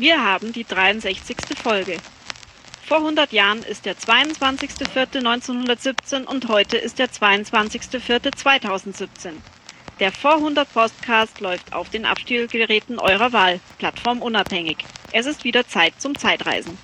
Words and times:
Wir 0.00 0.24
haben 0.24 0.52
die 0.52 0.62
63. 0.62 1.36
Folge. 1.60 1.96
Vor 2.86 2.98
100 2.98 3.32
Jahren 3.32 3.64
ist 3.64 3.84
der 3.84 3.96
22.04.1917 3.96 6.24
und 6.24 6.48
heute 6.48 6.76
ist 6.76 7.00
der 7.00 7.08
22.04.2017. 7.08 9.32
Der 9.98 10.12
Vor 10.12 10.36
100 10.36 10.72
Podcast 10.72 11.40
läuft 11.40 11.72
auf 11.72 11.90
den 11.90 12.04
Abspielgeräten 12.04 13.00
eurer 13.00 13.32
Wahl, 13.32 13.58
plattformunabhängig. 13.78 14.76
Es 15.10 15.26
ist 15.26 15.42
wieder 15.42 15.66
Zeit 15.66 15.94
zum 15.98 16.16
Zeitreisen. 16.16 16.78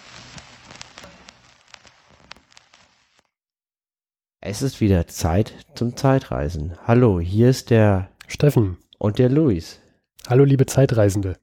Es 4.40 4.60
ist 4.60 4.80
wieder 4.80 5.06
Zeit 5.06 5.54
zum 5.76 5.96
Zeitreisen. 5.96 6.76
Hallo, 6.84 7.20
hier 7.20 7.48
ist 7.48 7.70
der 7.70 8.10
Steffen 8.26 8.78
und 8.98 9.20
der 9.20 9.28
Luis. 9.28 9.80
Hallo, 10.26 10.42
liebe 10.42 10.66
Zeitreisende. 10.66 11.36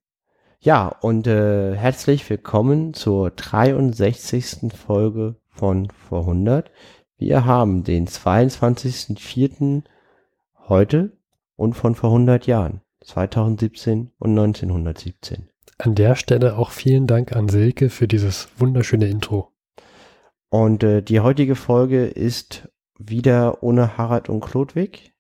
Ja, 0.63 0.89
und 1.01 1.25
äh, 1.25 1.75
herzlich 1.75 2.29
willkommen 2.29 2.93
zur 2.93 3.31
63. 3.31 4.71
Folge 4.71 5.38
von 5.49 5.89
Vor 5.89 6.19
100. 6.19 6.69
Wir 7.17 7.45
haben 7.45 7.83
den 7.83 8.05
22.04. 8.05 9.81
heute 10.69 11.17
und 11.55 11.73
von 11.73 11.95
vor 11.95 12.11
100 12.11 12.45
Jahren, 12.45 12.81
2017 13.03 14.11
und 14.19 14.29
1917. 14.38 15.49
An 15.79 15.95
der 15.95 16.13
Stelle 16.13 16.55
auch 16.55 16.69
vielen 16.69 17.07
Dank 17.07 17.35
an 17.35 17.49
Silke 17.49 17.89
für 17.89 18.07
dieses 18.07 18.49
wunderschöne 18.59 19.07
Intro. 19.07 19.52
Und 20.49 20.83
äh, 20.83 21.02
die 21.02 21.21
heutige 21.21 21.55
Folge 21.55 22.05
ist 22.05 22.69
wieder 22.99 23.63
ohne 23.63 23.97
Harald 23.97 24.30
und 24.30 24.41
Klodwig. 24.41 25.16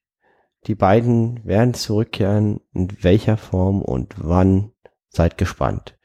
Die 0.67 0.75
beiden 0.75 1.43
werden 1.43 1.73
zurückkehren, 1.73 2.61
in 2.75 2.89
welcher 3.01 3.37
Form 3.37 3.81
und 3.81 4.13
wann 4.17 4.71
Seid 5.11 5.37
gespannt. 5.37 5.97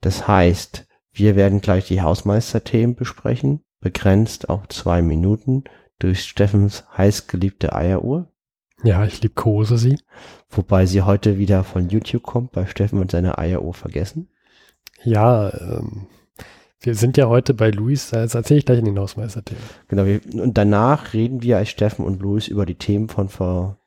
Das 0.00 0.28
heißt, 0.28 0.86
wir 1.12 1.34
werden 1.34 1.60
gleich 1.60 1.86
die 1.86 2.02
Hausmeisterthemen 2.02 2.94
besprechen, 2.94 3.64
begrenzt 3.80 4.48
auf 4.48 4.68
zwei 4.68 5.00
Minuten 5.00 5.64
durch 5.98 6.24
Steffens 6.24 6.84
heißgeliebte 6.96 7.74
Eieruhr. 7.74 8.30
Ja, 8.82 9.04
ich 9.06 9.22
liebkose 9.22 9.78
sie. 9.78 9.98
Wobei 10.50 10.84
sie 10.84 11.02
heute 11.02 11.38
wieder 11.38 11.64
von 11.64 11.88
YouTube 11.88 12.22
kommt, 12.22 12.52
bei 12.52 12.66
Steffen 12.66 12.98
und 12.98 13.10
seiner 13.10 13.38
Eieruhr 13.38 13.72
vergessen. 13.72 14.28
Ja, 15.02 15.48
ähm, 15.58 16.06
wir 16.80 16.94
sind 16.94 17.16
ja 17.16 17.28
heute 17.28 17.54
bei 17.54 17.70
Luis, 17.70 18.10
das 18.10 18.34
erzähle 18.34 18.58
ich 18.58 18.66
gleich 18.66 18.80
in 18.80 18.84
den 18.84 18.98
Hausmeisterthemen. 18.98 19.62
Genau, 19.88 20.04
wir, 20.04 20.20
und 20.34 20.58
danach 20.58 21.14
reden 21.14 21.42
wir 21.42 21.56
als 21.56 21.70
Steffen 21.70 22.04
und 22.04 22.20
Luis 22.20 22.46
über 22.46 22.66
die 22.66 22.74
Themen 22.74 23.08
von 23.08 23.30
vor 23.30 23.78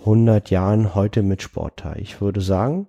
100 0.00 0.50
Jahren 0.50 0.94
heute 0.94 1.24
mit 1.24 1.42
Sportteil. 1.42 2.00
Ich 2.00 2.20
würde 2.20 2.40
sagen, 2.40 2.86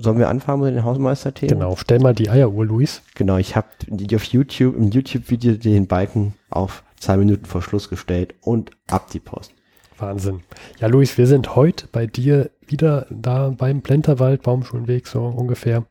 Sollen 0.00 0.18
wir 0.18 0.28
anfangen 0.28 0.62
mit 0.62 0.74
den 0.74 0.84
Hausmeisterthemen? 0.84 1.58
Genau, 1.58 1.74
stell 1.76 1.98
mal 1.98 2.14
die 2.14 2.30
Eieruhr, 2.30 2.64
Luis. 2.64 3.02
Genau, 3.16 3.36
ich 3.36 3.56
habe 3.56 3.66
auf 4.14 4.24
YouTube, 4.24 4.76
im 4.76 4.90
YouTube-Video 4.90 5.54
den 5.54 5.88
Balken 5.88 6.34
auf 6.50 6.84
zwei 7.00 7.16
Minuten 7.16 7.46
vor 7.46 7.62
Schluss 7.62 7.88
gestellt 7.88 8.34
und 8.40 8.70
ab 8.86 9.10
die 9.10 9.18
Post. 9.18 9.52
Wahnsinn. 9.98 10.42
Ja, 10.78 10.86
Luis, 10.86 11.18
wir 11.18 11.26
sind 11.26 11.56
heute 11.56 11.88
bei 11.90 12.06
dir 12.06 12.50
wieder 12.64 13.06
da 13.10 13.48
beim 13.48 13.82
Plenterwald, 13.82 14.42
Baumschulenweg, 14.42 15.08
so 15.08 15.24
ungefähr. 15.24 15.84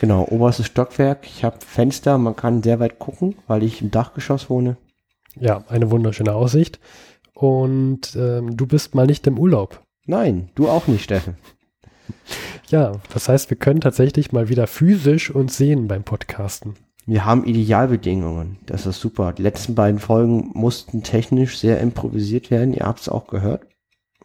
Genau, 0.00 0.24
oberstes 0.30 0.66
Stockwerk. 0.66 1.26
Ich 1.26 1.42
habe 1.42 1.58
Fenster, 1.66 2.18
man 2.18 2.36
kann 2.36 2.62
sehr 2.62 2.78
weit 2.78 3.00
gucken, 3.00 3.34
weil 3.48 3.64
ich 3.64 3.82
im 3.82 3.90
Dachgeschoss 3.90 4.48
wohne. 4.48 4.76
Ja, 5.34 5.64
eine 5.68 5.90
wunderschöne 5.90 6.34
Aussicht. 6.34 6.78
Und 7.34 8.14
ähm, 8.14 8.56
du 8.56 8.66
bist 8.66 8.94
mal 8.94 9.06
nicht 9.06 9.26
im 9.26 9.38
Urlaub. 9.38 9.82
Nein, 10.06 10.50
du 10.54 10.68
auch 10.68 10.86
nicht, 10.86 11.02
Steffen. 11.02 11.36
Ja, 12.70 12.92
das 13.12 13.28
heißt, 13.28 13.50
wir 13.50 13.56
können 13.56 13.80
tatsächlich 13.80 14.30
mal 14.30 14.48
wieder 14.48 14.68
physisch 14.68 15.34
uns 15.34 15.56
sehen 15.56 15.88
beim 15.88 16.04
Podcasten. 16.04 16.74
Wir 17.04 17.24
haben 17.24 17.44
Idealbedingungen. 17.44 18.58
Das 18.66 18.86
ist 18.86 19.00
super. 19.00 19.32
Die 19.32 19.42
letzten 19.42 19.74
beiden 19.74 19.98
Folgen 19.98 20.52
mussten 20.54 21.02
technisch 21.02 21.58
sehr 21.58 21.80
improvisiert 21.80 22.52
werden. 22.52 22.72
Ihr 22.72 22.86
habt 22.86 23.00
es 23.00 23.08
auch 23.08 23.26
gehört. 23.26 23.66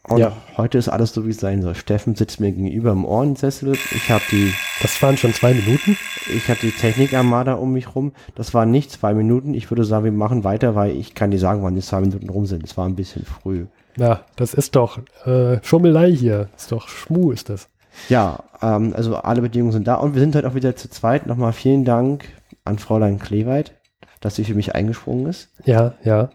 Und 0.08 0.20
ja. 0.20 0.34
heute 0.56 0.78
ist 0.78 0.90
alles 0.90 1.12
so, 1.12 1.26
wie 1.26 1.32
es 1.32 1.40
sein 1.40 1.64
soll. 1.64 1.74
Steffen 1.74 2.14
sitzt 2.14 2.40
mir 2.40 2.52
gegenüber 2.52 2.92
im 2.92 3.06
Ohrensessel. 3.06 3.74
Ich 3.74 4.12
habe 4.12 4.24
die. 4.30 4.54
Das 4.84 5.02
waren 5.02 5.18
schon 5.18 5.34
zwei 5.34 5.56
Minuten. 5.56 5.98
Ich 6.32 6.48
habe 6.48 6.60
die 6.62 6.70
Technikarmada 6.70 7.56
um 7.56 7.74
mich 7.74 7.96
rum. 7.96 8.12
Das 8.36 8.54
waren 8.54 8.70
nicht 8.70 8.92
zwei 8.92 9.16
Minuten. 9.16 9.56
Ich 9.56 9.72
würde 9.72 9.84
sagen, 9.84 10.06
wir 10.06 10.12
machen 10.12 10.44
weiter, 10.44 10.76
weil 10.76 10.96
ich 10.96 11.16
kann 11.16 11.32
dir 11.32 11.40
sagen, 11.40 11.64
wann 11.64 11.74
die 11.74 11.82
zwei 11.82 12.02
Minuten 12.02 12.30
rum 12.30 12.46
sind. 12.46 12.64
Es 12.64 12.78
war 12.78 12.86
ein 12.86 12.96
bisschen 12.96 13.26
früh. 13.26 13.66
Ja, 13.98 14.22
das 14.36 14.54
ist 14.54 14.76
doch 14.76 15.00
äh, 15.26 15.58
Schummelei 15.64 16.12
hier. 16.12 16.50
Ist 16.56 16.72
doch 16.72 16.88
Schmu 16.88 17.32
ist 17.32 17.50
das. 17.50 17.68
Ja, 18.10 18.44
ähm, 18.62 18.94
also 18.96 19.16
alle 19.16 19.42
Bedingungen 19.42 19.72
sind 19.72 19.88
da 19.88 19.96
und 19.96 20.14
wir 20.14 20.22
sind 20.22 20.36
heute 20.36 20.48
auch 20.48 20.56
wieder 20.56 20.76
zu 20.76 20.90
zweit. 20.90 21.28
Nochmal 21.28 21.54
vielen 21.54 21.86
Dank 21.86 22.26
an 22.64 22.80
Fräulein 22.80 23.20
Kleweit, 23.20 23.74
dass 24.22 24.36
sie 24.36 24.44
für 24.44 24.56
mich 24.56 24.76
eingesprungen 24.76 25.28
ist. 25.28 25.50
Ja, 25.66 25.96
ja. 26.04 26.30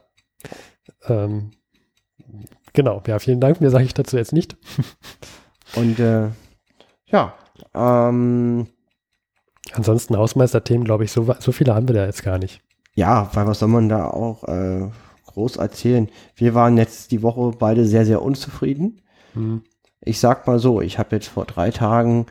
Ähm, 1.06 1.52
genau, 2.72 3.02
ja, 3.06 3.18
vielen 3.18 3.40
Dank. 3.40 3.60
Mehr 3.60 3.70
sage 3.70 3.84
ich 3.84 3.94
dazu 3.94 4.16
jetzt 4.16 4.32
nicht. 4.32 4.56
und 5.76 5.98
äh, 5.98 6.28
ja, 7.06 7.34
ähm, 7.74 8.66
Ansonsten 9.72 10.16
Hausmeisterthemen, 10.16 10.84
glaube 10.84 11.04
ich, 11.04 11.12
so, 11.12 11.32
so 11.38 11.52
viele 11.52 11.74
haben 11.74 11.88
wir 11.88 11.94
da 11.94 12.06
jetzt 12.06 12.22
gar 12.22 12.38
nicht. 12.38 12.60
Ja, 12.94 13.30
weil 13.34 13.46
was 13.46 13.60
soll 13.60 13.68
man 13.68 13.88
da 13.88 14.08
auch 14.08 14.44
äh, 14.44 14.88
groß 15.26 15.56
erzählen? 15.56 16.08
Wir 16.34 16.54
waren 16.54 16.76
jetzt 16.76 17.12
die 17.12 17.22
Woche 17.22 17.52
beide 17.58 17.86
sehr, 17.86 18.04
sehr 18.04 18.22
unzufrieden. 18.22 19.02
Hm. 19.34 19.62
Ich 20.02 20.18
sag 20.18 20.46
mal 20.46 20.58
so, 20.58 20.80
ich 20.80 20.98
habe 20.98 21.16
jetzt 21.16 21.28
vor 21.28 21.44
drei 21.44 21.70
Tagen 21.70 22.26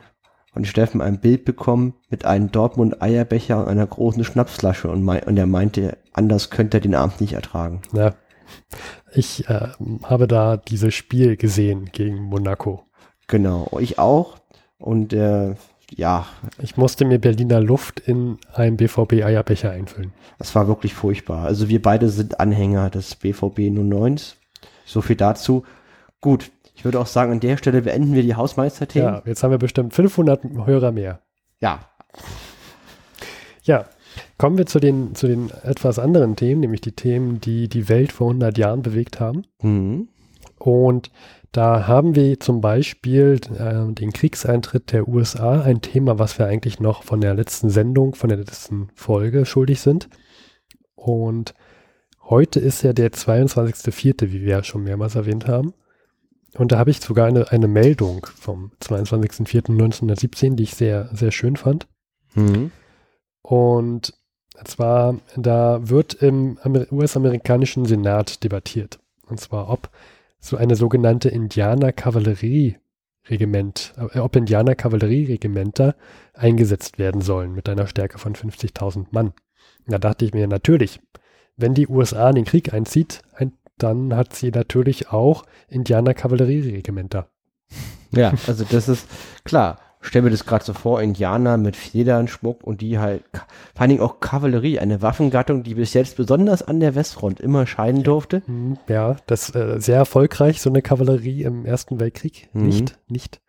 von 0.53 0.66
Steffen 0.66 1.02
ein 1.02 1.19
Bild 1.19 1.46
bekommen 1.46 1.94
mit 2.09 2.25
einem 2.25 2.52
Dortmund 2.52 3.02
Eierbecher 3.02 3.59
und 3.59 3.68
einer 3.68 3.85
großen 3.85 4.24
Schnapsflasche 4.24 4.90
und, 4.90 5.03
mein, 5.03 5.24
und 5.24 5.38
er 5.38 5.46
meinte, 5.46 5.97
anders 6.13 6.50
könnte 6.50 6.78
er 6.78 6.81
den 6.81 6.96
Abend 6.96 7.22
nicht 7.22 7.34
ertragen. 7.34 7.81
Ja. 7.94 8.16
Ich 9.13 9.47
äh, 9.47 9.68
habe 10.03 10.28
da 10.28 10.58
dieses 10.58 10.96
Spiel 10.96 11.38
gesehen 11.38 11.90
gegen 11.91 12.24
Monaco. 12.24 12.84
Genau, 13.28 13.69
ich 13.79 14.00
auch. 14.00 14.38
Und 14.79 15.13
äh, 15.13 15.53
ja. 15.96 16.25
Ich 16.62 16.78
musste 16.78 17.06
mir 17.06 17.19
Berliner 17.19 17.59
Luft 17.59 18.00
in 18.00 18.40
einen 18.53 18.78
BVB-Eierbecher 18.78 19.72
einfüllen. 19.72 20.13
Das 20.38 20.56
war 20.56 20.68
wirklich 20.68 20.94
furchtbar. 20.94 21.46
Also 21.46 21.69
wir 21.69 21.81
beide 21.81 22.09
sind 22.09 22.40
Anhänger 22.40 22.90
des 22.90 23.16
BVB 23.16 23.69
09. 23.72 24.19
So 24.85 25.02
viel 25.02 25.16
dazu. 25.16 25.63
Gut, 26.22 26.52
ich 26.79 26.85
würde 26.85 26.97
auch 26.97 27.07
sagen, 27.07 27.34
an 27.34 27.41
der 27.41 27.57
Stelle 27.57 27.81
beenden 27.81 28.13
wir 28.13 28.23
die 28.23 28.35
Hausmeisterthemen. 28.35 29.16
Ja, 29.16 29.22
jetzt 29.25 29.44
haben 29.44 29.51
wir 29.51 29.57
bestimmt 29.57 29.94
500 29.94 30.45
Hörer 30.66 30.94
mehr. 30.94 31.19
Ja. 31.59 31.81
Ja, 33.63 33.85
kommen 34.38 34.57
wir 34.57 34.66
zu 34.66 34.79
den, 34.79 35.13
zu 35.13 35.28
den 35.28 35.51
etwas 35.63 36.00
anderen 36.00 36.38
Themen, 36.38 36.62
nämlich 36.62 36.79
die 36.79 36.94
Themen, 36.94 37.41
die 37.41 37.67
die 37.67 37.90
Welt 37.90 38.13
vor 38.13 38.28
100 38.28 38.57
Jahren 38.57 38.81
bewegt 38.81 39.19
haben. 39.19 39.41
Mhm. 39.62 40.07
Und 40.57 41.12
da 41.51 41.85
haben 41.85 42.16
wir 42.16 42.40
zum 42.40 42.62
Beispiel 42.62 43.41
äh, 43.57 43.94
den 43.94 44.13
Kriegseintritt 44.13 44.94
der 44.94 45.09
USA, 45.09 45.61
ein 45.61 45.81
Thema, 45.81 46.17
was 46.17 46.40
wir 46.40 46.46
eigentlich 46.46 46.79
noch 46.79 47.03
von 47.03 47.19
der 47.19 47.34
letzten 47.34 47.69
Sendung, 47.69 48.16
von 48.16 48.29
der 48.29 48.38
letzten 48.38 48.88
Folge 48.96 49.46
schuldig 49.46 49.81
sind. 49.81 50.07
Und 50.96 51.53
heute 52.23 52.61
ist 52.61 52.84
ja 52.84 52.94
der 52.94 53.11
22.04., 53.11 54.31
wie 54.31 54.44
wir 54.44 54.50
ja 54.50 54.63
schon 54.63 54.85
mehrmals 54.85 55.16
erwähnt 55.16 55.46
haben. 55.46 55.73
Und 56.55 56.71
da 56.71 56.79
habe 56.79 56.91
ich 56.91 56.99
sogar 56.99 57.27
eine, 57.27 57.51
eine 57.51 57.67
Meldung 57.67 58.25
vom 58.35 58.71
22.04.1917, 58.81 60.55
die 60.55 60.63
ich 60.63 60.73
sehr, 60.73 61.09
sehr 61.13 61.31
schön 61.31 61.55
fand. 61.55 61.87
Mhm. 62.33 62.71
Und 63.41 64.13
zwar, 64.65 65.15
da 65.35 65.89
wird 65.89 66.15
im 66.15 66.57
US-amerikanischen 66.91 67.85
Senat 67.85 68.43
debattiert. 68.43 68.99
Und 69.27 69.39
zwar, 69.39 69.69
ob 69.69 69.91
so 70.39 70.57
eine 70.57 70.75
sogenannte 70.75 71.29
Indianer-Kavallerie-Regiment, 71.29 73.93
äh, 73.97 74.19
ob 74.19 74.35
Indianer-Kavallerie-Regimenter 74.35 75.95
eingesetzt 76.34 76.97
werden 76.97 77.22
sollen 77.22 77.53
mit 77.53 77.69
einer 77.69 77.85
Stärke 77.87 78.17
von 78.17 78.35
50.000 78.35 79.05
Mann. 79.11 79.31
Da 79.87 79.97
dachte 79.97 80.25
ich 80.25 80.34
mir, 80.34 80.47
natürlich, 80.47 80.99
wenn 81.57 81.73
die 81.73 81.87
USA 81.87 82.29
in 82.29 82.35
den 82.35 82.45
Krieg 82.45 82.73
einzieht, 82.73 83.22
ein, 83.34 83.53
dann 83.84 84.16
hat 84.16 84.35
sie 84.35 84.52
natürlich 84.52 85.11
auch 85.11 85.43
Indianer-Kavallerieregimenter. 85.70 87.28
Ja, 88.11 88.34
also 88.47 88.66
das 88.70 88.90
ist 88.90 89.08
klar. 89.43 89.79
Stell 90.02 90.22
mir 90.22 90.29
das 90.29 90.46
gerade 90.46 90.64
so 90.64 90.72
vor, 90.72 91.02
Indianer 91.02 91.58
mit 91.58 91.76
Federn, 91.76 92.29
Schmuck 92.29 92.64
und 92.64 92.79
die 92.79 92.99
halt, 92.99 93.26
vor 93.34 93.81
allen 93.81 93.90
Dingen 93.90 94.02
auch 94.02 94.22
Kavallerie, 94.22 94.79
eine 94.79 95.02
Waffengattung, 95.02 95.64
die 95.64 95.76
bis 95.76 95.93
jetzt 95.93 96.16
besonders 96.16 96.64
an 96.64 96.79
der 96.79 96.96
Westfront 96.96 97.41
immer 97.41 97.67
scheinen 97.67 98.03
durfte. 98.03 98.41
Mhm, 98.47 98.78
ja, 98.87 99.17
das 99.28 99.53
äh, 99.53 99.76
sehr 99.79 99.97
erfolgreich, 99.97 100.61
so 100.61 100.70
eine 100.70 100.81
Kavallerie 100.81 101.43
im 101.43 101.66
Ersten 101.66 101.99
Weltkrieg. 101.99 102.47
Mhm. 102.53 102.66
Nicht, 102.67 102.99
nicht. 103.09 103.41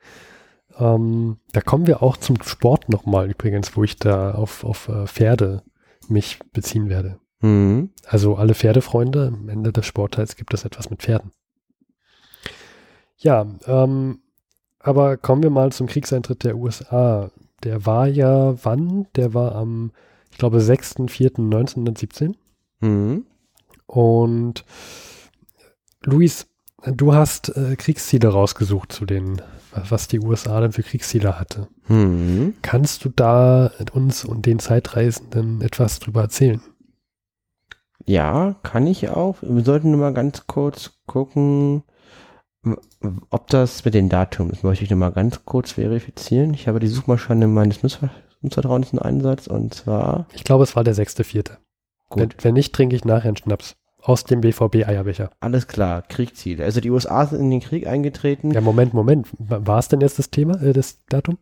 Ähm, 0.77 1.37
da 1.53 1.61
kommen 1.61 1.87
wir 1.87 2.03
auch 2.03 2.17
zum 2.17 2.43
Sport 2.43 2.88
nochmal 2.88 3.31
übrigens, 3.31 3.77
wo 3.77 3.85
ich 3.85 3.97
da 3.97 4.32
auf, 4.32 4.65
auf 4.65 4.88
äh, 4.88 5.06
Pferde 5.06 5.62
mich 6.09 6.41
beziehen 6.53 6.88
werde. 6.88 7.21
Mhm. 7.41 7.91
Also 8.07 8.37
alle 8.37 8.55
Pferdefreunde, 8.55 9.29
am 9.29 9.49
Ende 9.49 9.73
des 9.73 9.87
Sportteils 9.87 10.37
gibt 10.37 10.55
es 10.55 10.65
etwas 10.65 10.91
mit 10.91 11.03
Pferden. 11.03 11.33
Ja, 13.19 13.47
ähm, 13.67 14.21
aber 14.79 15.17
kommen 15.17 15.43
wir 15.43 15.51
mal 15.51 15.73
zum 15.73 15.87
Kriegseintritt 15.87 16.45
der 16.45 16.57
USA. 16.57 17.31
der 17.63 17.85
war 17.85 18.07
ja 18.07 18.55
wann? 18.65 19.07
Der 19.17 19.35
war 19.35 19.55
am, 19.55 19.93
ich 20.31 20.39
glaube, 20.39 20.59
6.4.1917. 20.59 22.35
Mhm. 22.81 23.27
Und 23.87 24.65
Luis, 26.03 26.47
du 26.83 27.13
hast 27.15 27.55
äh, 27.57 27.77
Kriegsziele 27.77 28.29
rausgesucht 28.29 28.93
zu 28.93 29.05
den, 29.05 29.43
was 29.73 30.09
die 30.09 30.21
USA 30.21 30.61
denn 30.61 30.73
für 30.73 30.83
Kriegsziele 30.83 31.39
hatte. 31.39 31.69
Mhm. 31.89 32.55
Kannst 32.63 33.05
du 33.05 33.11
da 33.11 33.71
uns 33.93 34.25
und 34.25 34.47
den 34.47 34.59
Zeitreisenden 34.61 35.61
etwas 35.61 35.99
drüber 35.99 36.23
erzählen? 36.23 36.63
Ja, 38.06 38.56
kann 38.62 38.87
ich 38.87 39.08
auch. 39.11 39.37
Wir 39.43 39.64
sollten 39.64 39.91
nur 39.91 40.00
mal 40.00 40.14
ganz 40.14 40.47
kurz 40.47 40.93
gucken, 41.06 41.82
ob 43.31 43.47
das 43.49 43.85
mit 43.85 43.94
den 43.94 44.08
Datum 44.08 44.50
ist. 44.50 44.64
Möchte 44.64 44.85
ich 44.85 44.91
nur 44.91 44.99
mal 44.99 45.12
ganz 45.12 45.44
kurz 45.44 45.73
verifizieren. 45.73 46.55
Ich 46.55 46.69
habe 46.69 46.81
die 46.81 46.88
Suchmaschine 46.88 47.47
meines 47.47 47.81
Nutzvertrauens 47.82 48.93
in 48.93 48.99
Einsatz 48.99 49.47
und 49.47 49.75
zwar. 49.75 50.26
Ich 50.32 50.44
glaube, 50.44 50.64
es 50.64 50.76
war 50.76 50.85
der 50.85 50.94
6.4. 50.94 51.56
Wenn, 52.14 52.31
wenn 52.43 52.55
nicht, 52.55 52.75
trinke 52.75 52.97
ich 52.97 53.05
nachher 53.05 53.29
einen 53.29 53.37
Schnaps. 53.37 53.76
Aus 54.03 54.25
dem 54.25 54.41
BVB-Eierbecher. 54.41 55.31
Alles 55.41 55.69
klar, 55.69 56.00
Kriegziele. 56.00 56.64
Also 56.64 56.81
die 56.81 56.91
USA 56.91 57.26
sind 57.26 57.41
in 57.41 57.50
den 57.50 57.61
Krieg 57.61 57.87
eingetreten. 57.87 58.50
Ja, 58.50 58.62
Moment, 58.62 58.94
Moment. 58.94 59.29
War 59.38 59.79
es 59.79 59.88
denn 59.88 60.00
jetzt 60.00 60.19
das 60.19 60.31
Thema, 60.31 60.61
äh, 60.62 60.73
das 60.73 61.05
Datum? 61.06 61.37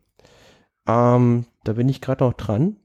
Ähm, 0.88 1.46
da 1.62 1.74
bin 1.74 1.88
ich 1.88 2.00
gerade 2.00 2.24
noch 2.24 2.32
dran. 2.32 2.76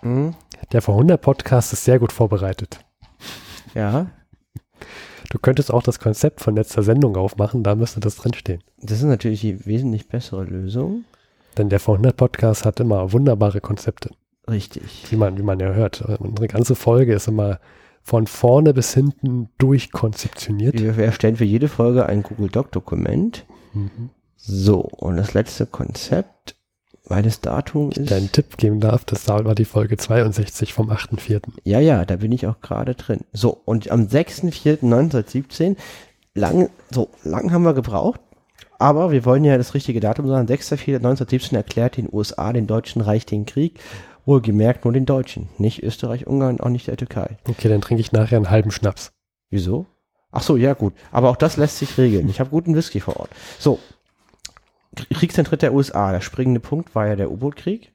Hm. 0.00 0.34
Der 0.70 0.80
Vor-100-Podcast 0.80 1.72
ist 1.72 1.84
sehr 1.84 1.98
gut 1.98 2.12
vorbereitet. 2.12 2.78
Ja. 3.74 4.06
Du 5.30 5.38
könntest 5.38 5.72
auch 5.72 5.82
das 5.82 5.98
Konzept 5.98 6.40
von 6.40 6.56
letzter 6.56 6.82
Sendung 6.82 7.16
aufmachen, 7.16 7.62
da 7.62 7.74
müsste 7.74 8.00
das 8.00 8.16
drinstehen. 8.16 8.62
Das 8.80 8.98
ist 8.98 9.04
natürlich 9.04 9.40
die 9.40 9.66
wesentlich 9.66 10.08
bessere 10.08 10.44
Lösung. 10.44 11.04
Denn 11.58 11.68
der 11.68 11.80
Vor-100-Podcast 11.80 12.64
hat 12.64 12.80
immer 12.80 13.12
wunderbare 13.12 13.60
Konzepte. 13.60 14.10
Richtig. 14.48 15.06
Wie 15.10 15.16
man, 15.16 15.38
wie 15.38 15.42
man 15.42 15.60
ja 15.60 15.72
hört. 15.72 16.00
Unsere 16.18 16.48
ganze 16.48 16.74
Folge 16.74 17.14
ist 17.14 17.28
immer 17.28 17.60
von 18.02 18.26
vorne 18.26 18.74
bis 18.74 18.94
hinten 18.94 19.48
durchkonzeptioniert. 19.58 20.80
Wir 20.80 20.98
erstellen 20.98 21.36
für 21.36 21.44
jede 21.44 21.68
Folge 21.68 22.06
ein 22.06 22.22
Google 22.22 22.48
Doc-Dokument. 22.48 23.46
Mhm. 23.72 24.10
So, 24.36 24.80
und 24.80 25.16
das 25.18 25.34
letzte 25.34 25.66
Konzept, 25.66 26.31
weil 27.04 27.22
das 27.22 27.40
Datum 27.40 27.90
ist. 27.90 27.98
Ich 27.98 28.14
einen 28.14 28.32
Tipp 28.32 28.56
geben 28.56 28.80
darf, 28.80 29.04
das 29.04 29.28
war 29.28 29.54
die 29.54 29.64
Folge 29.64 29.96
62 29.96 30.72
vom 30.72 30.90
8.4. 30.90 31.42
Ja, 31.64 31.80
ja, 31.80 32.04
da 32.04 32.16
bin 32.16 32.32
ich 32.32 32.46
auch 32.46 32.60
gerade 32.60 32.94
drin. 32.94 33.20
So, 33.32 33.60
und 33.64 33.90
am 33.90 34.02
6.4.1917, 34.02 35.76
lang, 36.34 36.70
so, 36.90 37.08
lang 37.24 37.52
haben 37.52 37.64
wir 37.64 37.74
gebraucht, 37.74 38.20
aber 38.78 39.12
wir 39.12 39.24
wollen 39.24 39.44
ja 39.44 39.56
das 39.58 39.74
richtige 39.74 40.00
Datum 40.00 40.28
sagen. 40.28 40.48
6.4.1917 40.48 41.56
erklärt 41.56 41.96
den 41.96 42.08
USA, 42.12 42.52
den 42.52 42.66
Deutschen 42.66 43.02
Reich 43.02 43.26
den 43.26 43.46
Krieg 43.46 43.80
Wohlgemerkt 44.24 44.84
nur 44.84 44.94
den 44.94 45.06
Deutschen, 45.06 45.48
nicht 45.58 45.82
Österreich, 45.82 46.26
Ungarn, 46.26 46.60
auch 46.60 46.68
nicht 46.68 46.86
der 46.86 46.96
Türkei. 46.96 47.38
Okay, 47.48 47.68
dann 47.68 47.80
trinke 47.80 48.00
ich 48.00 48.12
nachher 48.12 48.36
einen 48.36 48.50
halben 48.50 48.70
Schnaps. 48.70 49.12
Wieso? 49.50 49.86
Ach 50.30 50.42
so, 50.42 50.56
ja 50.56 50.74
gut. 50.74 50.94
Aber 51.10 51.28
auch 51.28 51.36
das 51.36 51.56
lässt 51.56 51.78
sich 51.78 51.98
regeln. 51.98 52.28
Ich 52.28 52.38
habe 52.38 52.50
guten 52.50 52.74
Whisky 52.76 53.00
vor 53.00 53.18
Ort. 53.18 53.30
So, 53.58 53.80
Kriegsantritt 55.12 55.62
der 55.62 55.74
USA. 55.74 56.12
Der 56.12 56.20
springende 56.20 56.60
Punkt 56.60 56.94
war 56.94 57.06
ja 57.06 57.16
der 57.16 57.30
U-Boot-Krieg. 57.30 57.92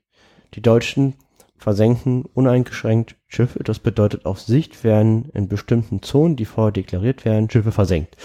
Die 0.54 0.62
Deutschen 0.62 1.14
versenken 1.58 2.24
uneingeschränkt 2.34 3.16
Schiffe. 3.28 3.64
Das 3.64 3.80
bedeutet 3.80 4.26
auf 4.26 4.40
Sicht 4.40 4.84
werden 4.84 5.30
in 5.34 5.48
bestimmten 5.48 6.02
Zonen, 6.02 6.36
die 6.36 6.46
vorher 6.46 6.72
deklariert 6.72 7.26
werden, 7.26 7.50
Schiffe 7.50 7.72
versenkt. 7.72 8.16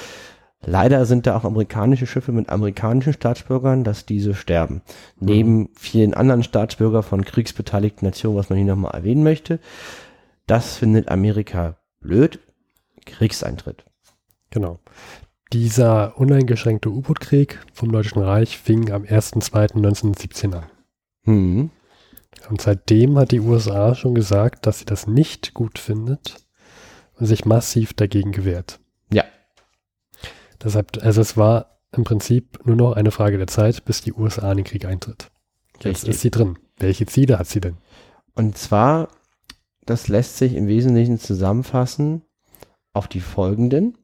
Leider 0.64 1.06
sind 1.06 1.26
da 1.26 1.36
auch 1.36 1.44
amerikanische 1.44 2.06
Schiffe 2.06 2.30
mit 2.30 2.48
amerikanischen 2.48 3.12
Staatsbürgern, 3.12 3.82
dass 3.82 4.06
diese 4.06 4.34
sterben. 4.34 4.82
Mhm. 5.18 5.26
Neben 5.26 5.68
vielen 5.74 6.14
anderen 6.14 6.44
Staatsbürger 6.44 7.02
von 7.02 7.24
kriegsbeteiligten 7.24 8.06
Nationen, 8.06 8.36
was 8.36 8.48
man 8.48 8.58
hier 8.58 8.66
nochmal 8.66 8.94
erwähnen 8.94 9.24
möchte. 9.24 9.58
Das 10.46 10.76
findet 10.76 11.08
Amerika 11.08 11.76
blöd. 12.00 12.38
Kriegseintritt. 13.04 13.84
Genau. 14.50 14.78
Dieser 15.52 16.18
uneingeschränkte 16.18 16.90
U-Boot-Krieg 16.90 17.60
vom 17.72 17.92
Deutschen 17.92 18.22
Reich 18.22 18.58
fing 18.58 18.90
am 18.90 19.02
1.2.1917 19.02 20.54
an. 20.54 20.64
Mhm. 21.24 21.70
Und 22.48 22.60
seitdem 22.60 23.18
hat 23.18 23.30
die 23.30 23.40
USA 23.40 23.94
schon 23.94 24.14
gesagt, 24.14 24.66
dass 24.66 24.78
sie 24.78 24.84
das 24.84 25.06
nicht 25.06 25.54
gut 25.54 25.78
findet 25.78 26.36
und 27.14 27.26
sich 27.26 27.44
massiv 27.44 27.92
dagegen 27.92 28.32
gewehrt. 28.32 28.80
Ja, 29.12 29.24
Deshalb, 30.62 31.02
also 31.02 31.20
es 31.20 31.36
war 31.36 31.80
im 31.92 32.04
Prinzip 32.04 32.64
nur 32.64 32.76
noch 32.76 32.92
eine 32.92 33.10
Frage 33.10 33.38
der 33.38 33.46
Zeit, 33.46 33.84
bis 33.84 34.00
die 34.00 34.12
USA 34.12 34.50
in 34.52 34.58
den 34.58 34.66
Krieg 34.66 34.84
eintritt. 34.84 35.30
Jetzt 35.76 35.86
Richtig. 35.86 36.08
ist 36.10 36.20
sie 36.20 36.30
drin. 36.30 36.58
Welche 36.78 37.06
Ziele 37.06 37.38
hat 37.38 37.48
sie 37.48 37.60
denn? 37.60 37.76
Und 38.34 38.56
zwar, 38.56 39.08
das 39.84 40.08
lässt 40.08 40.38
sich 40.38 40.54
im 40.54 40.68
Wesentlichen 40.68 41.18
zusammenfassen 41.18 42.22
auf 42.92 43.08
die 43.08 43.20
folgenden. 43.20 43.98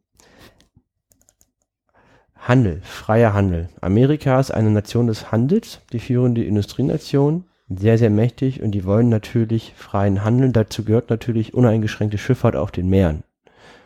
Handel, 2.48 2.80
freier 2.82 3.34
Handel. 3.34 3.68
Amerika 3.82 4.40
ist 4.40 4.50
eine 4.50 4.70
Nation 4.70 5.06
des 5.06 5.30
Handels, 5.30 5.82
die 5.92 5.98
führende 6.00 6.42
Industrienation, 6.42 7.44
sehr, 7.68 7.98
sehr 7.98 8.08
mächtig 8.08 8.62
und 8.62 8.70
die 8.70 8.86
wollen 8.86 9.10
natürlich 9.10 9.74
freien 9.76 10.24
Handel. 10.24 10.50
Dazu 10.52 10.82
gehört 10.82 11.10
natürlich 11.10 11.52
uneingeschränkte 11.52 12.16
Schifffahrt 12.16 12.56
auf 12.56 12.70
den 12.70 12.88
Meeren. 12.88 13.22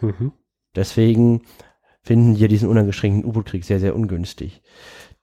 Mhm. 0.00 0.30
Deswegen 0.76 1.42
finden 2.02 2.34
hier 2.34 2.46
diesen 2.46 2.68
uneingeschränkten 2.68 3.28
U-Boot-Krieg 3.28 3.64
sehr, 3.64 3.80
sehr 3.80 3.96
ungünstig. 3.96 4.62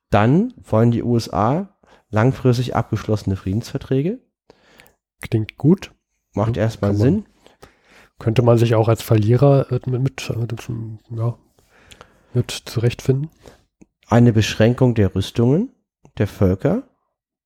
Dann 0.10 0.54
wollen 0.62 0.92
die 0.92 1.04
USA 1.04 1.78
langfristig 2.10 2.76
abgeschlossene 2.76 3.38
Friedensverträge. 3.38 4.20
Klingt 5.22 5.58
gut. 5.58 5.94
Macht 6.34 6.58
erstmal 6.58 6.94
Sinn. 6.94 7.26
Könnte 8.20 8.42
man 8.42 8.58
sich 8.58 8.76
auch 8.76 8.90
als 8.90 9.02
Verlierer 9.02 9.66
mit, 9.70 9.88
mit, 9.88 10.02
mit, 10.02 10.34
ja, 11.10 11.38
mit 12.34 12.52
zurechtfinden. 12.52 13.30
Eine 14.08 14.34
Beschränkung 14.34 14.96
der 14.96 15.14
Rüstungen 15.16 15.70
der 16.18 16.28
Völker. 16.28 16.84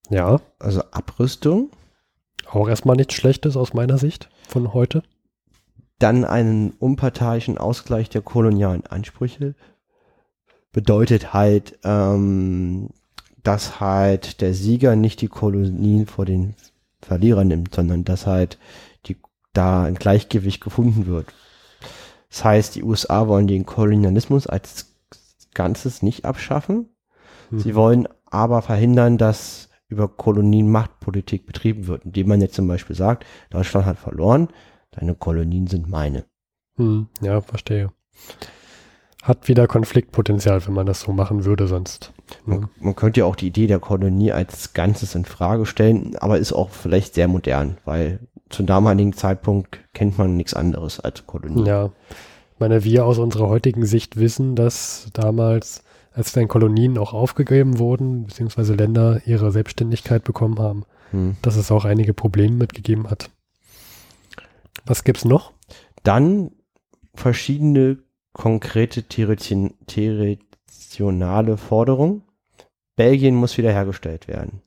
Ja. 0.09 0.41
Also 0.59 0.81
Abrüstung. 0.91 1.71
Auch 2.49 2.67
erstmal 2.67 2.95
nichts 2.95 3.15
Schlechtes 3.15 3.57
aus 3.57 3.73
meiner 3.73 3.97
Sicht 3.97 4.29
von 4.47 4.73
heute 4.73 5.03
dann 6.03 6.25
einen 6.25 6.71
unparteiischen 6.71 7.57
Ausgleich 7.57 8.09
der 8.09 8.21
kolonialen 8.21 8.85
Ansprüche. 8.85 9.55
Bedeutet 10.73 11.33
halt, 11.33 11.79
ähm, 11.85 12.89
dass 13.41 13.79
halt 13.79 14.41
der 14.41 14.53
Sieger 14.53 14.97
nicht 14.97 15.21
die 15.21 15.29
Kolonien 15.29 16.05
vor 16.05 16.25
den 16.25 16.55
Verlierern 17.01 17.47
nimmt, 17.47 17.73
sondern 17.73 18.03
dass 18.03 18.27
halt 18.27 18.57
die, 19.05 19.15
da 19.53 19.83
ein 19.83 19.95
Gleichgewicht 19.95 20.61
gefunden 20.61 21.05
wird. 21.05 21.27
Das 22.33 22.43
heißt, 22.43 22.75
die 22.75 22.83
USA 22.83 23.27
wollen 23.27 23.47
den 23.47 23.65
Kolonialismus 23.65 24.47
als 24.47 24.95
Ganzes 25.53 26.01
nicht 26.01 26.25
abschaffen. 26.25 26.89
Mhm. 27.51 27.59
Sie 27.59 27.75
wollen 27.75 28.07
aber 28.25 28.61
verhindern, 28.61 29.17
dass 29.17 29.69
über 29.87 30.07
Kolonien 30.07 30.71
Machtpolitik 30.71 31.45
betrieben 31.45 31.85
wird, 31.85 32.05
indem 32.05 32.27
man 32.27 32.41
jetzt 32.41 32.55
zum 32.55 32.67
Beispiel 32.67 32.95
sagt, 32.95 33.25
Deutschland 33.51 33.85
hat 33.85 33.99
verloren, 33.99 34.49
Deine 34.93 35.15
Kolonien 35.15 35.67
sind 35.67 35.89
meine. 35.89 36.25
Hm, 36.75 37.07
ja, 37.21 37.41
verstehe. 37.41 37.91
Hat 39.23 39.47
wieder 39.47 39.67
Konfliktpotenzial, 39.67 40.67
wenn 40.67 40.73
man 40.73 40.85
das 40.85 40.99
so 40.99 41.13
machen 41.13 41.45
würde, 41.45 41.65
sonst. 41.67 42.11
Man, 42.45 42.67
man 42.81 42.93
könnte 42.93 43.21
ja 43.21 43.25
auch 43.25 43.37
die 43.37 43.47
Idee 43.47 43.67
der 43.67 43.79
Kolonie 43.79 44.33
als 44.33 44.73
Ganzes 44.73 45.15
in 45.15 45.23
Frage 45.23 45.65
stellen, 45.65 46.17
aber 46.17 46.39
ist 46.39 46.51
auch 46.51 46.71
vielleicht 46.71 47.13
sehr 47.13 47.29
modern, 47.29 47.77
weil 47.85 48.19
zum 48.49 48.65
damaligen 48.65 49.13
Zeitpunkt 49.13 49.79
kennt 49.93 50.17
man 50.17 50.35
nichts 50.35 50.53
anderes 50.53 50.99
als 50.99 51.25
Kolonie. 51.25 51.65
Ja. 51.65 51.85
Ich 52.53 52.59
meine, 52.59 52.83
wir 52.83 53.05
aus 53.05 53.17
unserer 53.17 53.47
heutigen 53.47 53.85
Sicht 53.85 54.17
wissen, 54.17 54.57
dass 54.57 55.07
damals, 55.13 55.85
als 56.11 56.33
dann 56.33 56.49
Kolonien 56.49 56.97
auch 56.97 57.13
aufgegeben 57.13 57.79
wurden, 57.79 58.25
beziehungsweise 58.25 58.73
Länder 58.73 59.21
ihre 59.25 59.51
Selbstständigkeit 59.51 60.25
bekommen 60.25 60.59
haben, 60.59 60.83
hm. 61.11 61.37
dass 61.41 61.55
es 61.55 61.71
auch 61.71 61.85
einige 61.85 62.13
Probleme 62.13 62.57
mitgegeben 62.57 63.09
hat. 63.09 63.29
Was 64.85 65.05
gibt's 65.05 65.23
noch? 65.23 65.53
Dann 66.03 66.51
verschiedene 67.15 67.99
konkrete 68.33 69.03
territoriale 69.03 71.57
Forderungen. 71.57 72.23
Belgien 72.95 73.35
muss 73.35 73.57
wiederhergestellt 73.57 74.27
werden. 74.27 74.61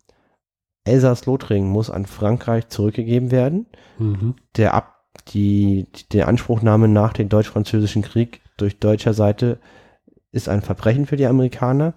Elsass-Lothringen 0.84 1.68
muss 1.68 1.90
an 1.90 2.06
Frankreich 2.06 2.68
zurückgegeben 2.68 3.30
werden. 3.30 3.66
Mhm. 3.98 4.36
Der 4.56 4.74
Ab 4.74 4.96
die, 5.28 5.86
die 6.12 6.22
Anspruchnahme 6.22 6.88
nach 6.88 7.12
dem 7.12 7.28
Deutsch-Französischen 7.28 8.02
Krieg 8.02 8.40
durch 8.56 8.78
deutscher 8.78 9.14
Seite 9.14 9.58
ist 10.30 10.48
ein 10.48 10.62
Verbrechen 10.62 11.06
für 11.06 11.16
die 11.16 11.26
Amerikaner, 11.26 11.94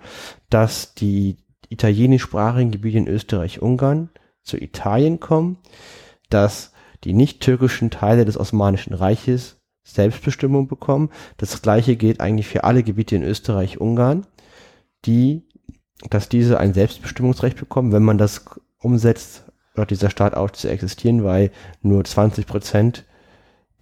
dass 0.49 0.95
die 0.95 1.37
italienischsprachigen 1.69 2.71
Gebiete 2.71 2.97
in 2.97 3.07
Österreich-Ungarn 3.07 4.09
zu 4.43 4.57
Italien 4.57 5.19
kommen, 5.19 5.57
dass 6.29 6.73
die 7.03 7.13
nicht 7.13 7.41
türkischen 7.41 7.91
Teile 7.91 8.25
des 8.25 8.37
Osmanischen 8.37 8.93
Reiches 8.93 9.58
Selbstbestimmung 9.83 10.67
bekommen. 10.67 11.09
Das 11.37 11.61
gleiche 11.61 11.95
gilt 11.95 12.21
eigentlich 12.21 12.47
für 12.47 12.63
alle 12.63 12.83
Gebiete 12.83 13.15
in 13.15 13.23
Österreich-Ungarn, 13.23 14.25
die 15.05 15.43
dass 16.09 16.29
diese 16.29 16.59
ein 16.59 16.73
Selbstbestimmungsrecht 16.73 17.57
bekommen, 17.57 17.91
wenn 17.91 18.03
man 18.03 18.17
das 18.17 18.45
umsetzt, 18.79 19.43
hört 19.73 19.91
dieser 19.91 20.09
Staat 20.09 20.33
auf 20.33 20.53
zu 20.53 20.69
existieren, 20.69 21.23
weil 21.23 21.51
nur 21.81 22.03
20 22.03 22.47
Prozent 22.47 23.05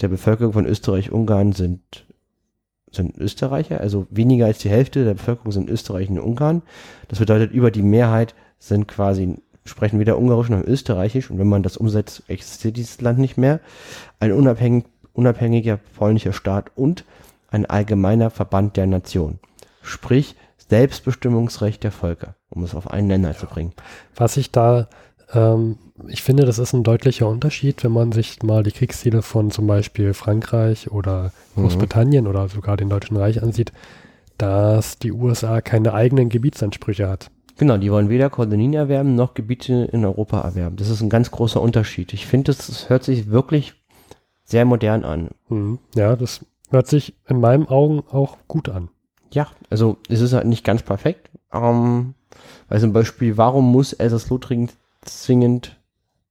der 0.01 0.07
Bevölkerung 0.07 0.53
von 0.53 0.65
Österreich-Ungarn 0.65 1.53
sind, 1.53 2.05
sind 2.91 3.17
Österreicher, 3.17 3.81
also 3.81 4.07
weniger 4.09 4.45
als 4.45 4.59
die 4.59 4.69
Hälfte 4.69 5.03
der 5.03 5.13
Bevölkerung 5.13 5.51
sind 5.51 5.69
Österreich 5.69 6.09
und 6.09 6.19
Ungarn. 6.19 6.63
Das 7.07 7.19
bedeutet, 7.19 7.51
über 7.51 7.71
die 7.71 7.83
Mehrheit 7.83 8.35
sind 8.59 8.87
quasi, 8.87 9.35
sprechen 9.65 9.99
weder 9.99 10.17
Ungarisch 10.17 10.49
noch 10.49 10.63
Österreichisch 10.63 11.29
und 11.29 11.39
wenn 11.39 11.49
man 11.49 11.63
das 11.63 11.77
umsetzt, 11.77 12.23
existiert 12.27 12.77
dieses 12.77 13.01
Land 13.01 13.19
nicht 13.19 13.37
mehr. 13.37 13.59
Ein 14.19 14.31
unabhängig, 14.31 14.85
unabhängiger 15.17 15.79
polnischer 15.95 16.33
Staat 16.33 16.71
und 16.75 17.03
ein 17.49 17.65
allgemeiner 17.65 18.29
Verband 18.29 18.77
der 18.77 18.87
Nation. 18.87 19.39
Sprich, 19.81 20.35
Selbstbestimmungsrecht 20.69 21.83
der 21.83 21.91
Völker, 21.91 22.35
um 22.49 22.63
es 22.63 22.75
auf 22.75 22.91
einen 22.91 23.07
Nenner 23.07 23.31
ja. 23.31 23.37
zu 23.37 23.45
bringen. 23.45 23.73
Was 24.15 24.37
ich 24.37 24.51
da, 24.51 24.89
ähm, 25.33 25.77
ich 26.07 26.23
finde, 26.23 26.45
das 26.45 26.59
ist 26.59 26.73
ein 26.73 26.83
deutlicher 26.83 27.27
Unterschied, 27.27 27.83
wenn 27.83 27.93
man 27.93 28.11
sich 28.11 28.43
mal 28.43 28.63
die 28.63 28.71
Kriegsziele 28.71 29.21
von 29.21 29.49
zum 29.49 29.65
Beispiel 29.65 30.13
Frankreich 30.13 30.91
oder 30.91 31.31
mhm. 31.55 31.61
Großbritannien 31.63 32.25
mhm. 32.25 32.29
oder 32.29 32.49
sogar 32.49 32.77
den 32.77 32.89
Deutschen 32.89 33.17
Reich 33.17 33.41
ansieht, 33.41 33.71
dass 34.37 34.99
die 34.99 35.13
USA 35.13 35.61
keine 35.61 35.93
eigenen 35.93 36.29
Gebietsansprüche 36.29 37.07
hat. 37.07 37.31
Genau, 37.57 37.77
die 37.77 37.91
wollen 37.91 38.09
weder 38.09 38.29
Kolonien 38.29 38.73
erwerben 38.73 39.15
noch 39.15 39.33
Gebiete 39.33 39.89
in 39.91 40.05
Europa 40.05 40.41
erwerben. 40.41 40.75
Das 40.75 40.89
ist 40.89 41.01
ein 41.01 41.09
ganz 41.09 41.31
großer 41.31 41.59
Unterschied. 41.59 42.13
Ich 42.13 42.27
finde, 42.27 42.53
das 42.53 42.87
hört 42.89 43.03
sich 43.03 43.31
wirklich 43.31 43.73
sehr 44.47 44.65
modern 44.65 45.03
an. 45.03 45.29
Mhm. 45.49 45.79
Ja, 45.93 46.15
das 46.15 46.45
hört 46.69 46.87
sich 46.87 47.15
in 47.27 47.39
meinen 47.39 47.67
Augen 47.67 48.03
auch 48.09 48.37
gut 48.47 48.69
an. 48.69 48.89
Ja, 49.31 49.47
also 49.69 49.97
es 50.09 50.21
ist 50.21 50.33
halt 50.33 50.47
nicht 50.47 50.63
ganz 50.63 50.81
perfekt. 50.81 51.29
Ähm, 51.53 52.15
weil 52.69 52.79
zum 52.79 52.93
Beispiel, 52.93 53.37
warum 53.37 53.71
muss 53.71 53.93
Elsass-Lothringen 53.93 54.69
zwingend 55.01 55.79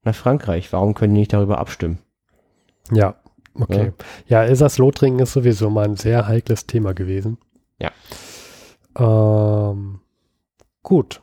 nach 0.03 0.15
Frankreich? 0.15 0.73
Warum 0.73 0.95
können 0.95 1.15
die 1.15 1.21
nicht 1.21 1.33
darüber 1.33 1.59
abstimmen? 1.59 1.99
Ja, 2.91 3.17
okay. 3.55 3.93
Ja, 4.27 4.43
ja 4.43 4.49
Elsass-Lothringen 4.49 5.21
ist 5.21 5.33
sowieso 5.33 5.71
mal 5.71 5.85
ein 5.85 5.97
sehr 5.97 6.27
heikles 6.27 6.67
Thema 6.67 6.95
gewesen. 6.95 7.39
Ja. 7.79 7.91
Ähm, 8.99 10.01
gut. 10.83 11.21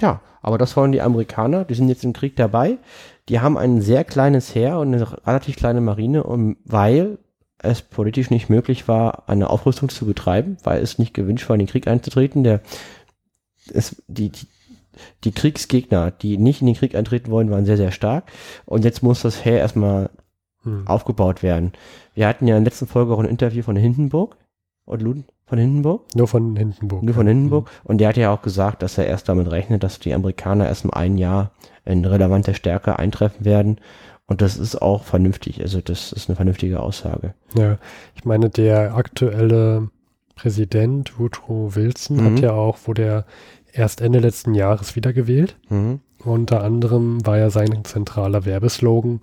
Ja, 0.00 0.20
aber 0.42 0.58
das 0.58 0.76
wollen 0.76 0.92
die 0.92 1.00
Amerikaner, 1.00 1.64
die 1.64 1.74
sind 1.74 1.88
jetzt 1.88 2.04
im 2.04 2.12
Krieg 2.12 2.34
dabei. 2.36 2.78
Die 3.28 3.40
haben 3.40 3.56
ein 3.56 3.80
sehr 3.80 4.04
kleines 4.04 4.54
Heer 4.54 4.78
und 4.78 4.94
eine 4.94 5.26
relativ 5.26 5.56
kleine 5.56 5.80
Marine, 5.80 6.24
um, 6.24 6.56
weil 6.64 7.18
es 7.58 7.82
politisch 7.82 8.30
nicht 8.30 8.50
möglich 8.50 8.88
war, 8.88 9.28
eine 9.28 9.48
Aufrüstung 9.48 9.88
zu 9.88 10.04
betreiben, 10.04 10.58
weil 10.62 10.82
es 10.82 10.98
nicht 10.98 11.14
gewünscht 11.14 11.48
war, 11.48 11.54
in 11.54 11.60
den 11.60 11.68
Krieg 11.68 11.86
einzutreten. 11.86 12.44
Der, 12.44 12.60
es, 13.72 14.02
die, 14.06 14.28
die, 14.28 14.46
die 15.24 15.32
Kriegsgegner, 15.32 16.10
die 16.10 16.36
nicht 16.36 16.60
in 16.60 16.66
den 16.66 16.76
Krieg 16.76 16.94
eintreten 16.94 17.30
wollen, 17.30 17.50
waren 17.50 17.64
sehr, 17.64 17.78
sehr 17.78 17.92
stark. 17.92 18.30
Und 18.66 18.84
jetzt 18.84 19.02
muss 19.02 19.22
das 19.22 19.44
Heer 19.44 19.58
erstmal 19.58 20.10
hm. 20.62 20.86
aufgebaut 20.86 21.42
werden. 21.42 21.72
Wir 22.14 22.28
hatten 22.28 22.46
ja 22.46 22.56
in 22.56 22.64
der 22.64 22.70
letzten 22.70 22.86
Folge 22.86 23.14
auch 23.14 23.20
ein 23.20 23.24
Interview 23.24 23.62
von 23.62 23.76
Hindenburg. 23.76 24.36
Und 24.84 25.00
Luden 25.00 25.24
von 25.46 25.58
Hindenburg? 25.58 26.02
Nur 26.14 26.28
von 26.28 26.56
Hindenburg. 26.56 27.02
Nur 27.02 27.14
von 27.14 27.26
Hindenburg. 27.26 27.66
Mhm. 27.66 27.90
Und 27.90 27.98
der 27.98 28.08
hat 28.08 28.16
ja 28.16 28.32
auch 28.32 28.42
gesagt, 28.42 28.82
dass 28.82 28.98
er 28.98 29.06
erst 29.06 29.28
damit 29.28 29.50
rechnet, 29.50 29.82
dass 29.82 29.98
die 29.98 30.14
Amerikaner 30.14 30.66
erst 30.66 30.84
im 30.84 30.92
ein 30.92 31.18
Jahr 31.18 31.50
in 31.84 32.04
relevanter 32.04 32.54
Stärke 32.54 32.98
eintreffen 32.98 33.44
werden 33.44 33.78
und 34.26 34.40
das 34.40 34.56
ist 34.56 34.80
auch 34.80 35.04
vernünftig. 35.04 35.60
Also 35.60 35.80
das 35.80 36.12
ist 36.12 36.28
eine 36.28 36.36
vernünftige 36.36 36.80
Aussage. 36.80 37.34
Ja, 37.54 37.78
ich 38.14 38.24
meine, 38.24 38.48
der 38.48 38.94
aktuelle 38.94 39.90
Präsident 40.34 41.18
Woodrow 41.18 41.76
Wilson 41.76 42.16
mhm. 42.16 42.24
hat 42.24 42.40
ja 42.40 42.52
auch, 42.52 42.78
wurde 42.86 43.02
er 43.02 43.24
erst 43.72 44.00
Ende 44.00 44.20
letzten 44.20 44.54
Jahres 44.54 44.96
wiedergewählt. 44.96 45.56
Mhm. 45.68 46.00
Unter 46.24 46.64
anderem 46.64 47.24
war 47.26 47.36
ja 47.36 47.50
sein 47.50 47.84
zentraler 47.84 48.46
Werbeslogan, 48.46 49.20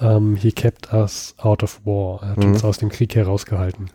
um, 0.00 0.06
ähm, 0.06 0.36
He 0.36 0.50
kept 0.50 0.92
us 0.92 1.34
out 1.38 1.62
of 1.62 1.82
war. 1.84 2.22
Er 2.22 2.28
hat 2.30 2.38
mhm. 2.38 2.52
uns 2.52 2.64
aus 2.64 2.78
dem 2.78 2.88
Krieg 2.88 3.14
herausgehalten. 3.14 3.90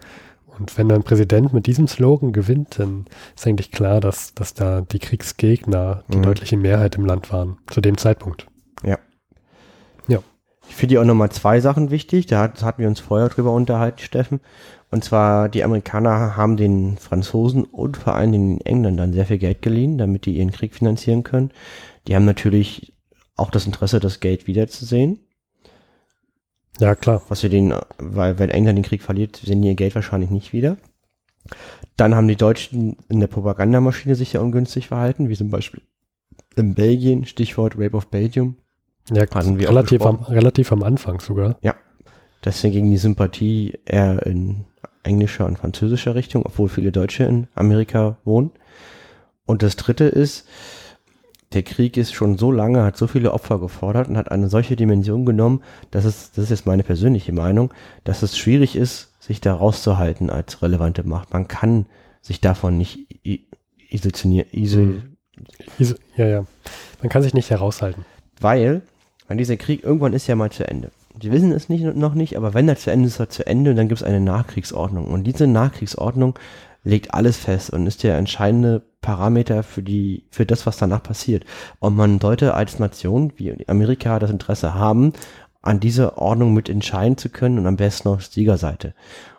Und 0.59 0.77
wenn 0.77 0.91
ein 0.91 1.03
Präsident 1.03 1.53
mit 1.53 1.67
diesem 1.67 1.87
Slogan 1.87 2.31
gewinnt, 2.31 2.79
dann 2.79 3.05
ist 3.35 3.45
eigentlich 3.45 3.71
klar, 3.71 3.99
dass, 3.99 4.33
dass 4.33 4.53
da 4.53 4.81
die 4.81 4.99
Kriegsgegner 4.99 6.03
die 6.11 6.17
mhm. 6.17 6.23
deutliche 6.23 6.57
Mehrheit 6.57 6.95
im 6.95 7.05
Land 7.05 7.31
waren, 7.31 7.57
zu 7.67 7.81
dem 7.81 7.97
Zeitpunkt. 7.97 8.47
Ja. 8.83 8.97
Ja. 10.07 10.19
Ich 10.69 10.75
finde 10.75 11.01
auch 11.01 11.05
nochmal 11.05 11.31
zwei 11.31 11.59
Sachen 11.59 11.91
wichtig. 11.91 12.25
Da 12.27 12.41
hatten 12.41 12.81
wir 12.81 12.87
uns 12.87 12.99
vorher 12.99 13.29
drüber 13.29 13.51
unterhalten, 13.51 13.99
Steffen. 13.99 14.39
Und 14.91 15.03
zwar, 15.03 15.49
die 15.49 15.63
Amerikaner 15.63 16.37
haben 16.37 16.57
den 16.57 16.97
Franzosen 16.97 17.65
und 17.65 17.97
vor 17.97 18.15
allem 18.15 18.31
den 18.31 18.61
Engländern 18.61 19.13
sehr 19.13 19.25
viel 19.25 19.39
Geld 19.39 19.61
geliehen, 19.61 19.97
damit 19.97 20.25
die 20.25 20.37
ihren 20.37 20.51
Krieg 20.51 20.73
finanzieren 20.73 21.23
können. 21.23 21.51
Die 22.07 22.15
haben 22.15 22.25
natürlich 22.25 22.93
auch 23.35 23.51
das 23.51 23.65
Interesse, 23.65 23.99
das 23.99 24.19
Geld 24.19 24.47
wiederzusehen. 24.47 25.19
Ja, 26.79 26.95
klar. 26.95 27.21
Was 27.29 27.43
wir 27.43 27.49
den, 27.49 27.73
weil 27.97 28.39
wenn 28.39 28.49
England 28.49 28.77
den 28.77 28.83
Krieg 28.85 29.01
verliert, 29.01 29.37
sehen 29.37 29.61
die 29.61 29.69
ihr 29.69 29.75
Geld 29.75 29.95
wahrscheinlich 29.95 30.29
nicht 30.29 30.53
wieder. 30.53 30.77
Dann 31.97 32.15
haben 32.15 32.27
die 32.27 32.35
Deutschen 32.35 32.97
in 33.07 33.19
der 33.19 33.27
Propagandamaschine 33.27 34.15
sich 34.15 34.33
ja 34.33 34.41
ungünstig 34.41 34.87
verhalten, 34.87 35.29
wie 35.29 35.35
zum 35.35 35.49
Beispiel 35.49 35.81
in 36.55 36.73
Belgien, 36.73 37.25
Stichwort 37.25 37.75
Rape 37.77 37.95
of 37.95 38.07
Belgium. 38.07 38.57
Ja, 39.11 39.23
relativ, 39.23 40.01
am, 40.01 40.15
relativ 40.23 40.71
am 40.71 40.83
Anfang 40.83 41.19
sogar. 41.19 41.57
Ja. 41.61 41.75
Deswegen 42.43 42.73
ging 42.73 42.91
die 42.91 42.97
Sympathie 42.97 43.79
eher 43.85 44.25
in 44.25 44.65
englischer 45.03 45.45
und 45.45 45.59
französischer 45.59 46.15
Richtung, 46.15 46.43
obwohl 46.45 46.69
viele 46.69 46.91
Deutsche 46.91 47.23
in 47.23 47.47
Amerika 47.53 48.17
wohnen. 48.23 48.51
Und 49.45 49.61
das 49.61 49.75
dritte 49.75 50.05
ist, 50.05 50.47
der 51.55 51.63
Krieg 51.63 51.97
ist 51.97 52.13
schon 52.13 52.37
so 52.37 52.51
lange, 52.51 52.83
hat 52.83 52.97
so 52.97 53.07
viele 53.07 53.33
Opfer 53.33 53.59
gefordert 53.59 54.09
und 54.09 54.17
hat 54.17 54.29
eine 54.31 54.49
solche 54.49 54.75
Dimension 54.75 55.25
genommen, 55.25 55.63
dass 55.89 56.05
es, 56.05 56.31
das 56.31 56.45
ist 56.45 56.49
jetzt 56.51 56.65
meine 56.65 56.83
persönliche 56.83 57.31
Meinung, 57.31 57.73
dass 58.03 58.21
es 58.21 58.37
schwierig 58.37 58.75
ist, 58.75 59.13
sich 59.19 59.41
da 59.41 59.55
rauszuhalten 59.55 60.29
als 60.29 60.61
relevante 60.61 61.03
Macht. 61.03 61.33
Man 61.33 61.47
kann 61.47 61.85
sich 62.21 62.41
davon 62.41 62.77
nicht 62.77 63.07
isolieren. 63.89 64.47
Isol 64.51 65.97
ja, 66.17 66.27
ja. 66.27 66.45
Man 67.01 67.09
kann 67.09 67.23
sich 67.23 67.33
nicht 67.33 67.49
heraushalten. 67.49 68.05
Weil 68.39 68.81
weil 69.27 69.37
dieser 69.37 69.57
Krieg 69.57 69.83
irgendwann 69.83 70.13
ist 70.13 70.27
ja 70.27 70.35
mal 70.35 70.51
zu 70.51 70.67
Ende. 70.67 70.91
Die 71.15 71.31
wissen 71.31 71.51
es 71.51 71.69
nicht, 71.69 71.83
noch 71.95 72.13
nicht, 72.13 72.37
aber 72.37 72.53
wenn 72.53 72.67
er 72.67 72.75
zu 72.75 72.91
Ende 72.91 73.07
ist, 73.07 73.13
ist 73.13 73.19
er 73.19 73.29
zu 73.29 73.47
Ende 73.47 73.71
und 73.71 73.77
dann 73.77 73.87
gibt 73.87 74.01
es 74.01 74.07
eine 74.07 74.19
Nachkriegsordnung. 74.19 75.05
Und 75.05 75.23
diese 75.23 75.47
Nachkriegsordnung 75.47 76.37
legt 76.85 77.13
alles 77.13 77.37
fest 77.37 77.71
und 77.71 77.87
ist 77.87 78.03
der 78.03 78.17
entscheidende 78.17 78.81
Parameter 79.01 79.63
für 79.63 79.83
die, 79.83 80.27
für 80.31 80.45
das, 80.45 80.65
was 80.65 80.77
danach 80.77 81.03
passiert. 81.03 81.43
Und 81.79 81.95
man 81.95 82.21
sollte 82.21 82.53
als 82.53 82.79
Nation, 82.79 83.33
wie 83.35 83.67
Amerika, 83.67 84.19
das 84.19 84.31
Interesse 84.31 84.75
haben, 84.75 85.11
an 85.61 85.79
dieser 85.79 86.19
Ordnung 86.19 86.53
mit 86.53 86.69
entscheiden 86.69 87.17
zu 87.17 87.29
können 87.29 87.57
und 87.57 87.65
am 87.65 87.75
besten 87.75 88.07
auf 88.07 88.23
Siegerseite. 88.23 88.93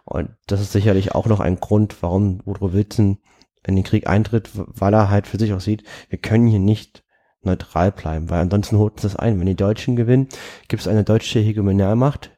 Und 0.05 0.31
das 0.47 0.61
ist 0.61 0.73
sicherlich 0.73 1.15
auch 1.15 1.27
noch 1.27 1.41
ein 1.41 1.61
Grund, 1.61 2.03
warum 2.03 2.41
Woodrow 2.45 2.73
Wilson 2.73 3.19
in 3.65 3.77
den 3.77 3.85
Krieg 3.85 4.09
eintritt, 4.09 4.51
weil 4.55 4.93
er 4.93 5.09
halt 5.09 5.27
für 5.29 5.39
sich 5.39 5.53
auch 5.53 5.61
sieht, 5.61 5.85
wir 6.09 6.19
können 6.19 6.49
hier 6.49 6.59
nicht 6.59 7.05
neutral 7.43 7.93
bleiben, 7.93 8.29
weil 8.29 8.41
ansonsten 8.41 8.77
holt 8.77 8.95
uns 8.95 9.03
das 9.03 9.17
ein. 9.17 9.39
Wenn 9.39 9.47
die 9.47 9.55
Deutschen 9.55 9.95
gewinnen, 9.95 10.29
gibt 10.67 10.81
es 10.81 10.89
eine 10.89 11.05
deutsche 11.05 11.39
Hegemonialmacht 11.39 12.33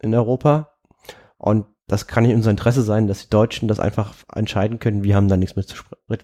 in 0.00 0.14
Europa 0.14 0.70
und 1.36 1.66
das 1.88 2.06
kann 2.06 2.24
nicht 2.24 2.34
unser 2.34 2.50
Interesse 2.50 2.82
sein, 2.82 3.06
dass 3.08 3.22
die 3.22 3.30
Deutschen 3.30 3.66
das 3.66 3.80
einfach 3.80 4.14
entscheiden 4.34 4.78
können, 4.78 5.02
wir 5.02 5.16
haben 5.16 5.28
da 5.28 5.36
nichts 5.36 5.56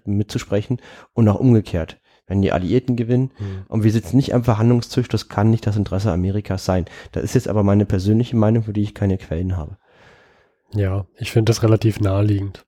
mitzusprechen 0.04 0.80
und 1.14 1.28
auch 1.28 1.40
umgekehrt. 1.40 1.98
Wenn 2.26 2.40
die 2.40 2.52
Alliierten 2.52 2.96
gewinnen 2.96 3.32
mhm. 3.38 3.64
und 3.68 3.82
wir 3.82 3.92
sitzen 3.92 4.16
nicht 4.16 4.34
am 4.34 4.44
Verhandlungstisch, 4.44 5.08
das 5.08 5.28
kann 5.28 5.50
nicht 5.50 5.66
das 5.66 5.76
Interesse 5.76 6.12
Amerikas 6.12 6.64
sein. 6.64 6.86
Das 7.12 7.24
ist 7.24 7.34
jetzt 7.34 7.48
aber 7.48 7.62
meine 7.62 7.84
persönliche 7.84 8.36
Meinung, 8.36 8.62
für 8.62 8.72
die 8.72 8.82
ich 8.82 8.94
keine 8.94 9.18
Quellen 9.18 9.56
habe. 9.56 9.76
Ja, 10.72 11.06
ich 11.16 11.32
finde 11.32 11.50
das 11.50 11.62
relativ 11.62 12.00
naheliegend. 12.00 12.64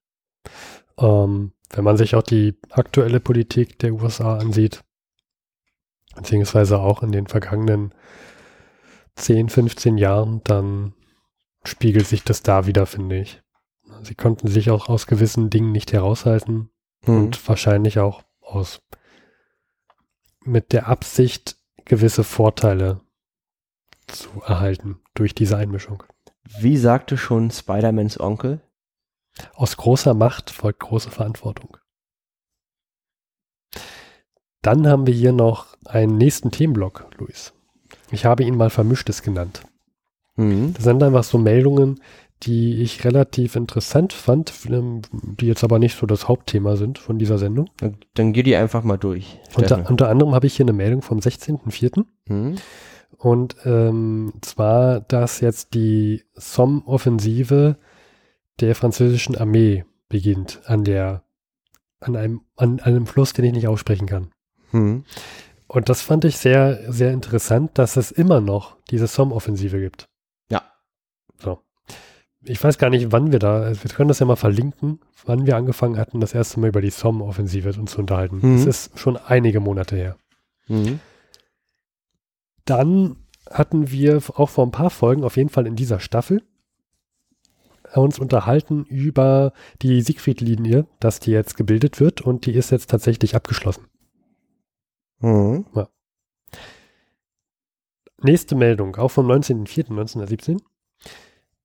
Ähm, 0.98 1.52
wenn 1.70 1.84
man 1.84 1.96
sich 1.96 2.14
auch 2.14 2.22
die 2.22 2.58
aktuelle 2.70 3.20
Politik 3.20 3.78
der 3.78 3.94
USA 3.94 4.36
ansieht, 4.36 4.84
beziehungsweise 6.14 6.78
auch 6.78 7.02
in 7.02 7.12
den 7.12 7.26
vergangenen 7.26 7.94
10, 9.16 9.48
15 9.48 9.98
Jahren, 9.98 10.42
dann 10.44 10.94
spiegelt 11.68 12.06
sich 12.06 12.22
das 12.22 12.42
da 12.42 12.66
wieder, 12.66 12.86
finde 12.86 13.18
ich. 13.18 13.42
Sie 14.02 14.14
konnten 14.14 14.48
sich 14.48 14.70
auch 14.70 14.88
aus 14.88 15.06
gewissen 15.06 15.50
Dingen 15.50 15.72
nicht 15.72 15.92
heraushalten 15.92 16.70
mhm. 17.06 17.16
und 17.16 17.48
wahrscheinlich 17.48 17.98
auch 17.98 18.22
aus 18.40 18.82
mit 20.44 20.72
der 20.72 20.86
Absicht, 20.86 21.56
gewisse 21.84 22.24
Vorteile 22.24 23.00
zu 24.06 24.42
erhalten 24.42 25.00
durch 25.14 25.34
diese 25.34 25.56
Einmischung. 25.56 26.02
Wie 26.58 26.76
sagte 26.76 27.16
schon 27.16 27.50
Spider-Mans 27.50 28.20
Onkel? 28.20 28.60
Aus 29.54 29.76
großer 29.76 30.14
Macht 30.14 30.50
folgt 30.50 30.80
große 30.80 31.10
Verantwortung. 31.10 31.76
Dann 34.62 34.86
haben 34.86 35.06
wir 35.06 35.14
hier 35.14 35.32
noch 35.32 35.76
einen 35.84 36.16
nächsten 36.16 36.50
Themenblock, 36.50 37.08
Luis. 37.18 37.52
Ich 38.10 38.24
habe 38.24 38.44
ihn 38.44 38.56
mal 38.56 38.70
Vermischtes 38.70 39.22
genannt. 39.22 39.62
Mhm. 40.36 40.74
Das 40.74 40.84
sind 40.84 41.02
einfach 41.02 41.24
so 41.24 41.38
Meldungen, 41.38 42.00
die 42.42 42.82
ich 42.82 43.04
relativ 43.04 43.56
interessant 43.56 44.12
fand, 44.12 44.52
ähm, 44.68 45.02
die 45.12 45.46
jetzt 45.46 45.64
aber 45.64 45.78
nicht 45.78 45.96
so 45.96 46.06
das 46.06 46.28
Hauptthema 46.28 46.76
sind 46.76 46.98
von 46.98 47.18
dieser 47.18 47.38
Sendung. 47.38 47.70
Dann, 47.78 47.96
dann 48.14 48.32
geh 48.32 48.42
die 48.42 48.56
einfach 48.56 48.84
mal 48.84 48.98
durch. 48.98 49.38
Unter, 49.54 49.88
unter 49.88 50.08
anderem 50.08 50.34
habe 50.34 50.46
ich 50.46 50.56
hier 50.56 50.64
eine 50.64 50.74
Meldung 50.74 51.02
vom 51.02 51.18
16.04. 51.18 52.04
Hm. 52.28 52.56
Und 53.16 53.56
ähm, 53.64 54.34
zwar, 54.42 55.00
dass 55.00 55.40
jetzt 55.40 55.72
die 55.74 56.24
Somme-Offensive 56.34 57.78
der 58.60 58.74
französischen 58.74 59.36
Armee 59.36 59.84
beginnt 60.08 60.60
an 60.66 60.84
der, 60.84 61.24
an 62.00 62.16
einem, 62.16 62.42
an 62.56 62.80
einem 62.80 63.06
Fluss, 63.06 63.32
den 63.32 63.46
ich 63.46 63.52
nicht 63.52 63.68
aussprechen 63.68 64.06
kann. 64.06 64.30
Hm. 64.72 65.04
Und 65.68 65.88
das 65.88 66.02
fand 66.02 66.24
ich 66.26 66.36
sehr, 66.36 66.92
sehr 66.92 67.12
interessant, 67.12 67.78
dass 67.78 67.96
es 67.96 68.10
immer 68.10 68.40
noch 68.40 68.76
diese 68.90 69.06
Somme-Offensive 69.06 69.80
gibt. 69.80 70.08
Ich 72.48 72.62
weiß 72.62 72.78
gar 72.78 72.90
nicht, 72.90 73.10
wann 73.10 73.32
wir 73.32 73.38
da, 73.38 73.60
also 73.60 73.82
wir 73.82 73.90
können 73.90 74.08
das 74.08 74.20
ja 74.20 74.26
mal 74.26 74.36
verlinken, 74.36 75.00
wann 75.24 75.46
wir 75.46 75.56
angefangen 75.56 75.98
hatten, 75.98 76.20
das 76.20 76.32
erste 76.32 76.60
Mal 76.60 76.68
über 76.68 76.80
die 76.80 76.90
Somme-Offensive 76.90 77.78
uns 77.78 77.92
zu 77.92 77.98
unterhalten. 77.98 78.38
Mhm. 78.40 78.64
Das 78.64 78.66
ist 78.66 78.98
schon 78.98 79.16
einige 79.16 79.60
Monate 79.60 79.96
her. 79.96 80.16
Mhm. 80.68 81.00
Dann 82.64 83.16
hatten 83.50 83.90
wir 83.90 84.22
auch 84.34 84.48
vor 84.48 84.66
ein 84.66 84.72
paar 84.72 84.90
Folgen, 84.90 85.24
auf 85.24 85.36
jeden 85.36 85.48
Fall 85.48 85.66
in 85.66 85.76
dieser 85.76 86.00
Staffel, 86.00 86.42
uns 87.94 88.18
unterhalten 88.18 88.84
über 88.84 89.52
die 89.82 90.00
Siegfried-Linie, 90.02 90.86
dass 91.00 91.20
die 91.20 91.30
jetzt 91.30 91.56
gebildet 91.56 92.00
wird 92.00 92.20
und 92.20 92.46
die 92.46 92.52
ist 92.52 92.70
jetzt 92.70 92.90
tatsächlich 92.90 93.34
abgeschlossen. 93.34 93.86
Mhm. 95.20 95.66
Ja. 95.74 95.88
Nächste 98.22 98.54
Meldung, 98.54 98.96
auch 98.96 99.10
vom 99.10 99.30
19.04.1917. 99.30 100.60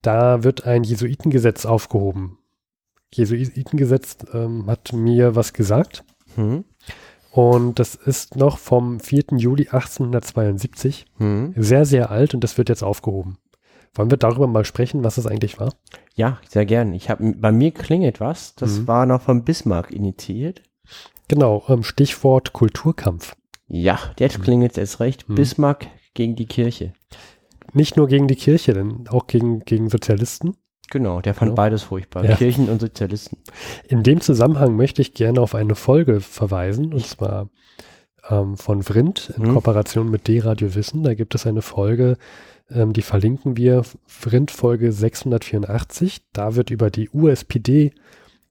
Da 0.01 0.43
wird 0.43 0.65
ein 0.65 0.83
Jesuitengesetz 0.83 1.65
aufgehoben. 1.65 2.37
Jesuitengesetz 3.13 4.17
ähm, 4.33 4.67
hat 4.67 4.93
mir 4.93 5.35
was 5.35 5.53
gesagt. 5.53 6.03
Mhm. 6.35 6.65
Und 7.31 7.79
das 7.79 7.95
ist 7.95 8.35
noch 8.35 8.57
vom 8.57 8.99
4. 8.99 9.37
Juli 9.37 9.63
1872. 9.63 11.05
Mhm. 11.17 11.53
Sehr, 11.55 11.85
sehr 11.85 12.11
alt 12.11 12.33
und 12.33 12.43
das 12.43 12.57
wird 12.57 12.69
jetzt 12.69 12.83
aufgehoben. 12.83 13.37
Wollen 13.93 14.09
wir 14.09 14.17
darüber 14.17 14.47
mal 14.47 14.65
sprechen, 14.65 15.03
was 15.03 15.17
es 15.17 15.27
eigentlich 15.27 15.59
war? 15.59 15.73
Ja, 16.15 16.39
sehr 16.47 16.65
gern. 16.65 16.93
Ich 16.93 17.09
habe 17.09 17.33
bei 17.37 17.51
mir 17.51 17.71
klingelt 17.71 18.19
was. 18.19 18.55
Das 18.55 18.79
mhm. 18.79 18.87
war 18.87 19.05
noch 19.05 19.21
von 19.21 19.43
Bismarck 19.43 19.91
initiiert. 19.91 20.61
Genau, 21.27 21.63
ähm, 21.67 21.83
Stichwort 21.83 22.53
Kulturkampf. 22.53 23.35
Ja, 23.67 23.99
jetzt 24.19 24.39
mhm. 24.39 24.43
klingelt 24.43 24.77
es 24.77 24.99
recht. 24.99 25.27
Mhm. 25.29 25.35
Bismarck 25.35 25.87
gegen 26.13 26.35
die 26.35 26.45
Kirche. 26.45 26.93
Nicht 27.73 27.97
nur 27.97 28.07
gegen 28.07 28.27
die 28.27 28.35
Kirche, 28.35 28.73
denn 28.73 29.07
auch 29.09 29.27
gegen, 29.27 29.61
gegen 29.61 29.89
Sozialisten. 29.89 30.55
Genau, 30.89 31.21
der 31.21 31.33
fand 31.33 31.51
genau. 31.51 31.55
beides 31.55 31.83
furchtbar, 31.83 32.25
ja. 32.25 32.35
Kirchen 32.35 32.69
und 32.69 32.81
Sozialisten. 32.81 33.37
In 33.87 34.03
dem 34.03 34.19
Zusammenhang 34.19 34.75
möchte 34.75 35.01
ich 35.01 35.13
gerne 35.13 35.39
auf 35.39 35.55
eine 35.55 35.75
Folge 35.75 36.19
verweisen, 36.19 36.93
und 36.93 37.05
zwar 37.05 37.49
ähm, 38.29 38.57
von 38.57 38.83
Vrindt 38.83 39.33
in 39.37 39.43
mhm. 39.43 39.53
Kooperation 39.53 40.11
mit 40.11 40.27
D-Radio 40.27 40.75
Wissen. 40.75 41.03
Da 41.03 41.13
gibt 41.13 41.33
es 41.33 41.47
eine 41.47 41.61
Folge, 41.61 42.17
ähm, 42.69 42.93
die 42.93 43.01
verlinken 43.01 43.57
wir, 43.57 43.83
Vrindt 44.05 44.51
Folge 44.51 44.91
684. 44.91 46.21
Da 46.33 46.55
wird 46.55 46.69
über 46.69 46.89
die 46.89 47.09
USPD 47.09 47.93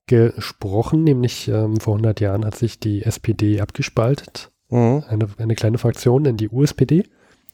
gesprochen, 0.07 1.05
nämlich 1.05 1.49
ähm, 1.49 1.79
vor 1.79 1.95
100 1.95 2.21
Jahren 2.21 2.45
hat 2.45 2.57
sich 2.57 2.81
die 2.81 3.03
SPD 3.03 3.61
abgespaltet, 3.61 4.51
mhm. 4.69 5.05
eine, 5.09 5.29
eine 5.39 5.55
kleine 5.55 5.79
Fraktion 5.79 6.25
in 6.25 6.37
die 6.37 6.49
USPD. 6.49 7.05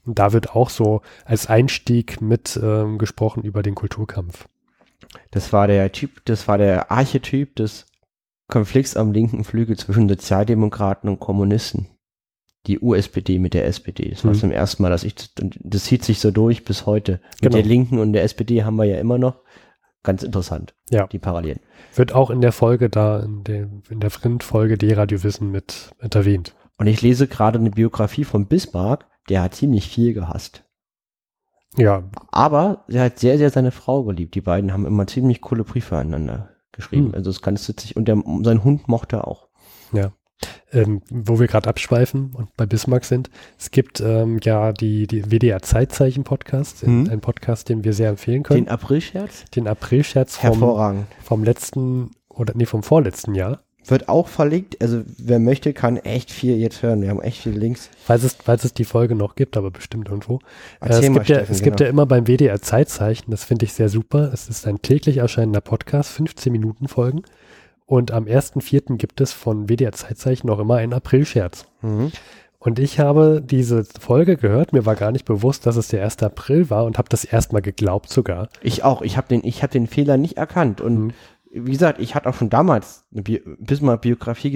Da 0.07 0.33
wird 0.33 0.55
auch 0.55 0.71
so 0.71 1.03
als 1.25 1.49
Einstieg 1.49 2.21
mit 2.21 2.59
ähm, 2.63 2.99
gesprochen 2.99 3.43
über 3.43 3.63
den 3.63 3.75
Kulturkampf. 3.75 4.47
Das 5.31 5.53
war 5.53 5.67
der 5.67 5.91
Typ, 5.93 6.25
das 6.25 6.49
war 6.49 6.59
der 6.59 6.91
Archetyp 6.91 7.57
des 7.57 7.87
Konflikts 8.49 8.97
am 8.97 9.13
linken 9.13 9.45
Flügel 9.45 9.77
zwischen 9.77 10.09
Sozialdemokraten 10.09 11.09
und 11.11 11.21
Kommunisten. 11.21 11.89
Die 12.67 12.81
USPD 12.81 13.39
mit 13.39 13.55
der 13.55 13.67
SPD. 13.67 14.11
Das 14.11 14.25
war 14.25 14.33
mhm. 14.33 14.39
zum 14.39 14.51
ersten 14.51 14.83
Mal, 14.83 14.91
dass 14.91 15.05
ich, 15.05 15.15
das 15.37 15.85
zieht 15.85 16.05
sich 16.05 16.19
so 16.19 16.31
durch 16.31 16.65
bis 16.65 16.85
heute. 16.87 17.13
Mit 17.13 17.43
genau. 17.43 17.57
der 17.57 17.65
Linken 17.65 17.99
und 17.99 18.13
der 18.13 18.25
SPD 18.25 18.65
haben 18.65 18.77
wir 18.77 18.85
ja 18.85 18.99
immer 18.99 19.19
noch. 19.19 19.41
Ganz 20.03 20.23
interessant. 20.23 20.75
Ja. 20.91 21.07
Die 21.09 21.19
Parallelen. 21.19 21.61
Wird 21.95 22.13
auch 22.13 22.31
in 22.31 22.41
der 22.41 22.53
Folge 22.53 22.89
da, 22.89 23.21
in 23.21 23.45
der, 23.45 23.69
in 23.89 24.01
der 24.01 24.11
Frint-Folge 24.11 24.79
D-Radio-Wissen 24.79 25.51
mit, 25.51 25.91
mit 26.01 26.15
erwähnt. 26.15 26.55
Und 26.77 26.87
ich 26.87 27.03
lese 27.03 27.27
gerade 27.27 27.59
eine 27.59 27.71
Biografie 27.71 28.25
von 28.25 28.47
Bismarck, 28.47 29.07
der 29.29 29.43
hat 29.43 29.55
ziemlich 29.55 29.89
viel 29.89 30.15
gehasst. 30.15 30.65
Ja. 31.77 32.05
Aber 32.31 32.85
er 32.89 33.05
hat 33.05 33.19
sehr, 33.19 33.39
sehr 33.39 33.51
seine 33.51 33.71
Frau 33.71 34.05
geliebt. 34.05 34.35
Die 34.35 34.41
beiden 34.41 34.73
haben 34.73 34.87
immer 34.87 35.07
ziemlich 35.07 35.41
coole 35.41 35.65
Briefe 35.65 35.97
aneinander 35.97 36.51
geschrieben. 36.73 37.09
Hm. 37.09 37.15
Also 37.15 37.31
es 37.31 37.37
ist 37.37 37.43
ganz 37.43 37.69
witzig. 37.69 37.97
Und 37.97 38.07
der, 38.09 38.23
sein 38.43 38.65
Hund 38.65 38.89
mochte 38.89 39.17
er 39.17 39.29
auch. 39.29 39.49
Ja. 39.93 40.13
Ähm, 40.71 41.01
wo 41.11 41.41
wir 41.41 41.47
gerade 41.47 41.69
abschweifen 41.69 42.35
und 42.35 42.55
bei 42.59 42.67
Bismarck 42.67 43.07
sind, 43.07 43.31
es 43.59 43.71
gibt 43.71 44.01
ähm, 44.01 44.39
ja 44.43 44.73
die, 44.73 45.07
die 45.07 45.31
WDR-Zeitzeichen-Podcast, 45.31 46.83
hm. 46.83 47.09
ein 47.11 47.21
Podcast, 47.21 47.71
den 47.71 47.85
wir 47.85 47.95
sehr 47.95 48.11
empfehlen 48.11 48.43
können. 48.43 48.67
Den 48.67 48.69
Aprilscherz? 48.69 49.45
Den 49.55 49.67
Aprilscherz 49.67 50.37
vom, 50.37 50.51
Hervorragend. 50.51 51.07
vom 51.23 51.43
letzten 51.43 52.11
oder 52.29 52.53
nee, 52.55 52.67
vom 52.67 52.83
vorletzten 52.83 53.35
Jahr 53.35 53.63
wird 53.91 54.09
auch 54.09 54.29
verlinkt. 54.29 54.81
Also 54.81 55.03
wer 55.19 55.39
möchte, 55.39 55.73
kann 55.73 55.97
echt 55.97 56.31
viel 56.31 56.57
jetzt 56.57 56.83
hören. 56.83 57.03
Wir 57.03 57.11
haben 57.11 57.21
echt 57.21 57.43
viele 57.43 57.59
Links. 57.59 57.91
Falls 58.05 58.25
es, 58.25 58.37
falls 58.43 58.65
es 58.65 58.73
die 58.75 58.85
Folge 58.85 59.15
noch 59.15 59.35
gibt, 59.35 59.57
aber 59.57 59.71
bestimmt 59.71 60.09
irgendwo. 60.09 60.41
Äh, 60.81 60.89
es 60.89 61.01
gibt, 61.01 61.29
ja, 61.29 61.39
es 61.39 61.49
genau. 61.49 61.63
gibt 61.65 61.81
ja 61.81 61.87
immer 61.87 62.07
beim 62.07 62.27
WDR 62.27 62.61
Zeitzeichen, 62.61 63.31
das 63.31 63.45
finde 63.45 63.65
ich 63.65 63.73
sehr 63.73 63.89
super. 63.89 64.31
Es 64.33 64.49
ist 64.49 64.67
ein 64.67 64.83
täglich 64.83 65.19
erscheinender 65.19 65.61
Podcast, 65.61 66.11
15 66.13 66.53
Minuten 66.53 66.89
Folgen. 66.89 67.23
Und 67.87 68.11
am 68.11 68.25
1.4. 68.25 68.97
gibt 68.97 69.21
es 69.21 69.33
von 69.33 69.69
WDR 69.69 69.93
Zeitzeichen 69.93 70.49
noch 70.49 70.59
immer 70.59 70.77
einen 70.77 70.93
Aprilscherz. 70.93 71.67
Mhm. 71.83 72.11
Und 72.59 72.81
ich 72.81 72.99
habe 72.99 73.41
diese 73.45 73.85
Folge 73.85 74.37
gehört, 74.37 74.73
mir 74.73 74.85
war 74.85 74.97
gar 74.97 75.13
nicht 75.13 75.25
bewusst, 75.25 75.67
dass 75.67 75.77
es 75.77 75.87
der 75.87 76.03
1. 76.03 76.25
April 76.25 76.69
war 76.69 76.85
und 76.85 76.99
habe 76.99 77.09
das 77.09 77.25
erstmal 77.25 77.63
geglaubt 77.63 78.11
sogar. 78.11 78.49
Ich 78.61 78.83
auch, 78.83 79.03
ich 79.03 79.17
habe 79.17 79.29
den, 79.29 79.45
ich 79.45 79.63
hab 79.63 79.71
den 79.71 79.87
Fehler 79.87 80.17
nicht 80.17 80.37
erkannt 80.37 80.81
und 80.81 80.99
mhm 80.99 81.13
wie 81.65 81.73
gesagt, 81.73 81.99
ich 82.01 82.15
hatte 82.15 82.29
auch 82.29 82.35
schon 82.35 82.51
damals 82.51 83.05
eine 83.13 83.23
Bi 83.23 83.43
Bismarck-Biografie 83.59 84.51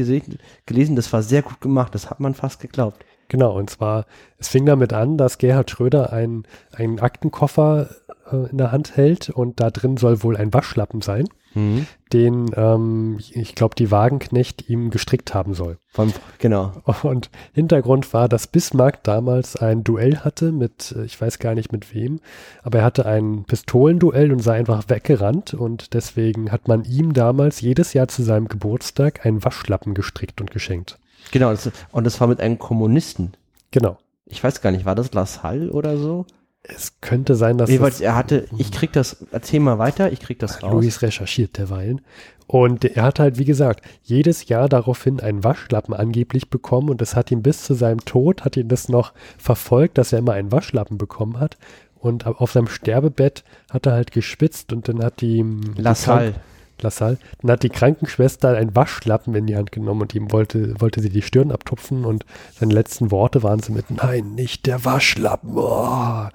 gelesen, 0.66 0.96
das 0.96 1.12
war 1.12 1.22
sehr 1.22 1.42
gut 1.42 1.60
gemacht, 1.60 1.94
das 1.94 2.10
hat 2.10 2.20
man 2.20 2.34
fast 2.34 2.60
geglaubt. 2.60 3.04
Genau, 3.28 3.56
und 3.56 3.70
zwar, 3.70 4.06
es 4.38 4.48
fing 4.48 4.66
damit 4.66 4.92
an, 4.92 5.16
dass 5.16 5.38
Gerhard 5.38 5.70
Schröder 5.70 6.12
einen 6.12 6.98
Aktenkoffer 6.98 7.88
äh, 8.32 8.50
in 8.50 8.58
der 8.58 8.72
Hand 8.72 8.96
hält 8.96 9.30
und 9.30 9.60
da 9.60 9.70
drin 9.70 9.96
soll 9.96 10.22
wohl 10.22 10.36
ein 10.36 10.52
Waschlappen 10.52 11.00
sein, 11.00 11.28
mhm. 11.54 11.86
den, 12.12 12.50
ähm, 12.54 13.18
ich 13.32 13.54
glaube, 13.54 13.74
die 13.74 13.90
Wagenknecht 13.90 14.68
ihm 14.68 14.90
gestrickt 14.90 15.34
haben 15.34 15.54
soll. 15.54 15.78
Von, 15.88 16.12
genau. 16.38 16.72
Und 17.02 17.30
Hintergrund 17.52 18.12
war, 18.12 18.28
dass 18.28 18.46
Bismarck 18.46 19.02
damals 19.04 19.56
ein 19.56 19.84
Duell 19.84 20.18
hatte 20.18 20.52
mit, 20.52 20.94
äh, 20.96 21.04
ich 21.04 21.20
weiß 21.20 21.38
gar 21.38 21.54
nicht 21.54 21.72
mit 21.72 21.94
wem, 21.94 22.20
aber 22.62 22.78
er 22.80 22.84
hatte 22.84 23.06
ein 23.06 23.44
Pistolenduell 23.44 24.32
und 24.32 24.40
sei 24.40 24.58
einfach 24.58 24.84
weggerannt 24.88 25.54
und 25.54 25.94
deswegen 25.94 26.52
hat 26.52 26.68
man 26.68 26.84
ihm 26.84 27.12
damals 27.12 27.60
jedes 27.60 27.92
Jahr 27.92 28.08
zu 28.08 28.22
seinem 28.22 28.48
Geburtstag 28.48 29.26
einen 29.26 29.44
Waschlappen 29.44 29.94
gestrickt 29.94 30.40
und 30.40 30.50
geschenkt. 30.50 30.98
Genau, 31.32 31.50
das, 31.50 31.70
und 31.92 32.04
das 32.04 32.20
war 32.20 32.28
mit 32.28 32.40
einem 32.40 32.58
Kommunisten. 32.58 33.32
Genau. 33.70 33.98
Ich 34.26 34.42
weiß 34.42 34.60
gar 34.60 34.70
nicht, 34.70 34.84
war 34.84 34.94
das 34.94 35.12
Lassalle 35.12 35.70
oder 35.72 35.96
so? 35.96 36.24
Es 36.62 37.00
könnte 37.00 37.34
sein, 37.36 37.58
dass. 37.58 37.70
Jeweils, 37.70 38.00
er 38.00 38.14
hatte, 38.14 38.46
ich 38.58 38.70
krieg 38.70 38.92
das, 38.92 39.24
erzähl 39.30 39.60
mal 39.60 39.78
weiter, 39.78 40.12
ich 40.12 40.20
krieg 40.20 40.38
das 40.38 40.62
raus. 40.62 40.72
Luis 40.72 41.02
recherchiert 41.02 41.56
derweilen. 41.58 42.02
Und 42.46 42.84
er 42.84 43.04
hat 43.04 43.20
halt, 43.20 43.38
wie 43.38 43.44
gesagt, 43.44 43.84
jedes 44.02 44.48
Jahr 44.48 44.68
daraufhin 44.68 45.20
einen 45.20 45.44
Waschlappen 45.44 45.94
angeblich 45.94 46.50
bekommen 46.50 46.90
und 46.90 47.00
es 47.00 47.14
hat 47.14 47.30
ihn 47.30 47.42
bis 47.42 47.62
zu 47.62 47.74
seinem 47.74 48.04
Tod, 48.04 48.44
hat 48.44 48.56
ihn 48.56 48.68
das 48.68 48.88
noch 48.88 49.12
verfolgt, 49.38 49.98
dass 49.98 50.12
er 50.12 50.18
immer 50.18 50.32
einen 50.32 50.50
Waschlappen 50.50 50.98
bekommen 50.98 51.38
hat. 51.38 51.56
Und 52.00 52.26
auf 52.26 52.52
seinem 52.52 52.66
Sterbebett 52.66 53.44
hat 53.70 53.86
er 53.86 53.92
halt 53.92 54.10
geschwitzt 54.10 54.72
und 54.72 54.88
dann 54.88 55.02
hat 55.02 55.20
die. 55.20 55.44
Lassalle. 55.76 56.34
Lassalle. 56.82 57.18
Dann 57.40 57.50
hat 57.50 57.62
die 57.62 57.68
Krankenschwester 57.68 58.56
einen 58.56 58.74
Waschlappen 58.74 59.34
in 59.34 59.46
die 59.46 59.56
Hand 59.56 59.72
genommen 59.72 60.02
und 60.02 60.14
ihm 60.14 60.32
wollte, 60.32 60.80
wollte 60.80 61.00
sie 61.00 61.10
die 61.10 61.22
Stirn 61.22 61.52
abtupfen 61.52 62.04
und 62.04 62.24
seine 62.58 62.74
letzten 62.74 63.10
Worte 63.10 63.42
waren 63.42 63.60
so 63.60 63.72
mit, 63.72 63.90
nein, 63.90 64.34
nicht 64.34 64.66
der 64.66 64.84
Waschlappen. 64.84 65.52
Oh. 65.54 66.28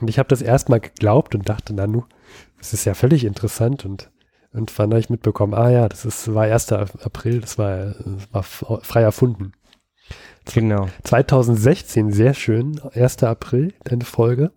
Und 0.00 0.08
ich 0.08 0.18
habe 0.18 0.28
das 0.28 0.42
erstmal 0.42 0.80
geglaubt 0.80 1.34
und 1.34 1.48
dachte, 1.48 1.72
na 1.74 1.86
nu, 1.86 2.04
das 2.58 2.72
ist 2.72 2.84
ja 2.84 2.94
völlig 2.94 3.24
interessant 3.24 3.84
und 3.84 4.10
und 4.54 4.76
dann 4.78 4.90
habe 4.90 5.00
ich 5.00 5.10
mitbekommen, 5.10 5.52
ah 5.52 5.70
ja, 5.70 5.88
das 5.88 6.06
ist, 6.06 6.34
war 6.34 6.44
1. 6.44 6.72
April, 6.72 7.40
das 7.40 7.58
war, 7.58 7.94
war 8.32 8.42
frei 8.42 9.02
erfunden. 9.02 9.52
Genau. 10.52 10.88
2016, 11.04 12.12
sehr 12.12 12.32
schön, 12.32 12.80
1. 12.94 13.22
April, 13.24 13.74
eine 13.88 14.04
Folge 14.04 14.50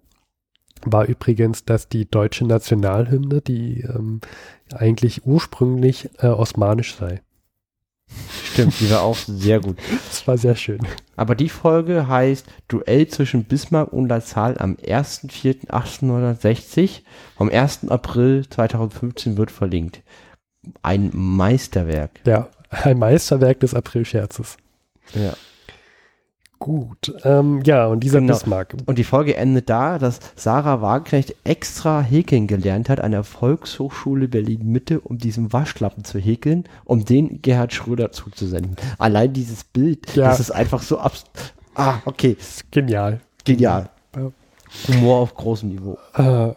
war 0.85 1.05
übrigens, 1.05 1.65
dass 1.65 1.89
die 1.89 2.09
deutsche 2.09 2.45
Nationalhymne, 2.45 3.41
die 3.41 3.81
ähm, 3.81 4.21
eigentlich 4.73 5.25
ursprünglich 5.25 6.09
äh, 6.19 6.27
osmanisch 6.27 6.95
sei. 6.95 7.21
Stimmt, 8.43 8.77
die 8.81 8.91
war 8.91 9.03
auch 9.03 9.15
sehr 9.15 9.61
gut. 9.61 9.77
Das 10.09 10.27
war 10.27 10.37
sehr 10.37 10.55
schön. 10.55 10.79
Aber 11.15 11.35
die 11.35 11.47
Folge 11.49 12.07
heißt 12.07 12.45
Duell 12.67 13.07
zwischen 13.07 13.45
Bismarck 13.45 13.93
und 13.93 14.09
La 14.09 14.19
Salle 14.21 14.59
am 14.59 14.75
1.4.1860. 14.75 17.01
Vom 17.37 17.49
1. 17.49 17.89
April 17.89 18.45
2015 18.49 19.37
wird 19.37 19.51
verlinkt. 19.51 20.01
Ein 20.81 21.11
Meisterwerk. 21.13 22.19
Ja, 22.25 22.49
ein 22.69 22.99
Meisterwerk 22.99 23.61
des 23.61 23.73
Aprilscherzes. 23.73 24.57
Ja. 25.13 25.33
Gut, 26.61 27.11
ähm, 27.23 27.63
ja, 27.63 27.87
und 27.87 28.01
dieser 28.01 28.19
genau. 28.19 28.33
Bismarck. 28.33 28.75
Und 28.85 28.99
die 28.99 29.03
Folge 29.03 29.35
endet 29.35 29.67
da, 29.67 29.97
dass 29.97 30.19
Sarah 30.35 30.79
Wagenknecht 30.79 31.35
extra 31.43 32.01
häkeln 32.01 32.45
gelernt 32.45 32.87
hat 32.87 32.99
an 32.99 33.13
der 33.13 33.23
Volkshochschule 33.23 34.27
Berlin-Mitte, 34.27 34.99
um 34.99 35.17
diesen 35.17 35.51
Waschlappen 35.51 36.03
zu 36.03 36.19
häkeln, 36.19 36.65
um 36.85 37.03
den 37.03 37.41
Gerhard 37.41 37.73
Schröder 37.73 38.11
zuzusenden. 38.11 38.75
Allein 38.99 39.33
dieses 39.33 39.63
Bild, 39.63 40.15
ja. 40.15 40.25
das 40.25 40.39
ist 40.39 40.51
einfach 40.51 40.83
so 40.83 40.99
abs... 40.99 41.23
Ah, 41.73 41.95
okay. 42.05 42.37
Genial. 42.69 43.21
Genial. 43.43 43.89
Ja. 44.15 44.31
Humor 44.87 45.17
auf 45.17 45.33
großem 45.33 45.69
Niveau. 45.69 45.97
Äh, 46.13 46.51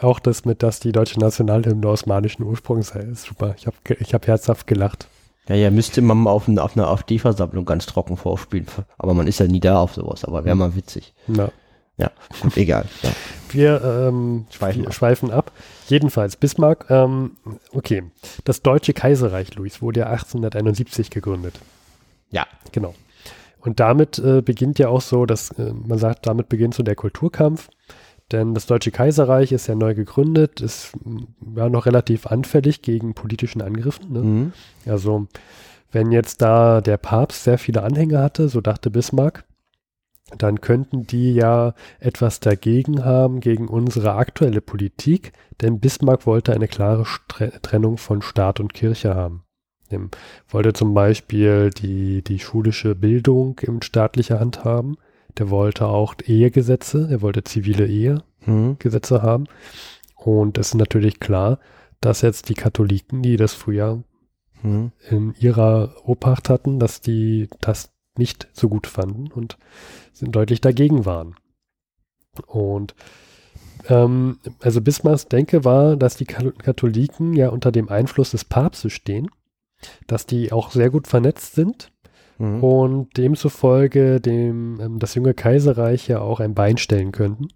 auch 0.00 0.18
das 0.18 0.46
mit, 0.46 0.62
dass 0.62 0.80
die 0.80 0.92
deutsche 0.92 1.20
Nationalhymne 1.20 1.86
osmanischen 1.86 2.42
Ursprungs 2.42 2.88
sei, 2.88 3.00
ist 3.00 3.24
super. 3.24 3.54
Ich 3.58 3.66
habe 3.66 3.76
ich 4.00 4.14
hab 4.14 4.26
herzhaft 4.26 4.66
gelacht. 4.66 5.08
Ja, 5.48 5.54
ja, 5.54 5.70
müsste 5.70 6.00
man 6.00 6.18
mal 6.18 6.30
auf, 6.30 6.48
auf 6.48 6.76
einer 6.76 6.88
AfD-Versammlung 6.88 7.64
ganz 7.64 7.86
trocken 7.86 8.16
vorspielen. 8.16 8.66
Aber 8.98 9.14
man 9.14 9.26
ist 9.26 9.40
ja 9.40 9.46
nie 9.46 9.60
da 9.60 9.78
auf 9.78 9.94
sowas, 9.94 10.24
aber 10.24 10.44
wäre 10.44 10.56
mal 10.56 10.74
witzig. 10.74 11.14
Ja. 11.28 11.50
Ja, 11.96 12.10
gut, 12.40 12.56
egal. 12.56 12.86
Ja. 13.02 13.10
Wir 13.50 13.84
ähm, 13.84 14.46
schweifen, 14.50 14.90
schweifen 14.90 15.30
ab. 15.30 15.52
Jedenfalls, 15.86 16.34
Bismarck, 16.34 16.86
ähm, 16.90 17.36
okay. 17.72 18.02
Das 18.42 18.62
Deutsche 18.62 18.94
Kaiserreich, 18.94 19.54
Luis, 19.54 19.80
wurde 19.80 20.00
ja 20.00 20.06
1871 20.06 21.10
gegründet. 21.10 21.60
Ja. 22.30 22.46
Genau. 22.72 22.94
Und 23.60 23.78
damit 23.80 24.18
äh, 24.18 24.42
beginnt 24.42 24.78
ja 24.78 24.88
auch 24.88 25.00
so, 25.00 25.24
dass 25.24 25.50
äh, 25.52 25.72
man 25.72 25.98
sagt, 25.98 26.26
damit 26.26 26.48
beginnt 26.48 26.74
so 26.74 26.82
der 26.82 26.96
Kulturkampf. 26.96 27.68
Denn 28.34 28.52
das 28.52 28.66
Deutsche 28.66 28.90
Kaiserreich 28.90 29.52
ist 29.52 29.68
ja 29.68 29.76
neu 29.76 29.94
gegründet, 29.94 30.60
ist 30.60 30.90
ja 31.54 31.68
noch 31.68 31.86
relativ 31.86 32.26
anfällig 32.26 32.82
gegen 32.82 33.14
politischen 33.14 33.62
Angriffen. 33.62 34.12
Ne? 34.12 34.18
Mhm. 34.22 34.52
Also 34.86 35.28
wenn 35.92 36.10
jetzt 36.10 36.42
da 36.42 36.80
der 36.80 36.96
Papst 36.96 37.44
sehr 37.44 37.58
viele 37.58 37.84
Anhänger 37.84 38.20
hatte, 38.20 38.48
so 38.48 38.60
dachte 38.60 38.90
Bismarck, 38.90 39.44
dann 40.36 40.60
könnten 40.60 41.06
die 41.06 41.32
ja 41.32 41.74
etwas 42.00 42.40
dagegen 42.40 43.04
haben 43.04 43.38
gegen 43.38 43.68
unsere 43.68 44.14
aktuelle 44.14 44.60
Politik, 44.60 45.32
denn 45.60 45.78
Bismarck 45.78 46.26
wollte 46.26 46.54
eine 46.54 46.66
klare 46.66 47.04
Trennung 47.62 47.98
von 47.98 48.20
Staat 48.20 48.58
und 48.58 48.74
Kirche 48.74 49.14
haben. 49.14 49.44
Er 49.90 50.00
wollte 50.48 50.72
zum 50.72 50.92
Beispiel 50.92 51.70
die, 51.70 52.24
die 52.24 52.40
schulische 52.40 52.96
Bildung 52.96 53.60
in 53.60 53.80
staatlicher 53.80 54.40
Hand 54.40 54.64
haben 54.64 54.96
der 55.38 55.50
wollte 55.50 55.86
auch 55.86 56.14
Ehegesetze, 56.24 57.08
er 57.10 57.22
wollte 57.22 57.44
zivile 57.44 57.86
Ehegesetze 57.86 59.18
mhm. 59.18 59.22
haben. 59.22 59.44
Und 60.16 60.58
es 60.58 60.68
ist 60.68 60.74
natürlich 60.74 61.20
klar, 61.20 61.58
dass 62.00 62.22
jetzt 62.22 62.48
die 62.48 62.54
Katholiken, 62.54 63.22
die 63.22 63.36
das 63.36 63.54
früher 63.54 64.02
mhm. 64.62 64.92
in 65.08 65.34
ihrer 65.38 65.94
Obacht 66.04 66.48
hatten, 66.48 66.78
dass 66.78 67.00
die 67.00 67.48
das 67.60 67.92
nicht 68.16 68.48
so 68.52 68.68
gut 68.68 68.86
fanden 68.86 69.30
und 69.32 69.58
sind 70.12 70.34
deutlich 70.36 70.60
dagegen 70.60 71.04
waren. 71.04 71.34
Und 72.46 72.94
ähm, 73.88 74.38
also 74.60 74.80
Bismarcks 74.80 75.28
Denke 75.28 75.64
war, 75.64 75.96
dass 75.96 76.16
die 76.16 76.26
Katholiken 76.26 77.34
ja 77.34 77.48
unter 77.48 77.72
dem 77.72 77.88
Einfluss 77.88 78.30
des 78.30 78.44
Papstes 78.44 78.92
stehen, 78.92 79.30
dass 80.06 80.26
die 80.26 80.52
auch 80.52 80.70
sehr 80.70 80.90
gut 80.90 81.06
vernetzt 81.06 81.54
sind 81.54 81.92
mhm. 82.38 82.62
und 82.62 83.16
demzufolge 83.16 84.20
dem 84.20 84.80
ähm, 84.80 84.98
das 84.98 85.14
junge 85.14 85.34
Kaiserreich 85.34 86.08
ja 86.08 86.20
auch 86.20 86.40
ein 86.40 86.54
Bein 86.54 86.76
stellen 86.78 87.12
könnten. 87.12 87.48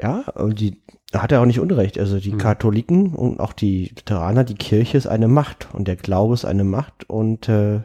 Ja, 0.00 0.24
und 0.34 0.60
die 0.60 0.82
hat 1.12 1.32
er 1.32 1.42
auch 1.42 1.46
nicht 1.46 1.60
unrecht. 1.60 1.98
Also 1.98 2.18
die 2.18 2.32
mhm. 2.32 2.38
Katholiken 2.38 3.14
und 3.14 3.40
auch 3.40 3.52
die 3.52 3.92
Lutheraner, 3.96 4.44
die 4.44 4.54
Kirche 4.54 4.96
ist 4.96 5.06
eine 5.06 5.28
Macht 5.28 5.68
und 5.74 5.86
der 5.86 5.96
Glaube 5.96 6.34
ist 6.34 6.44
eine 6.44 6.64
Macht 6.64 7.08
und 7.08 7.48
äh, 7.48 7.82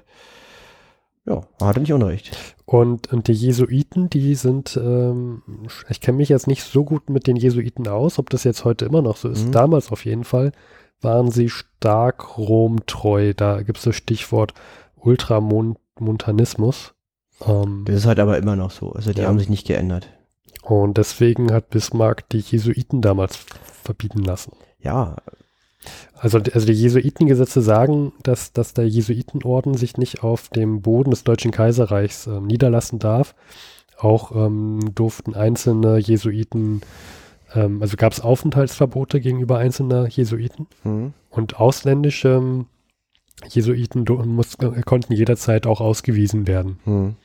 ja, 1.26 1.42
hat 1.62 1.76
er 1.76 1.82
nicht 1.82 1.94
unrecht. 1.94 2.56
Und, 2.66 3.12
und 3.12 3.28
die 3.28 3.34
Jesuiten, 3.34 4.10
die 4.10 4.36
sind, 4.36 4.80
ähm, 4.82 5.42
ich 5.90 6.00
kenne 6.00 6.18
mich 6.18 6.30
jetzt 6.30 6.48
nicht 6.48 6.64
so 6.64 6.86
gut 6.86 7.10
mit 7.10 7.28
den 7.28 7.36
Jesuiten 7.36 7.88
aus, 7.88 8.18
ob 8.18 8.30
das 8.30 8.46
jetzt 8.46 8.64
heute 8.64 8.86
immer 8.86 9.02
noch 9.02 9.18
so 9.18 9.28
ist. 9.28 9.48
Mhm. 9.48 9.52
Damals 9.52 9.92
auf 9.92 10.06
jeden 10.06 10.24
Fall 10.24 10.54
waren 11.02 11.30
sie 11.30 11.50
stark 11.50 12.38
romtreu. 12.38 13.34
Da 13.34 13.62
gibt 13.62 13.78
es 13.78 13.84
das 13.84 13.96
Stichwort 13.96 14.54
Ultramont 14.96 15.78
Montanismus. 16.00 16.94
Ähm, 17.46 17.84
das 17.86 17.98
ist 17.98 18.06
halt 18.06 18.20
aber 18.20 18.38
immer 18.38 18.56
noch 18.56 18.72
so. 18.72 18.92
Also 18.92 19.14
die 19.14 19.22
ja. 19.22 19.28
haben 19.28 19.40
sich 19.40 19.50
nicht 19.50 19.68
geändert. 19.68 20.10
Und 20.64 20.98
deswegen 20.98 21.52
hat 21.54 21.70
Bismarck 21.70 22.28
die 22.30 22.40
Jesuiten 22.40 23.02
damals 23.02 23.38
verbieten 23.84 24.24
lassen. 24.24 24.52
Ja. 24.80 25.16
Also, 26.14 26.40
also 26.40 26.66
die 26.68 26.74
Jesuitengesetze 26.74 27.62
sagen, 27.62 28.12
dass, 28.24 28.52
dass 28.52 28.74
der 28.74 28.88
Jesuitenorden 28.88 29.76
sich 29.76 29.98
nicht 29.98 30.24
auf 30.24 30.50
dem 30.50 30.82
Boden 30.82 31.12
des 31.12 31.24
Deutschen 31.24 31.52
Kaiserreichs 31.52 32.28
äh, 32.28 32.42
niederlassen 32.42 33.00
darf. 33.00 33.36
Auch 33.98 34.36
ähm, 34.36 34.80
durften 34.94 35.36
einzelne 35.36 35.98
Jesuiten, 35.98 36.82
ähm, 37.56 37.82
also 37.82 37.96
gab 37.96 38.12
es 38.12 38.20
Aufenthaltsverbote 38.20 39.22
gegenüber 39.22 39.58
einzelner 39.58 40.08
Jesuiten 40.08 40.68
mhm. 40.84 41.14
und 41.30 41.60
ausländische 41.60 42.66
Jesuiten 43.46 44.06
muss, 44.26 44.58
konnten 44.86 45.14
jederzeit 45.14 45.68
auch 45.68 45.82
ausgewiesen 45.82 46.48
werden. 46.48 46.80
Hm. 46.86 47.16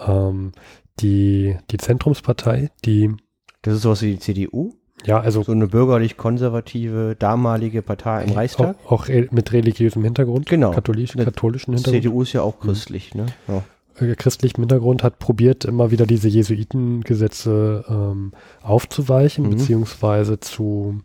Ähm, 0.00 0.52
die, 1.00 1.56
die 1.70 1.76
Zentrumspartei, 1.76 2.70
die. 2.84 3.14
Das 3.62 3.74
ist 3.74 3.82
sowas 3.82 4.02
wie 4.02 4.12
die 4.12 4.18
CDU? 4.18 4.74
Ja, 5.04 5.20
also. 5.20 5.42
So 5.42 5.52
eine 5.52 5.68
bürgerlich-konservative, 5.68 7.16
damalige 7.18 7.82
Partei 7.82 8.24
im 8.24 8.32
Reichstag? 8.32 8.76
Auch, 8.86 9.08
auch 9.08 9.08
mit 9.08 9.52
religiösem 9.52 10.02
Hintergrund. 10.02 10.46
Genau. 10.46 10.72
Katholisch, 10.72 11.12
katholischen 11.12 11.74
Hintergrund. 11.74 12.02
CDU 12.02 12.22
ist 12.22 12.32
ja 12.32 12.42
auch 12.42 12.58
christlich, 12.60 13.14
ne? 13.14 13.26
Ja 13.46 13.62
äh, 14.00 14.14
christlichem 14.14 14.62
Hintergrund 14.62 15.02
hat 15.02 15.18
probiert, 15.18 15.64
immer 15.64 15.90
wieder 15.90 16.06
diese 16.06 16.28
Jesuitengesetze 16.28 17.84
ähm, 17.88 18.32
aufzuweichen, 18.62 19.46
mhm. 19.46 19.50
beziehungsweise 19.50 20.40
zu 20.40 21.00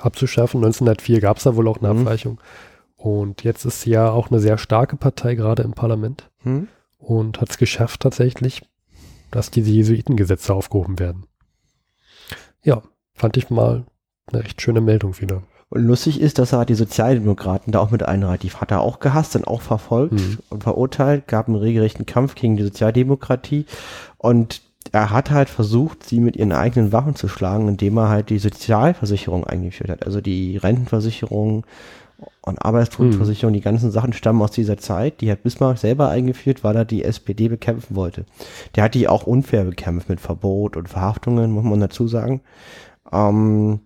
abzuschaffen. 0.00 0.58
1904 0.58 1.20
gab 1.20 1.38
es 1.38 1.44
da 1.44 1.56
wohl 1.56 1.68
auch 1.68 1.80
eine 1.80 1.92
mhm. 1.92 2.00
Abweichung. 2.00 2.40
Und 3.00 3.44
jetzt 3.44 3.64
ist 3.64 3.80
sie 3.80 3.90
ja 3.92 4.10
auch 4.10 4.30
eine 4.30 4.40
sehr 4.40 4.58
starke 4.58 4.96
Partei, 4.96 5.34
gerade 5.34 5.62
im 5.62 5.72
Parlament. 5.72 6.28
Hm? 6.42 6.68
Und 6.98 7.40
hat 7.40 7.48
es 7.48 7.56
geschafft 7.56 8.00
tatsächlich, 8.00 8.60
dass 9.30 9.50
diese 9.50 9.70
Jesuitengesetze 9.70 10.52
aufgehoben 10.52 10.98
werden. 10.98 11.24
Ja, 12.62 12.82
fand 13.14 13.38
ich 13.38 13.48
mal 13.48 13.86
eine 14.30 14.44
recht 14.44 14.60
schöne 14.60 14.82
Meldung 14.82 15.18
wieder. 15.18 15.42
Und 15.70 15.84
lustig 15.84 16.20
ist, 16.20 16.38
dass 16.38 16.52
er 16.52 16.66
die 16.66 16.74
Sozialdemokraten 16.74 17.72
da 17.72 17.78
auch 17.78 17.90
mit 17.90 18.02
einreiht. 18.02 18.42
Die 18.42 18.50
hat 18.50 18.70
er 18.70 18.80
auch 18.80 19.00
gehasst 19.00 19.34
und 19.34 19.46
auch 19.46 19.62
verfolgt 19.62 20.12
mhm. 20.12 20.38
und 20.50 20.62
verurteilt, 20.62 21.26
gab 21.26 21.48
einen 21.48 21.56
regelrechten 21.56 22.04
Kampf 22.04 22.34
gegen 22.34 22.58
die 22.58 22.64
Sozialdemokratie. 22.64 23.64
Und 24.18 24.60
er 24.92 25.08
hat 25.08 25.30
halt 25.30 25.48
versucht, 25.48 26.04
sie 26.04 26.20
mit 26.20 26.36
ihren 26.36 26.52
eigenen 26.52 26.92
Waffen 26.92 27.14
zu 27.14 27.28
schlagen, 27.28 27.66
indem 27.66 27.96
er 27.96 28.10
halt 28.10 28.28
die 28.28 28.38
Sozialversicherung 28.38 29.44
eingeführt 29.44 29.88
hat. 29.88 30.04
Also 30.04 30.20
die 30.20 30.58
Rentenversicherung, 30.58 31.64
und 32.42 32.64
Arbeitslosenversicherung, 32.64 33.52
mhm. 33.52 33.56
die 33.56 33.62
ganzen 33.62 33.90
Sachen 33.90 34.12
stammen 34.12 34.42
aus 34.42 34.52
dieser 34.52 34.78
Zeit. 34.78 35.20
Die 35.20 35.30
hat 35.30 35.42
Bismarck 35.42 35.78
selber 35.78 36.08
eingeführt, 36.08 36.64
weil 36.64 36.76
er 36.76 36.84
die 36.84 37.04
SPD 37.04 37.48
bekämpfen 37.48 37.96
wollte. 37.96 38.24
Der 38.74 38.84
hat 38.84 38.94
die 38.94 39.08
auch 39.08 39.26
unfair 39.26 39.64
bekämpft 39.64 40.08
mit 40.08 40.20
Verbot 40.20 40.76
und 40.76 40.88
Verhaftungen, 40.88 41.52
muss 41.52 41.64
man 41.64 41.80
dazu 41.80 42.08
sagen. 42.08 42.40
Ähm, 43.12 43.80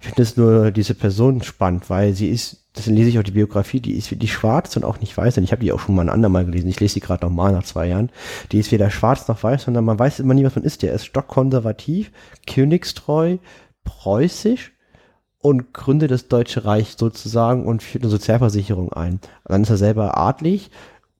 ich 0.00 0.06
finde 0.08 0.22
es 0.22 0.36
nur 0.36 0.70
diese 0.72 0.94
Person 0.94 1.42
spannend, 1.42 1.88
weil 1.88 2.14
sie 2.14 2.28
ist, 2.28 2.64
das 2.72 2.86
lese 2.86 3.10
ich 3.10 3.18
auch 3.18 3.22
die 3.22 3.32
Biografie, 3.32 3.80
die 3.80 3.92
ist 3.92 4.10
wirklich 4.10 4.32
schwarz 4.32 4.74
und 4.76 4.84
auch 4.84 4.98
nicht 4.98 5.16
weiß. 5.16 5.36
Und 5.36 5.44
ich 5.44 5.52
habe 5.52 5.62
die 5.62 5.72
auch 5.72 5.78
schon 5.78 5.94
mal 5.94 6.02
ein 6.02 6.08
andermal 6.08 6.44
gelesen. 6.44 6.68
Ich 6.68 6.80
lese 6.80 6.94
sie 6.94 7.00
gerade 7.00 7.24
nochmal 7.24 7.52
nach 7.52 7.62
zwei 7.64 7.86
Jahren. 7.86 8.10
Die 8.50 8.58
ist 8.58 8.72
weder 8.72 8.90
schwarz 8.90 9.28
noch 9.28 9.42
weiß, 9.42 9.64
sondern 9.64 9.84
man 9.84 9.98
weiß 9.98 10.20
immer 10.20 10.34
nie, 10.34 10.44
was 10.44 10.56
man 10.56 10.64
ist. 10.64 10.82
Der 10.82 10.92
ist 10.94 11.04
stockkonservativ, 11.04 12.10
königstreu, 12.46 13.36
preußisch 13.84 14.71
und 15.42 15.74
gründet 15.74 16.10
das 16.10 16.28
Deutsche 16.28 16.64
Reich 16.64 16.94
sozusagen 16.96 17.66
und 17.66 17.82
führt 17.82 18.04
eine 18.04 18.10
Sozialversicherung 18.10 18.92
ein. 18.92 19.20
dann 19.44 19.62
ist 19.62 19.70
er 19.70 19.76
selber 19.76 20.16
adlig, 20.16 20.70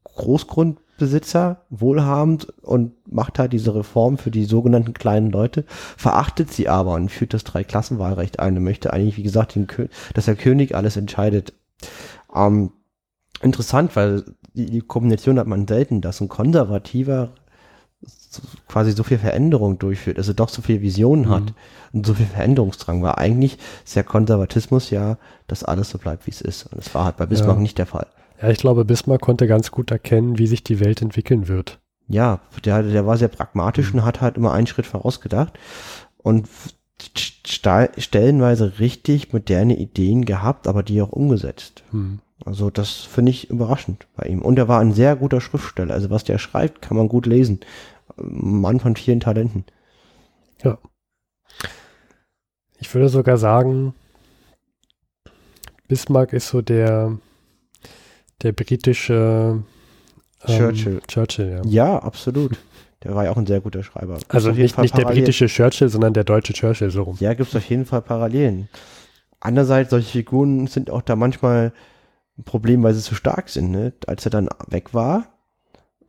Großgrundbesitzer, 0.05 1.63
wohlhabend 1.71 2.47
und 2.63 2.93
macht 3.13 3.39
halt 3.39 3.53
diese 3.53 3.75
Reform 3.75 4.19
für 4.19 4.31
die 4.31 4.45
sogenannten 4.45 4.95
kleinen 4.95 5.31
Leute, 5.31 5.65
verachtet 5.97 6.53
sie 6.53 6.69
aber 6.69 6.95
und 6.95 7.11
führt 7.11 7.35
das 7.35 7.45
Dreiklassenwahlrecht 7.45 8.39
ein 8.39 8.57
und 8.57 8.63
möchte 8.63 8.93
eigentlich, 8.93 9.17
wie 9.17 9.25
gesagt, 9.25 9.57
den, 9.57 9.67
dass 10.15 10.27
der 10.27 10.37
König 10.37 10.77
alles 10.77 10.97
entscheidet. 10.97 11.53
Ähm, 12.35 12.71
interessant, 13.43 13.97
weil 13.97 14.25
die, 14.55 14.67
die 14.67 14.81
Kombination 14.81 15.39
hat 15.41 15.49
man 15.49 15.67
selten, 15.67 16.01
dass 16.01 16.21
ein 16.21 16.29
konservativer 16.29 17.31
quasi 18.69 18.93
so 18.93 19.03
viel 19.03 19.19
Veränderung 19.19 19.79
durchführt, 19.79 20.19
also 20.19 20.33
doch 20.33 20.49
so 20.49 20.63
viel 20.63 20.81
Visionen 20.81 21.27
mhm. 21.27 21.31
hat 21.31 21.55
und 21.93 22.07
so 22.07 22.15
viel 22.15 22.27
Veränderungsdrang, 22.27 23.03
war 23.03 23.19
eigentlich 23.19 23.59
ist 23.85 23.97
der 23.97 24.05
Konservatismus 24.05 24.91
ja, 24.91 25.19
dass 25.47 25.65
alles 25.65 25.91
so 25.91 25.99
bleibt, 25.99 26.27
wie 26.27 26.31
es 26.31 26.41
ist. 26.41 26.67
Und 26.67 26.79
das 26.79 26.95
war 26.95 27.05
halt 27.05 27.17
bei 27.17 27.27
Bismarck 27.27 27.57
ja. 27.57 27.63
nicht 27.63 27.79
der 27.79 27.87
Fall. 27.87 28.07
Ja, 28.41 28.49
ich 28.49 28.59
glaube, 28.59 28.85
Bismarck 28.85 29.21
konnte 29.21 29.47
ganz 29.47 29.71
gut 29.71 29.91
erkennen, 29.91 30.39
wie 30.39 30.47
sich 30.47 30.65
die 30.65 30.81
Welt 30.81 31.03
entwickeln 31.03 31.49
wird. 31.49 31.79
Ja, 32.09 32.41
der, 32.65 32.83
der 32.83 33.07
war 33.07 33.17
sehr 33.17 33.29
pragmatisch 33.29 33.93
mhm. 33.93 34.01
und 34.01 34.05
hat 34.05 34.21
halt 34.21 34.37
immer 34.37 34.53
einen 34.53 34.67
Schritt 34.67 34.87
vorausgedacht 34.87 35.59
und 36.19 36.49
stellenweise 36.99 38.79
richtig 38.79 39.33
moderne 39.33 39.77
Ideen 39.77 40.25
gehabt, 40.25 40.69
aber 40.69 40.83
die 40.83 41.03
auch 41.03 41.11
umgesetzt. 41.11 41.83
Mhm. 41.93 42.21
Also 42.45 42.71
das 42.71 42.91
finde 42.91 43.31
ich 43.31 43.51
überraschend 43.51 44.07
bei 44.17 44.27
ihm. 44.27 44.43
Und 44.43 44.59
er 44.59 44.69
war 44.69 44.81
ein 44.81 44.93
sehr 44.93 45.17
guter 45.17 45.41
Schriftsteller. 45.41 45.95
Also 45.95 46.11
was 46.11 46.25
der 46.25 46.39
schreibt, 46.39 46.83
kann 46.83 46.97
man 46.97 47.09
gut 47.09 47.27
lesen. 47.27 47.61
Mann 48.17 48.81
von 48.81 48.97
vielen 48.97 49.21
Talenten. 49.21 49.65
Ja. 50.63 50.79
Ich 52.79 52.93
würde 52.95 53.09
sogar 53.09 53.37
sagen, 53.37 53.95
Bismarck 55.89 56.33
ist 56.33 56.49
so 56.49 56.63
der, 56.63 57.19
der 58.43 58.53
britische 58.53 59.63
ähm, 60.47 60.57
Churchill. 60.57 61.01
Churchill, 61.07 61.51
ja. 61.51 61.63
Ja, 61.65 61.99
absolut. 61.99 62.59
Der 63.03 63.15
war 63.15 63.25
ja 63.25 63.31
auch 63.33 63.37
ein 63.37 63.47
sehr 63.47 63.61
guter 63.61 63.83
Schreiber. 63.83 64.19
Also 64.29 64.53
nicht, 64.53 64.79
nicht 64.79 64.97
der 64.97 65.05
britische 65.05 65.47
Churchill, 65.47 65.89
sondern 65.89 66.15
der 66.15 66.25
deutsche 66.25 66.53
Churchill, 66.53 66.91
so 66.91 67.03
rum. 67.03 67.17
Ja, 67.21 67.35
gibt 67.35 67.49
es 67.49 67.57
auf 67.57 67.69
jeden 67.69 67.85
Fall 67.85 68.03
Parallelen. 68.03 68.69
Andererseits, 69.41 69.91
solche 69.91 70.11
Figuren 70.11 70.69
sind 70.69 70.89
auch 70.89 71.03
da 71.03 71.17
manchmal 71.17 71.73
ein 72.39 72.45
Problem, 72.45 72.83
weil 72.83 72.95
sie 72.95 73.03
zu 73.03 73.15
stark 73.15 73.49
sind. 73.49 73.71
Ne? 73.73 73.93
Als 74.07 74.25
er 74.25 74.31
dann 74.31 74.49
weg 74.69 74.95
war, 74.95 75.27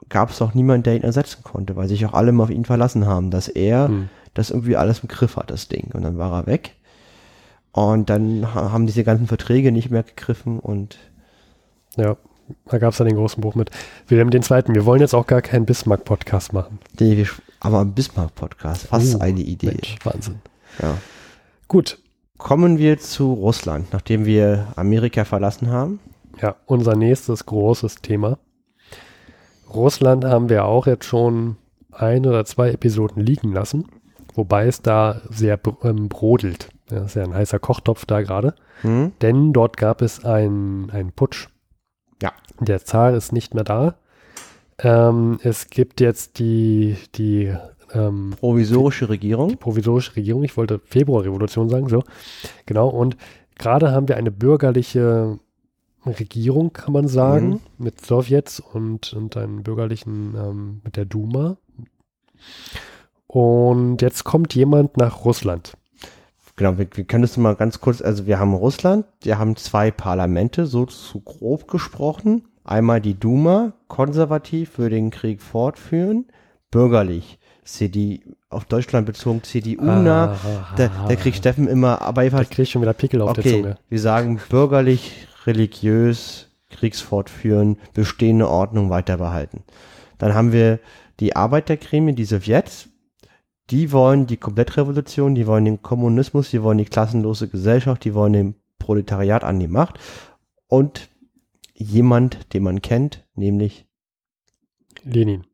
gab 0.10 0.30
es 0.30 0.42
auch 0.42 0.54
niemanden, 0.54 0.84
der 0.84 0.96
ihn 0.96 1.04
ersetzen 1.04 1.44
konnte, 1.44 1.76
weil 1.76 1.88
sich 1.88 2.06
auch 2.06 2.14
alle 2.14 2.32
mal 2.32 2.44
auf 2.44 2.50
ihn 2.50 2.66
verlassen 2.66 3.06
haben, 3.06 3.32
dass 3.32 3.48
er 3.48 3.88
hm. 3.88 4.10
das 4.34 4.50
irgendwie 4.50 4.76
alles 4.76 5.00
im 5.00 5.08
Griff 5.08 5.36
hat, 5.36 5.50
das 5.52 5.68
Ding. 5.68 5.92
Und 5.94 6.04
dann 6.04 6.18
war 6.18 6.32
er 6.34 6.48
weg. 6.48 6.76
Und 7.72 8.10
dann 8.10 8.54
haben 8.54 8.86
diese 8.86 9.04
ganzen 9.04 9.28
Verträge 9.28 9.72
nicht 9.72 9.90
mehr 9.90 10.04
gegriffen 10.04 10.60
und 10.60 10.98
ja, 11.96 12.18
da 12.66 12.78
gab 12.78 12.92
es 12.92 12.98
dann 12.98 13.08
den 13.08 13.16
großen 13.16 13.42
Buch 13.42 13.56
mit 13.56 13.72
Wilhelm 14.08 14.30
II. 14.32 14.42
Wir 14.68 14.86
wollen 14.86 15.02
jetzt 15.02 15.16
auch 15.16 15.26
gar 15.26 15.42
keinen 15.42 15.66
Bismarck-Podcast 15.66 16.54
machen. 16.54 16.80
Nee, 17.00 17.26
aber 17.60 17.82
ein 17.82 17.94
Bismarck-Podcast, 17.94 18.92
was 18.92 19.16
uh, 19.16 19.20
eine 19.20 19.40
Idee. 19.40 19.68
Mensch, 19.68 19.96
Wahnsinn. 20.04 20.40
Ja. 20.82 20.98
Gut. 21.68 22.00
Kommen 22.38 22.78
wir 22.78 23.00
zu 23.00 23.34
Russland, 23.34 23.94
nachdem 23.94 24.26
wir 24.26 24.68
Amerika 24.76 25.24
verlassen 25.24 25.70
haben. 25.70 26.00
Ja, 26.42 26.56
unser 26.66 26.96
nächstes 26.96 27.46
großes 27.46 27.98
Thema. 28.02 28.38
Russland 29.76 30.26
haben 30.26 30.50
wir 30.50 30.66
auch 30.66 30.88
jetzt 30.88 31.06
schon 31.06 31.58
ein 31.92 32.26
oder 32.26 32.46
zwei 32.46 32.72
Episoden 32.72 33.24
liegen 33.24 33.52
lassen, 33.54 33.88
wobei 34.34 34.68
es 34.68 34.82
da 34.82 35.22
sehr 35.30 35.60
ähm, 35.84 36.10
brodelt. 36.10 36.70
Das 36.88 37.06
ist 37.06 37.16
ja 37.16 37.24
ein 37.24 37.34
heißer 37.34 37.60
Kochtopf 37.60 38.06
da 38.06 38.22
gerade. 38.22 38.56
Hm. 38.82 39.14
Denn 39.22 39.54
dort 39.54 39.78
gab 39.78 40.02
es 40.02 40.26
einen 40.26 41.12
Putsch. 41.16 41.48
Ja. 42.22 42.32
Der 42.60 42.84
Zar 42.84 43.14
ist 43.14 43.32
nicht 43.32 43.54
mehr 43.54 43.64
da. 43.64 43.96
Ähm, 44.80 45.40
es 45.44 45.70
gibt 45.70 46.02
jetzt 46.02 46.40
die, 46.40 46.98
die 47.16 47.54
ähm, 47.94 48.34
provisorische 48.40 49.10
Regierung. 49.10 49.50
Die 49.50 49.56
provisorische 49.56 50.16
Regierung, 50.16 50.44
ich 50.44 50.58
wollte 50.58 50.80
Februarrevolution 50.84 51.70
sagen, 51.70 51.90
so. 51.90 52.04
Genau, 52.66 52.90
und 52.90 53.18
gerade 53.56 53.92
haben 53.92 54.08
wir 54.08 54.18
eine 54.18 54.32
bürgerliche 54.32 55.40
Regierung, 56.12 56.74
kann 56.74 56.94
man 56.94 57.08
sagen, 57.08 57.50
mhm. 57.50 57.60
mit 57.78 58.06
Sowjets 58.06 58.60
und, 58.60 59.14
und 59.14 59.38
einen 59.38 59.64
bürgerlichen 59.64 60.36
ähm, 60.36 60.82
mit 60.84 60.98
der 60.98 61.06
Duma. 61.06 61.58
Und 63.28 64.02
jetzt 64.02 64.24
kommt 64.24 64.54
jemand 64.54 64.98
nach 64.98 65.26
Russland. 65.26 65.74
Genau, 66.56 66.78
wir, 66.78 66.88
wir 66.94 67.04
können 67.06 67.24
das 67.24 67.36
mal 67.38 67.56
ganz 67.56 67.80
kurz, 67.80 68.02
also 68.02 68.28
wir 68.28 68.40
haben 68.40 68.54
Russland, 68.54 69.06
wir 69.24 69.40
haben 69.40 69.56
zwei 69.56 69.90
Parlamente, 69.90 70.68
so 70.68 70.86
zu 70.86 71.20
grob 71.22 71.68
gesprochen. 71.68 72.44
Einmal 72.64 73.02
die 73.02 73.20
Duma, 73.20 73.74
konservativ, 73.88 74.78
würde 74.78 74.96
den 74.96 75.10
Krieg 75.10 75.42
fortführen, 75.42 76.26
bürgerlich. 76.70 77.40
CD, 77.66 78.22
auf 78.50 78.66
Deutschland 78.66 79.06
bezogen 79.06 79.42
CDU 79.42 79.84
nah. 79.84 80.34
Ah, 80.34 80.74
da, 80.76 80.90
da 81.08 81.16
kriegt 81.16 81.38
Steffen 81.38 81.68
immer, 81.68 82.02
aber. 82.02 82.30
Da 82.30 82.44
kriegt 82.44 82.70
schon 82.70 82.82
wieder 82.82 82.94
Pickel 82.94 83.22
auf 83.22 83.32
okay, 83.32 83.42
der 83.42 83.52
Zunge. 83.52 83.78
Wir 83.90 84.00
sagen 84.00 84.40
bürgerlich, 84.50 85.28
religiös, 85.46 86.50
kriegsfortführen, 86.70 87.78
bestehende 87.94 88.50
Ordnung 88.50 88.90
weiter 88.90 89.18
behalten. 89.18 89.64
Dann 90.18 90.34
haben 90.34 90.52
wir 90.52 90.80
die 91.20 91.36
Arbeitergremien, 91.36 92.16
die 92.16 92.26
Sowjets, 92.26 92.90
die 93.70 93.92
wollen 93.92 94.28
die 94.28 94.38
Komplettrevolution, 94.38 95.36
die 95.36 95.48
wollen 95.48 95.66
den 95.66 95.82
Kommunismus, 95.82 96.50
die 96.50 96.64
wollen 96.64 96.78
die 96.78 96.86
klassenlose 96.86 97.48
Gesellschaft, 97.48 98.04
die 98.04 98.14
wollen 98.14 98.34
den 98.34 98.56
Proletariat 98.80 99.44
an 99.44 99.60
die 99.60 99.68
Macht 99.68 100.00
und 100.68 101.10
jemand, 101.74 102.54
den 102.54 102.64
man 102.64 102.82
kennt, 102.82 103.26
nämlich 103.36 103.86
Lenin. 105.04 105.46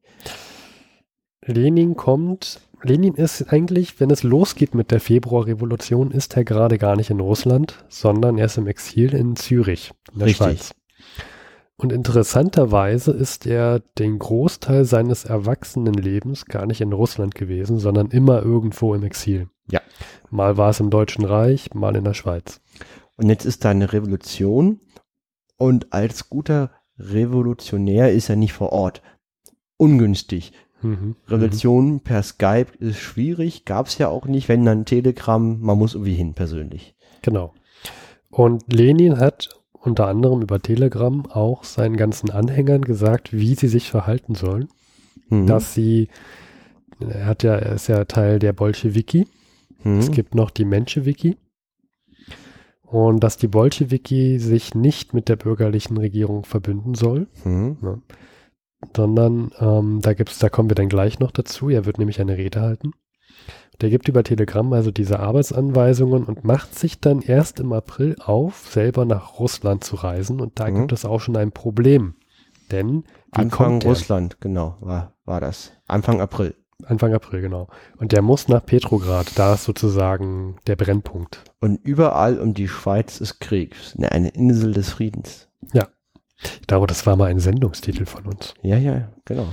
Lenin 1.46 1.96
kommt, 1.96 2.62
Lenin 2.84 3.16
ist 3.16 3.52
eigentlich, 3.52 4.00
wenn 4.00 4.10
es 4.10 4.24
losgeht 4.24 4.74
mit 4.74 4.92
der 4.92 5.00
Februarrevolution, 5.00 6.12
ist 6.12 6.38
er 6.38 6.44
gerade 6.44 6.78
gar 6.78 6.96
nicht 6.96 7.10
in 7.10 7.20
Russland, 7.20 7.84
sondern 7.90 8.38
er 8.38 8.46
ist 8.46 8.58
im 8.58 8.68
Exil 8.68 9.14
in 9.14 9.36
Zürich, 9.36 9.92
in 10.14 10.20
der 10.20 10.28
Richtig. 10.28 10.46
Schweiz. 10.46 10.76
Und 11.78 11.94
interessanterweise 11.94 13.12
ist 13.12 13.46
er 13.46 13.80
den 13.80 14.20
Großteil 14.20 14.84
seines 14.84 15.24
Erwachsenenlebens 15.24 16.46
gar 16.46 16.66
nicht 16.66 16.82
in 16.82 16.92
Russland 16.92 17.36
gewesen, 17.36 17.80
sondern 17.80 18.08
immer 18.08 18.42
irgendwo 18.42 18.94
im 18.94 19.04
Exil. 19.04 19.48
Ja. 19.72 19.80
Mal 20.30 20.58
war 20.58 20.72
es 20.72 20.82
im 20.82 20.90
Deutschen 20.90 21.24
Reich, 21.24 21.74
mal 21.74 21.96
in 21.96 22.04
der 22.04 22.14
Schweiz. 22.14 22.60
Und 23.16 23.30
jetzt 23.30 23.46
ist 23.46 23.64
da 23.64 23.70
eine 23.70 23.94
Revolution 23.94 24.82
und 25.58 25.94
als 25.94 26.30
guter 26.30 26.72
Revolutionär 26.98 28.12
ist 28.12 28.30
er 28.30 28.36
nicht 28.36 28.54
vor 28.54 28.74
Ort. 28.74 29.02
Ungünstig. 29.78 30.52
Mhm. 30.82 31.16
Revolution 31.28 31.94
mhm. 31.94 32.00
per 32.02 32.24
Skype 32.24 32.68
ist 32.80 33.00
schwierig, 33.00 33.66
gab 33.66 33.88
es 33.88 33.98
ja 33.98 34.08
auch 34.08 34.26
nicht, 34.26 34.50
wenn 34.50 34.66
dann 34.66 34.86
Telegram, 34.86 35.60
man 35.60 35.78
muss 35.78 35.94
irgendwie 35.94 36.14
hin 36.14 36.34
persönlich. 36.34 36.96
Genau. 37.22 37.54
Und 38.30 38.72
Lenin 38.72 39.18
hat 39.18 39.50
unter 39.74 40.08
anderem 40.08 40.42
über 40.42 40.60
Telegram 40.60 41.26
auch 41.26 41.64
seinen 41.64 41.98
ganzen 41.98 42.30
Anhängern 42.30 42.82
gesagt, 42.82 43.34
wie 43.34 43.56
sie 43.56 43.68
sich 43.68 43.90
verhalten 43.90 44.36
sollen. 44.36 44.68
Mhm. 45.30 45.48
Dass 45.48 45.74
sie, 45.74 46.10
er 47.00 47.26
hat 47.26 47.44
ja, 47.44 47.56
er 47.56 47.76
ist 47.76 47.88
ja 47.88 48.06
Teil 48.06 48.40
der 48.40 48.54
Bolschewiki. 48.54 49.28
Mhm. 49.84 50.00
Es 50.00 50.12
gibt 50.12 50.36
noch 50.36 50.50
die 50.50 50.66
Menschewiki. 50.66 51.38
Und 52.84 53.24
dass 53.24 53.38
die 53.38 53.48
Bolschewiki 53.48 54.40
sich 54.40 54.74
nicht 54.74 55.14
mit 55.14 55.30
der 55.30 55.36
bürgerlichen 55.36 55.98
Regierung 55.98 56.44
verbünden 56.44 56.96
soll. 56.96 57.28
Mhm. 57.44 57.78
Ja. 57.82 57.98
Sondern 58.96 59.52
ähm, 59.60 60.00
da 60.02 60.14
gibt's, 60.14 60.40
da 60.40 60.50
kommen 60.50 60.70
wir 60.70 60.76
dann 60.76 60.90
gleich 60.90 61.20
noch 61.20 61.32
dazu. 61.32 61.70
Er 61.70 61.86
wird 61.86 61.98
nämlich 61.98 62.20
eine 62.22 62.38
Rede 62.38 62.62
halten. 62.62 62.92
Der 63.82 63.90
gibt 63.90 64.10
über 64.10 64.24
Telegram 64.24 64.72
also 64.74 64.92
diese 64.92 65.20
Arbeitsanweisungen 65.20 66.26
und 66.26 66.44
macht 66.44 66.78
sich 66.78 67.00
dann 67.00 67.22
erst 67.22 67.60
im 67.60 67.72
April 67.72 68.16
auf, 68.20 68.68
selber 68.70 69.06
nach 69.06 69.40
Russland 69.40 69.84
zu 69.84 69.96
reisen. 69.96 70.42
Und 70.42 70.60
da 70.60 70.70
mhm. 70.70 70.76
gibt 70.76 70.92
es 70.92 71.06
auch 71.06 71.20
schon 71.20 71.38
ein 71.38 71.52
Problem. 71.52 72.16
Denn 72.72 73.04
Anfang 73.32 73.82
Russland, 73.82 74.42
genau, 74.42 74.78
war, 74.82 75.14
war 75.26 75.42
das. 75.42 75.72
Anfang 75.88 76.22
April. 76.22 76.56
Anfang 76.86 77.14
April, 77.14 77.42
genau. 77.42 77.68
Und 77.98 78.12
der 78.12 78.22
muss 78.22 78.48
nach 78.48 78.66
Petrograd, 78.66 79.38
da 79.38 79.56
ist 79.56 79.66
sozusagen 79.66 80.58
der 80.68 80.76
Brennpunkt. 80.76 81.44
Und 81.60 81.76
überall 81.84 82.40
um 82.40 82.54
die 82.54 82.68
Schweiz 82.68 83.20
ist 83.20 83.40
Krieg. 83.40 83.76
Eine 83.98 84.30
Insel 84.30 84.74
des 84.74 84.90
Friedens. 84.90 85.50
Ja. 85.74 85.88
Ich 86.42 86.68
glaube, 86.68 86.88
das 86.88 87.06
war 87.06 87.16
mal 87.16 87.26
ein 87.26 87.40
Sendungstitel 87.40 88.06
von 88.06 88.26
uns. 88.26 88.54
Ja, 88.62 88.78
ja, 88.78 89.10
genau. 89.26 89.48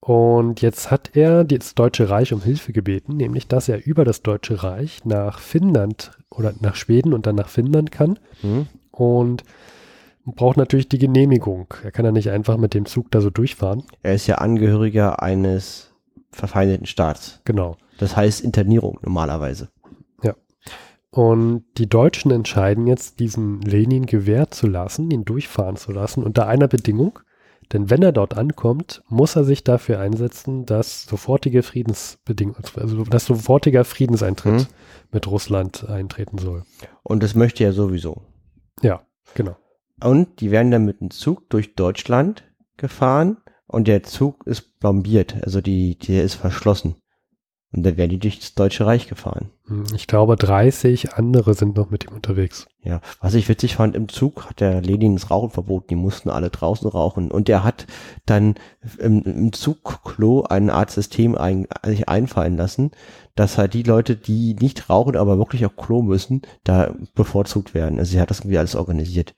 Und 0.00 0.62
jetzt 0.62 0.90
hat 0.90 1.10
er 1.14 1.44
das 1.44 1.76
Deutsche 1.76 2.10
Reich 2.10 2.32
um 2.32 2.42
Hilfe 2.42 2.72
gebeten, 2.72 3.16
nämlich 3.16 3.46
dass 3.46 3.68
er 3.68 3.86
über 3.86 4.04
das 4.04 4.22
Deutsche 4.22 4.62
Reich 4.62 5.04
nach 5.04 5.38
Finnland 5.38 6.10
oder 6.28 6.52
nach 6.60 6.74
Schweden 6.74 7.14
und 7.14 7.26
dann 7.26 7.36
nach 7.36 7.48
Finnland 7.48 7.92
kann. 7.92 8.18
Mhm. 8.42 8.66
Und 8.90 9.44
braucht 10.24 10.56
natürlich 10.56 10.88
die 10.88 10.98
Genehmigung. 10.98 11.72
Er 11.82 11.92
kann 11.92 12.04
ja 12.04 12.12
nicht 12.12 12.30
einfach 12.30 12.56
mit 12.56 12.74
dem 12.74 12.86
Zug 12.86 13.10
da 13.10 13.20
so 13.20 13.30
durchfahren. 13.30 13.84
Er 14.02 14.14
ist 14.14 14.26
ja 14.26 14.36
Angehöriger 14.36 15.22
eines 15.22 15.92
verfeindeten 16.30 16.86
Staats. 16.86 17.40
Genau. 17.44 17.76
Das 17.98 18.16
heißt 18.16 18.40
Internierung 18.40 18.98
normalerweise. 19.02 19.68
Und 21.14 21.64
die 21.76 21.88
Deutschen 21.88 22.30
entscheiden 22.30 22.86
jetzt, 22.86 23.20
diesen 23.20 23.60
Lenin 23.60 24.06
gewährt 24.06 24.54
zu 24.54 24.66
lassen, 24.66 25.10
ihn 25.10 25.26
durchfahren 25.26 25.76
zu 25.76 25.92
lassen, 25.92 26.24
unter 26.24 26.48
einer 26.48 26.68
Bedingung, 26.68 27.18
denn 27.72 27.90
wenn 27.90 28.02
er 28.02 28.12
dort 28.12 28.36
ankommt, 28.36 29.02
muss 29.08 29.36
er 29.36 29.44
sich 29.44 29.62
dafür 29.62 30.00
einsetzen, 30.00 30.64
dass 30.64 31.04
sofortige 31.04 31.62
Friedensbedingungen, 31.62 32.62
also 32.76 33.04
dass 33.04 33.26
sofortiger 33.26 33.84
Friedenseintritt 33.84 34.52
mhm. 34.52 34.66
mit 35.10 35.26
Russland 35.26 35.88
eintreten 35.88 36.38
soll. 36.38 36.64
Und 37.02 37.22
das 37.22 37.34
möchte 37.34 37.64
er 37.64 37.74
sowieso. 37.74 38.22
Ja, 38.82 39.02
genau. 39.34 39.56
Und 40.02 40.40
die 40.40 40.50
werden 40.50 40.70
dann 40.70 40.86
mit 40.86 41.00
dem 41.00 41.10
Zug 41.10 41.48
durch 41.50 41.74
Deutschland 41.74 42.44
gefahren 42.76 43.36
und 43.66 43.86
der 43.86 44.02
Zug 44.02 44.46
ist 44.46 44.78
blombiert, 44.80 45.42
also 45.42 45.60
die, 45.60 45.98
der 45.98 46.24
ist 46.24 46.34
verschlossen. 46.34 46.96
Und 47.74 47.84
dann 47.84 47.96
werden 47.96 48.10
die 48.10 48.18
durchs 48.18 48.54
Deutsche 48.54 48.84
Reich 48.84 49.08
gefahren. 49.08 49.50
Hm, 49.66 49.84
ich 49.94 50.06
glaube, 50.06 50.36
30 50.36 51.14
andere 51.14 51.54
sind 51.54 51.76
noch 51.76 51.88
mit 51.88 52.04
ihm 52.04 52.14
unterwegs. 52.14 52.66
Ja, 52.82 53.00
was 53.20 53.32
ich 53.32 53.48
witzig 53.48 53.76
fand, 53.76 53.96
im 53.96 54.08
Zug 54.08 54.44
hat 54.50 54.60
der 54.60 54.82
Lenin 54.82 55.14
das 55.14 55.30
Rauchen 55.30 55.50
verboten, 55.50 55.86
die 55.88 55.96
mussten 55.96 56.28
alle 56.28 56.50
draußen 56.50 56.88
rauchen. 56.90 57.30
Und 57.30 57.48
der 57.48 57.64
hat 57.64 57.86
dann 58.26 58.56
im, 58.98 59.22
im 59.22 59.52
Zugklo 59.54 60.42
eine 60.42 60.74
Art 60.74 60.90
System 60.90 61.34
ein, 61.34 61.66
sich 61.82 62.10
einfallen 62.10 62.58
lassen, 62.58 62.90
dass 63.36 63.56
halt 63.56 63.72
die 63.72 63.84
Leute, 63.84 64.16
die 64.16 64.54
nicht 64.54 64.90
rauchen, 64.90 65.16
aber 65.16 65.38
wirklich 65.38 65.64
auf 65.64 65.76
Klo 65.76 66.02
müssen, 66.02 66.42
da 66.64 66.94
bevorzugt 67.14 67.72
werden. 67.72 67.98
Also 67.98 68.12
sie 68.12 68.20
hat 68.20 68.30
das 68.30 68.40
irgendwie 68.40 68.58
alles 68.58 68.76
organisiert. 68.76 69.34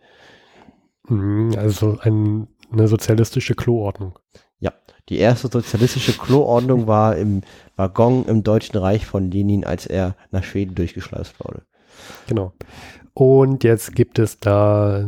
Hm, 1.06 1.52
also 1.56 1.98
ein, 2.00 2.48
eine 2.72 2.88
sozialistische 2.88 3.54
Kloordnung. 3.54 4.18
Ja, 4.64 4.72
die 5.10 5.18
erste 5.18 5.48
sozialistische 5.48 6.14
Kloordnung 6.14 6.86
war 6.86 7.16
im 7.16 7.42
Waggon 7.76 8.24
im 8.24 8.42
Deutschen 8.42 8.78
Reich 8.78 9.04
von 9.04 9.30
Lenin, 9.30 9.64
als 9.64 9.84
er 9.84 10.16
nach 10.30 10.42
Schweden 10.42 10.74
durchgeschleust 10.74 11.38
wurde. 11.38 11.62
Genau. 12.26 12.52
Und 13.12 13.62
jetzt 13.62 13.94
gibt 13.94 14.18
es 14.18 14.40
da 14.40 15.06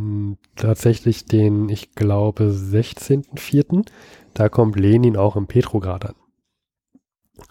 tatsächlich 0.57 1.25
den, 1.25 1.71
ich 1.71 1.95
glaube, 1.95 2.51
16.04. 2.51 3.87
Da 4.35 4.51
kommt 4.51 4.79
Lenin 4.79 5.17
auch 5.17 5.37
im 5.37 5.47
Petrograd 5.47 6.05
an. 6.05 6.15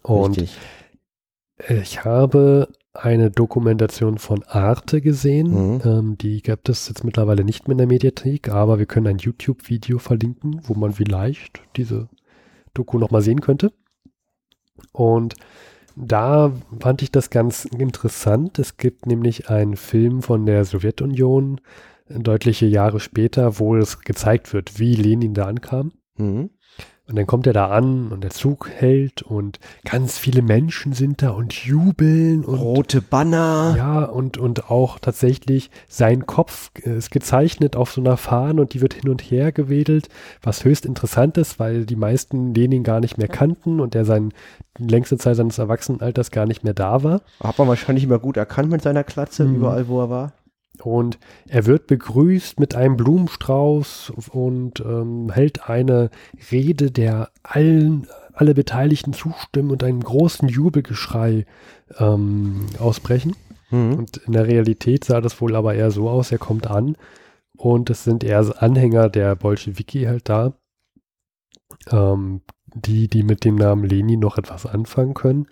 Und 0.04 0.38
Richtig. 0.38 0.58
ich 1.68 2.06
habe 2.06 2.70
eine 2.96 3.32
Dokumentation 3.32 4.18
von 4.18 4.44
Arte 4.44 5.02
gesehen. 5.02 5.50
Mhm. 5.76 5.82
Ähm, 5.84 6.18
die 6.18 6.42
gibt 6.42 6.70
es 6.70 6.88
jetzt 6.88 7.04
mittlerweile 7.04 7.44
nicht 7.44 7.68
mehr 7.68 7.74
in 7.74 7.80
der 7.80 7.88
Mediathek, 7.88 8.50
aber 8.50 8.80
wir 8.80 8.86
können 8.86 9.08
ein 9.08 9.18
YouTube-Video 9.18 10.00
verlinken, 10.00 10.62
wo 10.64 10.74
man 10.74 10.94
vielleicht 10.94 11.62
diese 11.76 12.08
Doku 12.74 12.98
nochmal 12.98 13.22
sehen 13.22 13.42
könnte. 13.42 13.72
Und 14.92 15.36
da 15.96 16.52
fand 16.80 17.02
ich 17.02 17.12
das 17.12 17.30
ganz 17.30 17.66
interessant. 17.66 18.60
Es 18.60 18.78
gibt 18.78 19.06
nämlich 19.06 19.50
einen 19.50 19.78
Film 19.78 20.22
von 20.22 20.46
der 20.46 20.66
Sowjetunion, 20.66 21.62
deutliche 22.10 22.66
Jahre 22.66 23.00
später, 23.00 23.60
wo 23.60 23.76
es 23.76 24.02
gezeigt 24.02 24.54
wird, 24.54 24.80
wie 24.80 24.96
Lenin 24.96 25.34
da 25.34 25.46
ankam. 25.46 25.92
Mhm. 26.18 26.50
Und 27.08 27.18
dann 27.18 27.28
kommt 27.28 27.46
er 27.46 27.54
da 27.54 27.68
an 27.68 28.12
und 28.12 28.24
der 28.24 28.32
Zug 28.32 28.68
hält 28.68 29.22
und 29.22 29.60
ganz 29.84 30.18
viele 30.18 30.42
Menschen 30.42 30.94
sind 30.94 31.22
da 31.22 31.30
und 31.30 31.54
jubeln 31.54 32.44
und 32.44 32.56
rote 32.56 33.00
Banner. 33.00 33.76
Ja, 33.78 34.04
und, 34.06 34.40
und 34.40 34.72
auch 34.72 34.98
tatsächlich 34.98 35.70
sein 35.88 36.26
Kopf 36.26 36.72
ist 36.82 37.12
gezeichnet 37.12 37.76
auf 37.76 37.92
so 37.92 38.02
einer 38.02 38.18
Fahne 38.18 38.62
und 38.62 38.74
die 38.74 38.82
wird 38.82 38.96
hin 38.96 39.10
und 39.10 39.22
her 39.22 39.52
gewedelt, 39.52 40.10
was 40.42 40.66
höchst 40.66 40.84
interessant 40.84 41.38
ist, 41.38 41.60
weil 41.60 41.86
die 41.86 41.96
meisten 41.96 42.56
Lenin 42.56 42.84
gar 42.84 43.00
nicht 43.00 43.20
mehr 43.20 43.28
kannten 43.28 43.80
und 43.80 43.94
er 43.94 44.06
sein 44.06 44.34
längste 44.80 45.20
Zeit 45.20 45.36
seines 45.36 45.60
Erwachsenenalters 45.60 46.32
gar 46.32 46.48
nicht 46.48 46.64
mehr 46.64 46.74
da 46.74 47.04
war. 47.04 47.22
Hat 47.40 47.60
man 47.60 47.68
wahrscheinlich 47.68 48.04
immer 48.04 48.20
gut 48.20 48.36
erkannt 48.36 48.72
mit 48.72 48.82
seiner 48.82 49.04
Klatze, 49.04 49.46
mhm. 49.46 49.58
überall 49.58 49.88
wo 49.88 50.02
er 50.02 50.10
war. 50.10 50.34
Und 50.84 51.20
er 51.48 51.66
wird 51.66 51.88
begrüßt 51.88 52.60
mit 52.60 52.76
einem 52.76 52.98
Blumenstrauß 52.98 54.14
und 54.32 54.80
ähm, 54.82 55.32
hält 55.32 55.70
eine 55.70 56.10
Rede, 56.52 56.92
der 56.92 57.30
allen, 57.44 58.08
alle 58.34 58.54
Beteiligten 58.54 59.14
zustimmen 59.14 59.72
und 59.72 59.84
einen 59.84 60.04
großen 60.04 60.48
Jubelgeschrei 60.48 61.46
ähm, 62.00 62.66
ausbrechen. 62.80 63.36
Mhm. 63.72 63.94
Und 63.94 64.18
in 64.18 64.34
der 64.34 64.48
Realität 64.48 65.06
sah 65.06 65.22
das 65.22 65.40
wohl 65.42 65.56
aber 65.56 65.74
eher 65.74 65.92
so 65.92 66.10
aus, 66.10 66.32
er 66.32 66.38
kommt 66.38 66.68
an 66.68 66.98
und 67.58 67.90
es 67.90 68.04
sind 68.04 68.24
eher 68.24 68.62
Anhänger 68.62 69.10
der 69.10 69.36
Bolschewiki 69.36 70.04
halt 70.04 70.30
da, 70.30 70.54
ähm, 71.90 72.42
die, 72.74 73.08
die 73.08 73.24
mit 73.24 73.46
dem 73.46 73.56
Namen 73.56 73.86
Lenin 73.86 74.20
noch 74.20 74.38
etwas 74.38 74.66
anfangen 74.66 75.14
können. 75.14 75.48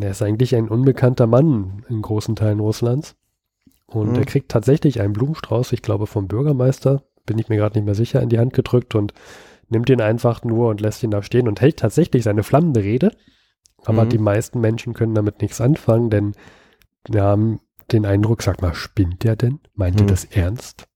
Er 0.00 0.10
ist 0.10 0.22
eigentlich 0.22 0.56
ein 0.56 0.68
unbekannter 0.68 1.26
Mann 1.26 1.84
in 1.88 2.00
großen 2.00 2.34
Teilen 2.34 2.60
Russlands. 2.60 3.14
Und 3.86 4.12
mhm. 4.12 4.16
er 4.16 4.24
kriegt 4.24 4.50
tatsächlich 4.50 5.00
einen 5.00 5.12
Blumenstrauß, 5.12 5.72
ich 5.72 5.82
glaube 5.82 6.06
vom 6.06 6.26
Bürgermeister, 6.28 7.02
bin 7.24 7.38
ich 7.38 7.48
mir 7.48 7.56
gerade 7.56 7.78
nicht 7.78 7.86
mehr 7.86 7.94
sicher, 7.94 8.20
in 8.22 8.28
die 8.28 8.38
Hand 8.38 8.52
gedrückt 8.52 8.94
und 8.94 9.12
nimmt 9.68 9.90
ihn 9.90 10.00
einfach 10.00 10.44
nur 10.44 10.68
und 10.68 10.80
lässt 10.80 11.02
ihn 11.02 11.10
da 11.10 11.22
stehen 11.22 11.48
und 11.48 11.60
hält 11.60 11.78
tatsächlich 11.78 12.24
seine 12.24 12.42
flammende 12.42 12.82
Rede. 12.82 13.12
Aber 13.84 14.04
mhm. 14.04 14.08
die 14.10 14.18
meisten 14.18 14.60
Menschen 14.60 14.94
können 14.94 15.14
damit 15.14 15.42
nichts 15.42 15.60
anfangen, 15.60 16.10
denn 16.10 16.32
wir 17.08 17.22
haben 17.22 17.60
den 17.92 18.04
Eindruck, 18.04 18.42
sag 18.42 18.62
mal, 18.62 18.74
spinnt 18.74 19.22
der 19.22 19.36
denn? 19.36 19.60
Meint 19.74 19.96
mhm. 19.96 20.06
ihr 20.06 20.10
das 20.10 20.24
ernst? 20.24 20.88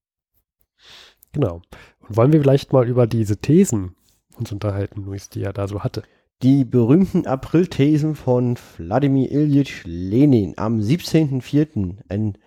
Genau. 1.33 1.63
Und 2.01 2.17
wollen 2.17 2.33
wir 2.33 2.41
vielleicht 2.41 2.73
mal 2.73 2.89
über 2.89 3.07
diese 3.07 3.37
Thesen 3.37 3.95
uns 4.37 4.51
unterhalten, 4.51 5.05
Luis, 5.05 5.29
die 5.29 5.43
er 5.43 5.53
da 5.53 5.69
so 5.69 5.81
hatte? 5.81 6.03
Die 6.43 6.65
berühmten 6.65 7.27
April-Thesen 7.27 8.15
von 8.15 8.57
Wladimir 8.77 9.31
Ilyich 9.31 9.83
Lenin 9.85 10.55
am 10.57 10.79
17.04. 10.79 11.99
ein 12.09 12.39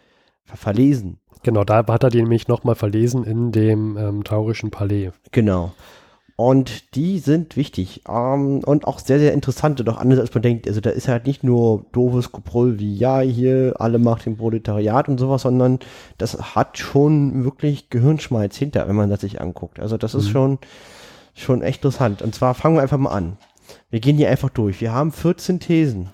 verlesen. 0.45 1.19
Genau, 1.43 1.63
da 1.63 1.85
hat 1.85 2.03
er 2.03 2.09
die 2.09 2.21
nämlich 2.21 2.47
nochmal 2.47 2.75
verlesen 2.75 3.25
in 3.25 3.51
dem 3.51 3.97
ähm, 3.97 4.23
Taurischen 4.23 4.71
Palais. 4.71 5.11
Genau. 5.31 5.73
Und 6.35 6.95
die 6.95 7.19
sind 7.19 7.55
wichtig 7.57 8.01
ähm, 8.09 8.63
und 8.63 8.87
auch 8.87 8.99
sehr, 8.99 9.19
sehr 9.19 9.33
interessant 9.33 9.79
und 9.79 9.89
auch 9.89 9.97
anders 9.97 10.19
als 10.19 10.33
man 10.33 10.41
denkt. 10.41 10.67
Also 10.67 10.81
da 10.81 10.89
ist 10.89 11.07
halt 11.07 11.27
nicht 11.27 11.43
nur 11.43 11.85
doofes 11.91 12.31
Gebrüll 12.31 12.79
wie, 12.79 12.95
ja, 12.95 13.19
hier 13.19 13.75
alle 13.77 13.99
macht 13.99 14.25
den 14.25 14.37
Proletariat 14.37 15.07
und 15.09 15.19
sowas, 15.19 15.43
sondern 15.43 15.79
das 16.17 16.55
hat 16.55 16.79
schon 16.79 17.43
wirklich 17.43 17.89
Gehirnschmalz 17.89 18.57
hinter, 18.57 18.87
wenn 18.87 18.95
man 18.95 19.11
das 19.11 19.21
sich 19.21 19.41
anguckt. 19.41 19.79
Also 19.79 19.97
das 19.97 20.13
mhm. 20.13 20.19
ist 20.19 20.29
schon, 20.29 20.59
schon 21.35 21.61
echt 21.61 21.79
interessant. 21.79 22.23
Und 22.23 22.33
zwar 22.33 22.55
fangen 22.55 22.75
wir 22.75 22.81
einfach 22.81 22.97
mal 22.97 23.11
an. 23.11 23.37
Wir 23.91 23.99
gehen 23.99 24.17
hier 24.17 24.29
einfach 24.29 24.49
durch. 24.49 24.81
Wir 24.81 24.91
haben 24.91 25.11
14 25.11 25.59
Thesen. 25.59 26.09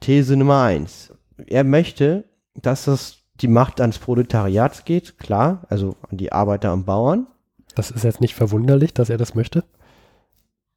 These 0.00 0.36
Nummer 0.36 0.62
1. 0.62 1.12
Er 1.46 1.64
möchte, 1.64 2.24
dass 2.54 2.86
das 2.86 3.19
die 3.40 3.48
Macht 3.48 3.80
ans 3.80 3.98
Proletariat 3.98 4.84
geht, 4.84 5.18
klar, 5.18 5.62
also 5.68 5.96
an 6.10 6.18
die 6.18 6.32
Arbeiter 6.32 6.72
und 6.72 6.84
Bauern. 6.84 7.26
Das 7.74 7.90
ist 7.90 8.04
jetzt 8.04 8.20
nicht 8.20 8.34
verwunderlich, 8.34 8.92
dass 8.92 9.10
er 9.10 9.18
das 9.18 9.34
möchte. 9.34 9.64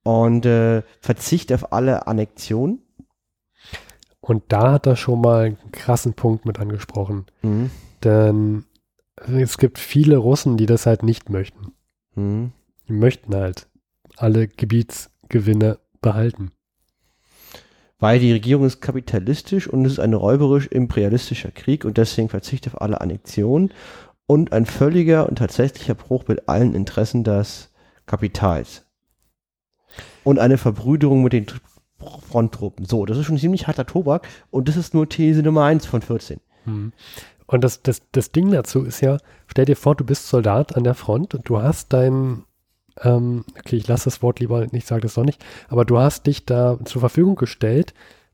Und 0.04 0.46
äh, 0.46 0.84
Verzicht 1.00 1.52
auf 1.52 1.74
alle 1.74 2.08
Annexionen. 2.08 2.82
Und 4.22 4.44
da 4.50 4.74
hat 4.74 4.86
er 4.86 4.96
schon 4.96 5.22
mal 5.22 5.46
einen 5.46 5.72
krassen 5.72 6.14
Punkt 6.14 6.46
mit 6.46 6.60
angesprochen. 6.60 7.26
Mhm. 7.42 7.72
Denn 8.04 8.66
es 9.16 9.58
gibt 9.58 9.80
viele 9.80 10.18
Russen, 10.18 10.58
die 10.58 10.66
das 10.66 10.86
halt 10.86 11.04
nicht 11.04 11.30
möchten. 11.30 11.74
Mhm. 12.16 12.54
Die 12.88 12.94
möchten 12.94 13.36
halt 13.36 13.68
alle 14.18 14.48
Gebietsgewinne 14.48 15.80
behalten 16.02 16.52
weil 18.04 18.20
die 18.20 18.34
Regierung 18.34 18.66
ist 18.66 18.82
kapitalistisch 18.82 19.70
und 19.70 19.86
es 19.86 19.94
ist 19.94 20.00
ein 20.00 20.14
räuberisch-imperialistischer 20.14 21.52
Krieg 21.52 21.86
und 21.86 21.98
deswegen 21.98 22.28
verzichtet 22.28 22.74
auf 22.74 22.82
alle 22.82 23.00
Annexionen 23.00 23.72
und 24.26 24.52
ein 24.52 24.66
völliger 24.66 25.30
und 25.30 25.38
tatsächlicher 25.38 25.94
Bruch 25.94 26.28
mit 26.28 26.50
allen 26.50 26.76
Interessen 26.76 27.24
des 27.24 27.72
Kapitals. 28.06 28.86
Und 30.26 30.38
eine 30.38 30.58
Verbrüderung 30.58 31.24
mit 31.24 31.32
den 31.32 31.46
Fronttruppen. 32.28 32.86
So, 32.86 33.06
das 33.06 33.18
ist 33.18 33.26
schon 33.26 33.38
ziemlich 33.38 33.68
harter 33.68 33.86
Tobak 33.86 34.28
und 34.52 34.68
das 34.68 34.76
ist 34.76 34.94
nur 34.94 35.08
These 35.08 35.42
Nummer 35.42 35.64
1 35.64 35.86
von 35.86 36.02
14. 36.02 36.42
Hm. 36.66 36.92
Und 37.46 37.64
das, 37.64 37.84
das, 37.84 38.02
das 38.12 38.34
Ding 38.34 38.52
dazu 38.52 38.84
ist 38.84 39.00
ja, 39.00 39.18
stell 39.48 39.64
dir 39.64 39.78
vor, 39.78 39.96
du 39.96 40.04
bist 40.04 40.28
Soldat 40.28 40.76
an 40.76 40.84
der 40.84 40.96
Front 40.96 41.36
und 41.36 41.48
du 41.48 41.62
hast 41.62 41.94
deinen 41.94 42.44
ähm, 43.02 43.46
okay, 43.58 43.76
ich 43.76 43.88
lasse 43.88 44.06
das 44.06 44.22
Wort 44.22 44.40
lieber 44.40 44.66
nicht, 44.68 44.88
sage 44.88 45.02
das 45.02 45.16
doch 45.16 45.24
nicht, 45.24 45.44
aber 45.68 45.86
du 45.86 45.98
hast 45.98 46.28
dich 46.28 46.46
da 46.46 46.78
zur 46.86 47.00
Verfügung 47.02 47.36
gestellt, 47.36 47.94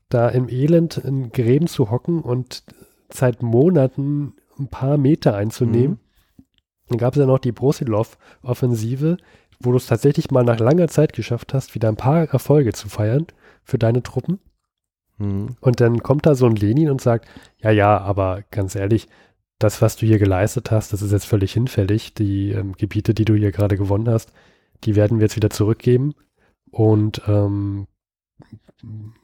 da 0.10 0.28
im 0.30 0.50
Elend 0.50 0.98
in 0.98 1.32
Gräben 1.32 1.68
zu 1.68 1.92
hocken 1.92 2.22
und 2.22 2.64
seit 3.10 3.42
Monaten 3.42 4.34
ein 4.60 4.68
paar 4.68 4.98
Meter 4.98 5.36
einzunehmen. 5.36 5.92
Mhm. 5.92 6.44
Dann 6.90 6.98
gab 6.98 7.14
es 7.14 7.20
ja 7.20 7.26
noch 7.26 7.40
die 7.40 7.52
Brosilov-Offensive, 7.52 9.18
wo 9.60 9.72
du 9.72 9.78
es 9.78 9.88
tatsächlich 9.88 10.32
mal 10.32 10.44
nach 10.44 10.60
langer 10.60 10.88
Zeit 10.88 11.14
geschafft 11.14 11.54
hast, 11.54 11.76
wieder 11.76 11.90
ein 11.90 11.96
paar 11.96 12.28
Erfolge 12.30 12.74
zu 12.74 12.90
feiern 12.90 13.28
für 13.64 13.78
deine 13.78 14.02
Truppen. 14.02 14.40
Mhm. 15.18 15.56
Und 15.62 15.82
dann 15.82 16.02
kommt 16.02 16.26
da 16.26 16.36
so 16.36 16.48
ein 16.48 16.56
Lenin 16.56 16.90
und 16.90 17.02
sagt, 17.02 17.28
ja, 17.58 17.72
ja, 17.72 18.00
aber 18.00 18.44
ganz 18.52 18.76
ehrlich, 18.76 19.08
das, 19.60 19.82
was 19.82 19.98
du 19.98 20.06
hier 20.06 20.20
geleistet 20.20 20.72
hast, 20.72 20.94
das 20.94 21.02
ist 21.02 21.12
jetzt 21.12 21.26
völlig 21.26 21.54
hinfällig. 21.54 22.14
Die 22.14 22.52
ähm, 22.52 22.74
Gebiete, 22.74 23.14
die 23.14 23.26
du 23.26 23.36
hier 23.36 23.52
gerade 23.52 23.78
gewonnen 23.78 24.10
hast, 24.10 24.32
die 24.86 24.96
werden 24.96 25.20
wir 25.20 25.26
jetzt 25.26 25.36
wieder 25.36 25.50
zurückgeben. 25.50 26.14
Und 26.72 27.22
ähm, 27.28 27.88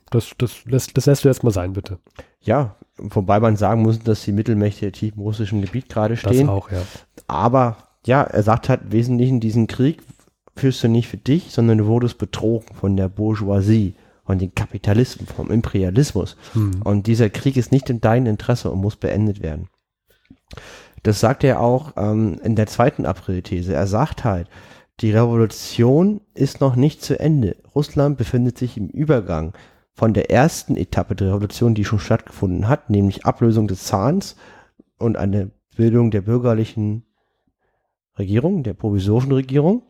das, 0.10 0.32
das, 0.38 0.64
das, 0.66 0.88
das 0.88 1.06
lässt 1.06 1.24
du 1.24 1.30
jetzt 1.30 1.44
mal 1.44 1.52
sein, 1.52 1.74
bitte. 1.74 2.00
Ja, 2.42 2.76
wobei 2.98 3.40
man 3.40 3.56
sagen 3.56 3.82
muss, 3.82 4.00
dass 4.00 4.24
die 4.24 4.32
Mittelmächte 4.32 4.92
tief 4.92 5.16
im 5.16 5.22
russischen 5.22 5.62
Gebiet 5.62 5.90
gerade 5.90 6.18
stehen. 6.18 6.48
Das 6.48 6.56
auch, 6.56 6.72
ja. 6.72 6.82
Aber 7.28 7.78
ja, 8.06 8.22
er 8.24 8.44
sagt 8.44 8.70
halt 8.70 8.82
im 8.84 8.92
Wesentlichen, 8.92 9.40
diesen 9.40 9.68
Krieg 9.68 10.02
führst 10.56 10.84
du 10.84 10.88
nicht 10.88 11.08
für 11.08 11.18
dich, 11.18 11.52
sondern 11.52 11.80
du 11.80 11.86
wurdest 11.88 12.18
betrogen 12.18 12.76
von 12.76 12.96
der 12.96 13.10
Bourgeoisie, 13.10 13.96
von 14.26 14.40
den 14.40 14.54
Kapitalisten, 14.56 15.28
vom 15.28 15.52
Imperialismus. 15.52 16.38
Hm. 16.54 16.82
Und 16.84 17.08
dieser 17.08 17.30
Krieg 17.30 17.58
ist 17.58 17.72
nicht 17.72 17.90
in 17.90 18.02
deinem 18.02 18.28
Interesse 18.28 18.72
und 18.72 18.80
muss 18.80 18.96
beendet 18.96 19.42
werden. 19.42 19.70
Das 21.04 21.20
sagt 21.20 21.44
er 21.44 21.60
auch 21.60 21.94
ähm, 21.98 22.40
in 22.44 22.56
der 22.56 22.68
zweiten 22.68 23.06
April-These. 23.06 23.74
Er 23.74 23.86
sagt 23.86 24.24
halt, 24.24 24.48
die 25.02 25.12
Revolution 25.12 26.22
ist 26.34 26.62
noch 26.62 26.76
nicht 26.76 27.02
zu 27.02 27.20
Ende. 27.20 27.58
Russland 27.74 28.18
befindet 28.18 28.58
sich 28.58 28.78
im 28.78 28.88
Übergang 28.88 29.54
von 29.94 30.14
der 30.14 30.32
ersten 30.32 30.76
Etappe 30.76 31.16
der 31.16 31.30
Revolution, 31.30 31.76
die 31.76 31.86
schon 31.86 32.00
stattgefunden 32.00 32.68
hat, 32.68 32.90
nämlich 32.90 33.26
Ablösung 33.26 33.68
des 33.68 33.84
Zahns 33.84 34.36
und 34.98 35.18
eine 35.18 35.52
Bildung 35.76 36.12
der 36.12 36.22
bürgerlichen 36.22 37.04
Regierung, 38.18 38.64
der 38.64 38.74
provisorischen 38.74 39.34
Regierung, 39.34 39.84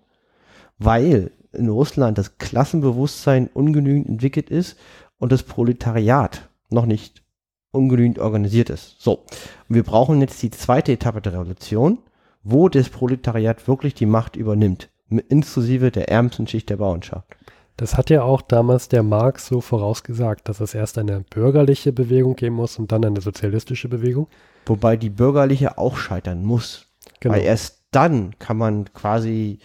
weil 0.78 1.32
in 1.54 1.70
Russland 1.70 2.18
das 2.18 2.38
Klassenbewusstsein 2.38 3.48
ungenügend 3.54 4.10
entwickelt 4.10 4.50
ist 4.50 4.78
und 5.18 5.32
das 5.32 5.44
Proletariat 5.44 6.50
noch 6.70 6.86
nicht 6.86 7.24
ungenügend 7.72 8.20
organisiert 8.20 8.70
ist. 8.70 8.96
So, 9.00 9.26
und 9.70 9.76
wir 9.76 9.84
brauchen 9.84 10.22
jetzt 10.22 10.42
die 10.42 10.52
zweite 10.52 10.94
Etappe 10.94 11.22
der 11.22 11.34
Revolution, 11.34 12.00
wo 12.44 12.70
das 12.70 12.90
Proletariat 12.90 13.68
wirklich 13.68 13.94
die 13.94 14.06
Macht 14.06 14.36
übernimmt, 14.36 14.90
inklusive 15.10 15.92
der 15.92 16.10
ärmsten 16.10 16.48
Schicht 16.48 16.70
der 16.70 16.78
Bauernschaft. 16.78 17.36
Das 17.78 17.98
hat 17.98 18.10
ja 18.10 18.24
auch 18.24 18.42
damals 18.42 18.88
der 18.88 19.04
Marx 19.04 19.48
so 19.48 19.60
vorausgesagt, 19.60 20.48
dass 20.48 20.62
es 20.62 20.74
erst 20.74 20.98
eine 20.98 21.26
bürgerliche 21.30 21.92
Bewegung 21.92 22.36
geben 22.36 22.56
muss 22.56 22.80
und 22.80 22.92
dann 22.92 23.04
eine 23.04 23.20
sozialistische 23.20 23.90
Bewegung. 23.90 24.28
Wobei 24.66 24.96
die 24.96 25.10
bürgerliche 25.10 25.78
auch 25.78 25.98
scheitern 25.98 26.46
muss. 26.46 26.88
Genau. 27.20 27.36
Weil 27.36 27.44
erst 27.44 27.84
dann 27.92 28.38
kann 28.40 28.58
man 28.58 28.94
quasi 28.94 29.60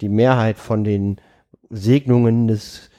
die 0.00 0.08
Mehrheit 0.08 0.58
von 0.58 0.82
den 0.82 1.20
Segnungen 1.68 2.48
des 2.48 2.90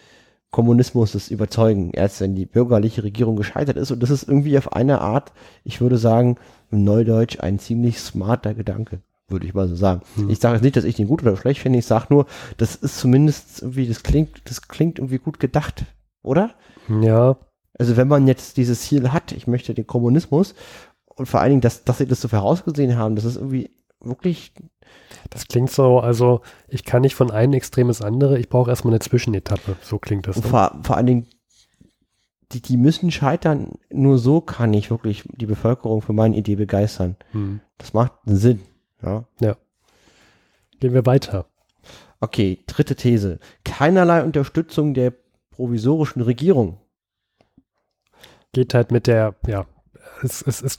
Kommunismus 0.52 1.30
überzeugen, 1.30 1.92
erst 1.94 2.22
wenn 2.22 2.36
die 2.36 2.46
bürgerliche 2.46 3.04
Regierung 3.04 3.36
gescheitert 3.36 3.76
ist. 3.76 3.90
Und 3.90 4.04
das 4.04 4.12
ist 4.12 4.28
irgendwie 4.28 4.58
auf 4.58 4.72
eine 4.74 5.02
Art, 5.02 5.34
ich 5.64 5.82
würde 5.82 5.98
sagen, 5.98 6.38
im 6.70 6.84
Neudeutsch 6.84 7.40
ein 7.40 7.58
ziemlich 7.58 8.00
smarter 8.00 8.54
Gedanke, 8.54 9.02
würde 9.28 9.48
ich 9.48 9.54
mal 9.54 9.68
so 9.68 9.76
sagen. 9.76 10.02
Hm. 10.16 10.30
Ich 10.30 10.40
sage 10.40 10.56
jetzt 10.56 10.64
nicht, 10.64 10.76
dass 10.76 10.84
ich 10.84 10.96
den 10.96 11.08
gut 11.08 11.22
oder 11.24 11.38
schlecht 11.38 11.62
finde, 11.62 11.80
ich 11.80 11.86
sage 11.86 12.08
nur, 12.10 12.26
das 12.58 12.76
ist 12.76 12.98
zumindest 12.98 13.62
irgendwie, 13.62 13.88
das 13.88 14.04
klingt, 14.04 14.42
das 14.46 14.68
klingt 14.68 15.00
irgendwie 15.00 15.20
gut 15.20 15.40
gedacht, 15.40 15.86
oder? 16.22 16.52
Ja. 17.02 17.38
Also 17.78 17.98
wenn 17.98 18.08
man 18.08 18.28
jetzt 18.28 18.58
dieses 18.58 18.82
Ziel 18.82 19.12
hat, 19.12 19.32
ich 19.32 19.48
möchte 19.48 19.74
den 19.74 19.88
Kommunismus 19.88 20.54
und 21.06 21.28
vor 21.28 21.40
allen 21.40 21.52
Dingen, 21.52 21.62
dass, 21.62 21.84
dass 21.84 21.98
sie 21.98 22.08
das 22.08 22.22
so 22.22 22.28
vorausgesehen 22.28 22.98
haben, 22.98 23.16
das 23.16 23.26
ist 23.26 23.38
irgendwie 23.38 23.72
wirklich 24.00 24.54
das 25.30 25.48
klingt 25.48 25.72
so, 25.72 26.00
also 26.00 26.42
ich 26.68 26.84
kann 26.84 27.02
nicht 27.02 27.16
von 27.16 27.32
einem 27.32 27.54
Extrem 27.54 27.88
ins 27.88 28.02
andere, 28.02 28.40
ich 28.40 28.50
brauche 28.50 28.70
erstmal 28.70 28.94
eine 28.94 29.00
Zwischenetappe. 29.00 29.76
So 29.82 29.98
klingt 30.00 30.28
das. 30.28 30.38
Ne? 30.38 30.44
Vor, 30.44 30.80
vor 30.84 30.98
allen 30.98 31.06
Dingen, 31.06 31.28
die, 32.52 32.62
die 32.62 32.78
müssen 32.78 33.12
scheitern, 33.12 33.72
nur 33.92 34.18
so 34.18 34.42
kann 34.42 34.74
ich 34.74 34.92
wirklich 34.92 35.24
die 35.36 35.46
Bevölkerung 35.46 36.02
für 36.02 36.14
meine 36.14 36.36
Idee 36.36 36.56
begeistern. 36.56 37.16
Hm. 37.32 37.62
Das 37.78 37.94
macht 37.94 38.14
Sinn. 38.26 38.62
Ja. 39.04 39.26
ja. 39.40 39.58
Gehen 40.80 40.94
wir 40.94 41.06
weiter. 41.06 41.46
Okay, 42.20 42.64
dritte 42.68 42.96
These. 42.96 43.40
Keinerlei 43.64 44.24
Unterstützung 44.24 44.94
der 44.94 45.14
provisorischen 45.52 46.22
Regierung. 46.22 46.80
Geht 48.54 48.74
halt 48.74 48.92
mit 48.92 49.08
der, 49.08 49.36
ja, 49.48 49.66
es, 50.22 50.42
es, 50.42 50.62
es 50.62 50.78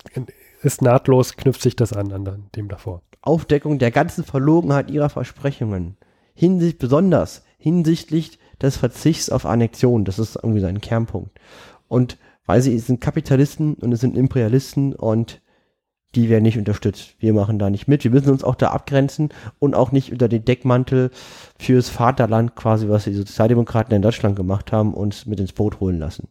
ist 0.62 0.82
nahtlos, 0.82 1.36
knüpft 1.36 1.62
sich 1.62 1.76
das 1.76 1.92
an, 1.92 2.12
an 2.12 2.50
dem 2.56 2.68
davor. 2.68 3.02
Aufdeckung 3.20 3.78
der 3.78 3.90
ganzen 3.90 4.24
Verlogenheit 4.24 4.90
ihrer 4.90 5.10
Versprechungen. 5.10 5.96
Hinsicht, 6.34 6.78
besonders 6.78 7.44
hinsichtlich 7.58 8.38
des 8.60 8.76
Verzichts 8.76 9.30
auf 9.30 9.46
Annexion. 9.46 10.04
Das 10.04 10.18
ist 10.18 10.36
irgendwie 10.36 10.60
sein 10.60 10.80
Kernpunkt. 10.80 11.38
Und 11.88 12.18
weil 12.46 12.60
sie 12.60 12.78
sind 12.78 13.00
Kapitalisten 13.00 13.74
und 13.74 13.92
es 13.92 14.00
sind 14.00 14.16
Imperialisten 14.16 14.94
und 14.94 15.40
die 16.14 16.28
werden 16.28 16.44
nicht 16.44 16.58
unterstützt. 16.58 17.16
Wir 17.18 17.32
machen 17.32 17.58
da 17.58 17.70
nicht 17.70 17.88
mit. 17.88 18.04
Wir 18.04 18.10
müssen 18.10 18.30
uns 18.30 18.44
auch 18.44 18.54
da 18.54 18.70
abgrenzen 18.70 19.30
und 19.58 19.74
auch 19.74 19.92
nicht 19.92 20.12
unter 20.12 20.28
den 20.28 20.44
Deckmantel 20.44 21.10
fürs 21.58 21.88
Vaterland 21.88 22.54
quasi, 22.54 22.88
was 22.88 23.04
die 23.04 23.14
Sozialdemokraten 23.14 23.94
in 23.94 24.02
Deutschland 24.02 24.36
gemacht 24.36 24.72
haben, 24.72 24.94
uns 24.94 25.26
mit 25.26 25.40
ins 25.40 25.52
Boot 25.52 25.80
holen 25.80 25.98
lassen. 25.98 26.28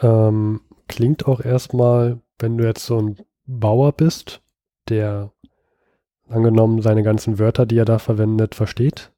Ähm, 0.00 0.60
klingt 0.86 1.26
auch 1.26 1.40
erstmal, 1.40 2.20
wenn 2.38 2.56
du 2.56 2.64
jetzt 2.64 2.84
so 2.86 3.00
ein 3.00 3.16
Bauer 3.46 3.92
bist, 3.92 4.42
der 4.88 5.32
angenommen 6.28 6.82
seine 6.82 7.02
ganzen 7.02 7.38
Wörter, 7.38 7.66
die 7.66 7.78
er 7.78 7.84
da 7.84 7.98
verwendet, 7.98 8.54
versteht. 8.54 9.12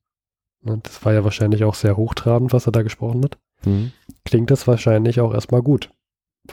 Und 0.63 0.87
das 0.87 1.05
war 1.05 1.13
ja 1.13 1.25
wahrscheinlich 1.25 1.65
auch 1.65 1.75
sehr 1.75 1.97
hochtrabend, 1.97 2.53
was 2.53 2.67
er 2.67 2.73
da 2.73 2.83
gesprochen 2.83 3.25
hat. 3.25 3.39
Mhm. 3.65 3.93
Klingt 4.25 4.51
das 4.51 4.67
wahrscheinlich 4.67 5.21
auch 5.21 5.33
erstmal 5.33 5.63
gut. 5.63 5.91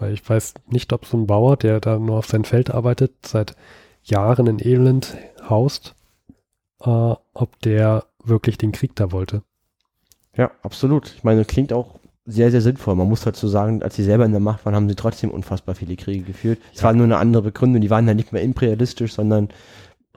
Weil 0.01 0.13
ich 0.13 0.27
weiß 0.27 0.55
nicht, 0.69 0.93
ob 0.93 1.05
so 1.05 1.17
ein 1.17 1.27
Bauer, 1.27 1.57
der 1.57 1.79
da 1.79 1.99
nur 1.99 2.17
auf 2.17 2.27
sein 2.27 2.45
Feld 2.45 2.71
arbeitet, 2.71 3.13
seit 3.25 3.55
Jahren 4.03 4.47
in 4.47 4.65
Elend 4.65 5.17
haust, 5.49 5.95
äh, 6.81 6.89
ob 6.89 7.61
der 7.63 8.05
wirklich 8.23 8.57
den 8.57 8.71
Krieg 8.71 8.95
da 8.95 9.11
wollte. 9.11 9.43
Ja, 10.35 10.51
absolut. 10.61 11.13
Ich 11.15 11.23
meine, 11.23 11.45
klingt 11.45 11.73
auch 11.73 11.99
sehr, 12.25 12.51
sehr 12.51 12.61
sinnvoll. 12.61 12.95
Man 12.95 13.07
muss 13.07 13.21
dazu 13.21 13.47
sagen, 13.47 13.81
als 13.81 13.95
sie 13.95 14.03
selber 14.03 14.25
in 14.25 14.31
der 14.31 14.41
Macht 14.41 14.65
waren, 14.65 14.75
haben 14.75 14.89
sie 14.89 14.95
trotzdem 14.95 15.31
unfassbar 15.31 15.75
viele 15.75 15.95
Kriege 15.95 16.23
geführt. 16.23 16.59
Es 16.73 16.81
ja. 16.81 16.85
war 16.85 16.93
nur 16.93 17.05
eine 17.05 17.17
andere 17.17 17.41
Begründung. 17.41 17.81
Die 17.81 17.89
waren 17.89 18.05
dann 18.05 18.17
nicht 18.17 18.33
mehr 18.33 18.41
imperialistisch, 18.41 19.13
sondern 19.13 19.49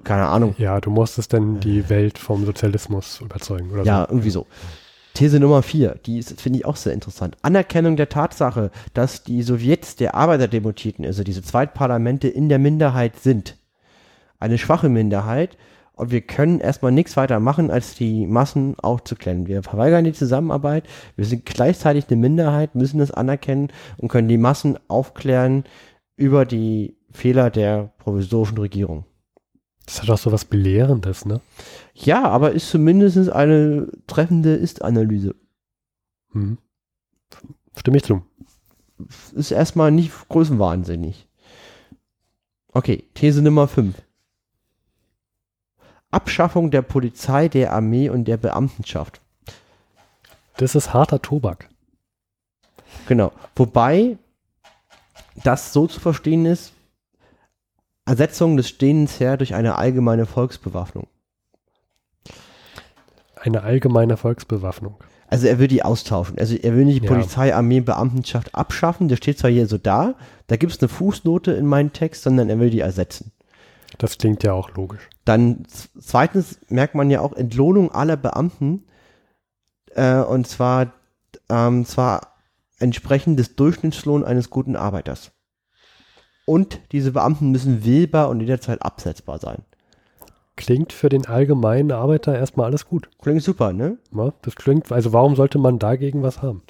keine 0.02 0.26
Ahnung. 0.26 0.54
Ja, 0.58 0.80
du 0.80 0.90
musstest 0.90 1.32
dann 1.32 1.60
die 1.60 1.88
Welt 1.88 2.18
vom 2.18 2.44
Sozialismus 2.44 3.20
überzeugen, 3.20 3.70
oder 3.70 3.84
Ja, 3.84 4.06
so. 4.06 4.12
irgendwie 4.12 4.30
so. 4.30 4.46
These 5.20 5.38
Nummer 5.38 5.60
vier, 5.60 5.96
die 6.06 6.22
finde 6.22 6.60
ich 6.60 6.64
auch 6.64 6.76
sehr 6.76 6.94
interessant. 6.94 7.36
Anerkennung 7.42 7.96
der 7.96 8.08
Tatsache, 8.08 8.70
dass 8.94 9.22
die 9.22 9.42
Sowjets 9.42 9.96
der 9.96 10.14
Arbeiterdemokratien, 10.14 11.04
also 11.04 11.24
diese 11.24 11.42
Zweitparlamente 11.42 12.26
in 12.26 12.48
der 12.48 12.58
Minderheit 12.58 13.18
sind. 13.18 13.58
Eine 14.38 14.56
schwache 14.56 14.88
Minderheit, 14.88 15.58
und 15.92 16.10
wir 16.10 16.22
können 16.22 16.58
erstmal 16.58 16.92
nichts 16.92 17.18
weiter 17.18 17.38
machen, 17.38 17.70
als 17.70 17.94
die 17.94 18.26
Massen 18.26 18.78
aufzuklären. 18.78 19.46
Wir 19.46 19.62
verweigern 19.62 20.04
die 20.04 20.14
Zusammenarbeit. 20.14 20.84
Wir 21.16 21.26
sind 21.26 21.44
gleichzeitig 21.44 22.06
eine 22.08 22.18
Minderheit, 22.18 22.74
müssen 22.74 22.98
das 22.98 23.10
anerkennen 23.10 23.68
und 23.98 24.08
können 24.08 24.28
die 24.28 24.38
Massen 24.38 24.78
aufklären 24.88 25.64
über 26.16 26.46
die 26.46 26.96
Fehler 27.10 27.50
der 27.50 27.92
provisorischen 27.98 28.56
Regierung. 28.56 29.04
Das 29.90 30.02
hat 30.02 30.10
auch 30.10 30.18
so 30.18 30.30
was 30.30 30.44
Belehrendes, 30.44 31.24
ne? 31.24 31.40
Ja, 31.94 32.22
aber 32.22 32.52
ist 32.52 32.70
zumindest 32.70 33.28
eine 33.28 33.88
treffende 34.06 34.54
Ist-Analyse. 34.54 35.34
Hm. 36.30 36.58
Stimme 37.76 37.96
ich 37.96 38.04
zu. 38.04 38.22
Ist 39.34 39.50
erstmal 39.50 39.90
nicht 39.90 40.12
größenwahnsinnig. 40.28 41.26
Okay, 42.72 43.02
These 43.14 43.42
Nummer 43.42 43.66
5. 43.66 44.00
Abschaffung 46.12 46.70
der 46.70 46.82
Polizei, 46.82 47.48
der 47.48 47.72
Armee 47.72 48.10
und 48.10 48.26
der 48.26 48.36
Beamtenschaft. 48.36 49.20
Das 50.56 50.76
ist 50.76 50.94
harter 50.94 51.20
Tobak. 51.20 51.68
Genau. 53.08 53.32
Wobei 53.56 54.18
das 55.42 55.72
so 55.72 55.88
zu 55.88 55.98
verstehen 55.98 56.46
ist, 56.46 56.74
Ersetzung 58.10 58.56
des 58.56 58.68
Stehens 58.68 59.20
her 59.20 59.36
durch 59.36 59.54
eine 59.54 59.76
allgemeine 59.76 60.26
Volksbewaffnung. 60.26 61.06
Eine 63.36 63.62
allgemeine 63.62 64.16
Volksbewaffnung. 64.16 64.96
Also 65.28 65.46
er 65.46 65.60
will 65.60 65.68
die 65.68 65.84
austauschen. 65.84 66.36
Also 66.36 66.56
er 66.56 66.74
will 66.74 66.86
nicht 66.86 67.02
die 67.02 67.06
ja. 67.06 67.12
Polizei, 67.12 67.54
Armee, 67.54 67.78
Beamtenschaft 67.78 68.52
abschaffen. 68.52 69.06
Der 69.06 69.14
steht 69.14 69.38
zwar 69.38 69.50
hier 69.50 69.68
so 69.68 69.78
da, 69.78 70.16
da 70.48 70.56
gibt 70.56 70.72
es 70.72 70.80
eine 70.80 70.88
Fußnote 70.88 71.52
in 71.52 71.66
meinem 71.66 71.92
Text, 71.92 72.24
sondern 72.24 72.50
er 72.50 72.58
will 72.58 72.70
die 72.70 72.80
ersetzen. 72.80 73.30
Das 73.98 74.18
klingt 74.18 74.42
ja 74.42 74.54
auch 74.54 74.74
logisch. 74.74 75.08
Dann 75.24 75.64
zweitens 76.00 76.58
merkt 76.68 76.96
man 76.96 77.10
ja 77.10 77.20
auch 77.20 77.32
Entlohnung 77.32 77.92
aller 77.92 78.16
Beamten 78.16 78.86
äh, 79.94 80.16
und 80.16 80.48
zwar, 80.48 80.94
ähm, 81.48 81.86
zwar 81.86 82.34
entsprechend 82.80 83.38
des 83.38 83.54
Durchschnittslohns 83.54 84.26
eines 84.26 84.50
guten 84.50 84.74
Arbeiters. 84.74 85.30
Und 86.50 86.80
diese 86.90 87.12
Beamten 87.12 87.52
müssen 87.52 87.84
wählbar 87.84 88.28
und 88.28 88.40
jederzeit 88.40 88.82
absetzbar 88.82 89.38
sein. 89.38 89.62
Klingt 90.56 90.92
für 90.92 91.08
den 91.08 91.26
allgemeinen 91.26 91.92
Arbeiter 91.92 92.36
erstmal 92.36 92.66
alles 92.66 92.86
gut. 92.86 93.08
Klingt 93.22 93.44
super, 93.44 93.72
ne? 93.72 93.98
Ja, 94.12 94.32
das 94.42 94.56
klingt, 94.56 94.90
also 94.90 95.12
warum 95.12 95.36
sollte 95.36 95.60
man 95.60 95.78
dagegen 95.78 96.24
was 96.24 96.42
haben? 96.42 96.64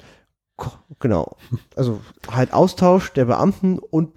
Genau. 0.99 1.35
Also 1.75 1.99
halt 2.29 2.53
Austausch 2.53 3.11
der 3.13 3.25
Beamten 3.25 3.79
und 3.79 4.11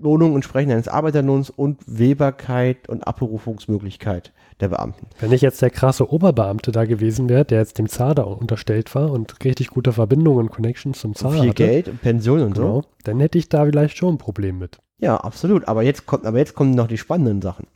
Lohnung 0.00 0.34
entsprechend 0.34 0.72
eines 0.72 0.88
Arbeiterlohns 0.88 1.50
und 1.50 1.80
Wählbarkeit 1.86 2.88
und 2.88 3.06
Abberufungsmöglichkeit 3.06 4.32
der 4.60 4.68
Beamten. 4.68 5.06
Wenn 5.20 5.32
ich 5.32 5.40
jetzt 5.40 5.62
der 5.62 5.70
krasse 5.70 6.10
Oberbeamte 6.10 6.72
da 6.72 6.84
gewesen 6.84 7.28
wäre, 7.28 7.44
der 7.44 7.60
jetzt 7.60 7.78
dem 7.78 7.88
Zar 7.88 8.14
da 8.14 8.22
unterstellt 8.22 8.94
war 8.94 9.10
und 9.10 9.44
richtig 9.44 9.68
gute 9.68 9.92
Verbindungen 9.92 10.46
und 10.46 10.50
Connections 10.50 10.98
zum 10.98 11.14
Zar 11.14 11.30
und 11.30 11.40
viel 11.40 11.50
hatte, 11.50 11.54
Geld 11.54 11.88
und 11.88 12.00
Pension 12.00 12.42
und 12.42 12.54
genau, 12.54 12.82
so, 12.82 12.88
dann 13.04 13.20
hätte 13.20 13.38
ich 13.38 13.48
da 13.48 13.64
vielleicht 13.64 13.96
schon 13.96 14.14
ein 14.14 14.18
Problem 14.18 14.58
mit. 14.58 14.78
Ja, 14.98 15.16
absolut. 15.16 15.68
Aber 15.68 15.82
jetzt 15.82 16.06
kommt, 16.06 16.24
aber 16.24 16.38
jetzt 16.38 16.54
kommen 16.54 16.72
noch 16.72 16.88
die 16.88 16.98
spannenden 16.98 17.42
Sachen. 17.42 17.66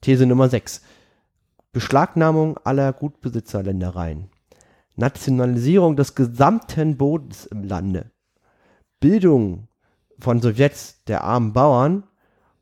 These 0.00 0.26
Nummer 0.26 0.48
6. 0.48 0.82
Beschlagnahmung 1.72 2.58
aller 2.64 2.92
Gutbesitzerländereien. 2.92 4.30
Nationalisierung 4.96 5.96
des 5.96 6.14
gesamten 6.14 6.96
Bodens 6.96 7.46
im 7.46 7.64
Lande. 7.64 8.10
Bildung 8.98 9.68
von 10.20 10.40
Sowjets 10.40 11.02
der 11.04 11.24
armen 11.24 11.52
Bauern 11.52 12.04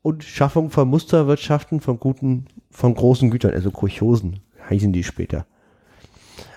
und 0.01 0.23
Schaffung 0.23 0.69
von 0.69 0.87
Musterwirtschaften 0.87 1.81
von 1.81 1.99
guten, 1.99 2.45
von 2.71 2.95
großen 2.95 3.29
Gütern, 3.29 3.53
also 3.53 3.71
Kolchosen 3.71 4.41
heißen 4.69 4.93
die 4.93 5.03
später. 5.03 5.45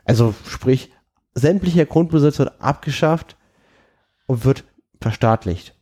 Also 0.04 0.34
sprich 0.46 0.90
sämtlicher 1.34 1.86
Grundbesitz 1.86 2.38
wird 2.38 2.60
abgeschafft 2.60 3.36
und 4.26 4.44
wird 4.44 4.64
verstaatlicht. 5.00 5.74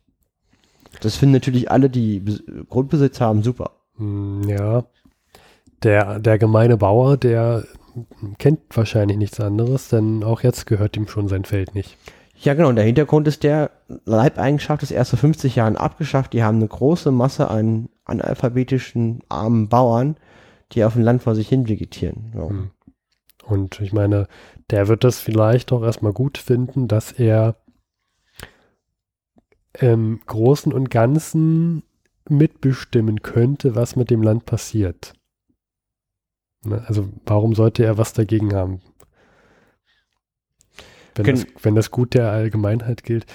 Das 1.01 1.15
finden 1.15 1.33
natürlich 1.33 1.71
alle, 1.71 1.89
die 1.89 2.23
Grundbesitz 2.69 3.21
haben, 3.21 3.43
super. 3.43 3.71
Hm, 3.97 4.43
ja. 4.47 4.85
Der, 5.83 6.19
der 6.19 6.37
gemeine 6.37 6.77
Bauer, 6.77 7.17
der 7.17 7.65
kennt 8.37 8.61
wahrscheinlich 8.75 9.17
nichts 9.17 9.39
anderes, 9.39 9.89
denn 9.89 10.23
auch 10.23 10.41
jetzt 10.41 10.65
gehört 10.65 10.95
ihm 10.95 11.07
schon 11.07 11.27
sein 11.27 11.43
Feld 11.43 11.73
nicht. 11.73 11.97
Ja, 12.41 12.55
genau. 12.55 12.69
Und 12.69 12.75
der 12.75 12.85
Hintergrund 12.85 13.27
ist 13.27 13.43
der, 13.43 13.69
Leibeigenschaft 14.05 14.81
ist 14.81 14.91
erst 14.91 15.11
vor 15.11 15.19
50 15.19 15.55
Jahren 15.55 15.77
abgeschafft. 15.77 16.33
Die 16.33 16.43
haben 16.43 16.57
eine 16.57 16.67
große 16.67 17.11
Masse 17.11 17.49
an 17.49 17.89
analphabetischen 18.05 19.21
armen 19.29 19.69
Bauern, 19.69 20.17
die 20.71 20.83
auf 20.83 20.93
dem 20.93 21.03
Land 21.03 21.21
vor 21.21 21.35
sich 21.35 21.47
hin 21.47 21.67
vegetieren. 21.67 22.31
Ja. 22.35 22.49
Hm. 22.49 22.71
Und 23.45 23.79
ich 23.79 23.93
meine, 23.93 24.27
der 24.69 24.87
wird 24.87 25.03
das 25.03 25.19
vielleicht 25.19 25.71
auch 25.71 25.83
erstmal 25.83 26.13
gut 26.13 26.37
finden, 26.37 26.87
dass 26.87 27.11
er 27.11 27.57
im 29.79 30.19
Großen 30.25 30.73
und 30.73 30.89
Ganzen 30.89 31.83
mitbestimmen 32.27 33.21
könnte, 33.21 33.75
was 33.75 33.95
mit 33.95 34.09
dem 34.09 34.21
Land 34.23 34.45
passiert. 34.45 35.13
Ne? 36.63 36.83
Also 36.87 37.09
warum 37.25 37.53
sollte 37.55 37.83
er 37.83 37.97
was 37.97 38.13
dagegen 38.13 38.53
haben? 38.53 38.81
Wenn, 41.15 41.35
das, 41.35 41.45
wenn 41.61 41.75
das 41.75 41.91
Gut 41.91 42.13
der 42.13 42.31
Allgemeinheit 42.31 43.03
gilt. 43.03 43.25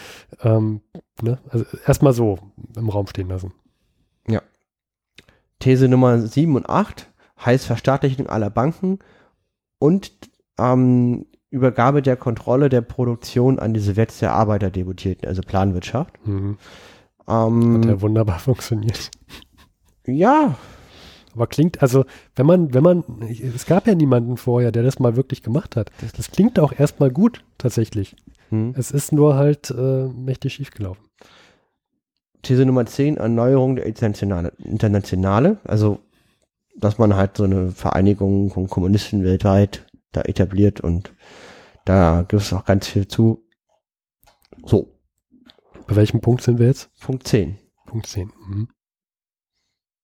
Ähm, 0.42 0.80
ne? 1.22 1.38
Also 1.50 1.64
erstmal 1.86 2.12
so 2.12 2.38
im 2.76 2.88
Raum 2.88 3.06
stehen 3.06 3.28
lassen. 3.28 3.52
Ja. 4.28 4.42
These 5.58 5.88
Nummer 5.88 6.18
7 6.20 6.56
und 6.56 6.68
8 6.68 7.10
heißt 7.44 7.66
Verstaatlichung 7.66 8.28
aller 8.28 8.50
Banken 8.50 8.98
und 9.78 10.12
ähm, 10.58 11.26
Übergabe 11.50 12.02
der 12.02 12.16
Kontrolle 12.16 12.68
der 12.68 12.80
Produktion 12.80 13.58
an 13.58 13.72
die 13.72 13.80
Sowjets 13.80 14.18
der 14.18 14.32
Arbeiterdeputierten, 14.32 15.28
also 15.28 15.42
Planwirtschaft. 15.42 16.26
Mhm. 16.26 16.58
Ähm, 17.28 17.76
Hat 17.78 17.84
ja 17.84 18.00
wunderbar 18.00 18.38
funktioniert. 18.40 19.10
Ja. 20.06 20.56
Aber 21.36 21.46
klingt, 21.46 21.82
also, 21.82 22.06
wenn 22.34 22.46
man, 22.46 22.72
wenn 22.72 22.82
man, 22.82 23.04
es 23.54 23.66
gab 23.66 23.86
ja 23.86 23.94
niemanden 23.94 24.38
vorher, 24.38 24.72
der 24.72 24.82
das 24.82 24.98
mal 24.98 25.16
wirklich 25.16 25.42
gemacht 25.42 25.76
hat. 25.76 25.90
Das 26.16 26.30
klingt 26.30 26.58
auch 26.58 26.72
erstmal 26.72 27.10
gut, 27.10 27.44
tatsächlich. 27.58 28.16
Mhm. 28.50 28.74
Es 28.76 28.90
ist 28.90 29.12
nur 29.12 29.36
halt 29.36 29.70
äh, 29.70 30.08
mächtig 30.08 30.54
schiefgelaufen. 30.54 31.04
These 32.40 32.64
Nummer 32.64 32.86
10, 32.86 33.18
Erneuerung 33.18 33.76
der 33.76 33.84
Internationale. 33.84 34.52
Internationale, 34.58 35.58
also, 35.64 35.98
dass 36.74 36.96
man 36.96 37.16
halt 37.16 37.36
so 37.36 37.44
eine 37.44 37.70
Vereinigung 37.70 38.50
von 38.50 38.68
Kommunisten 38.68 39.22
weltweit 39.22 39.86
da 40.12 40.22
etabliert 40.22 40.80
und 40.80 41.12
da 41.84 42.24
gibt 42.26 42.42
es 42.42 42.52
auch 42.52 42.64
ganz 42.64 42.88
viel 42.88 43.08
zu. 43.08 43.44
So. 44.64 44.98
Bei 45.86 45.96
welchem 45.96 46.20
Punkt 46.20 46.42
sind 46.42 46.58
wir 46.58 46.66
jetzt? 46.66 46.90
Punkt 47.00 47.28
10. 47.28 47.58
Punkt 47.84 48.06
10. 48.06 48.32
Mhm. 48.48 48.68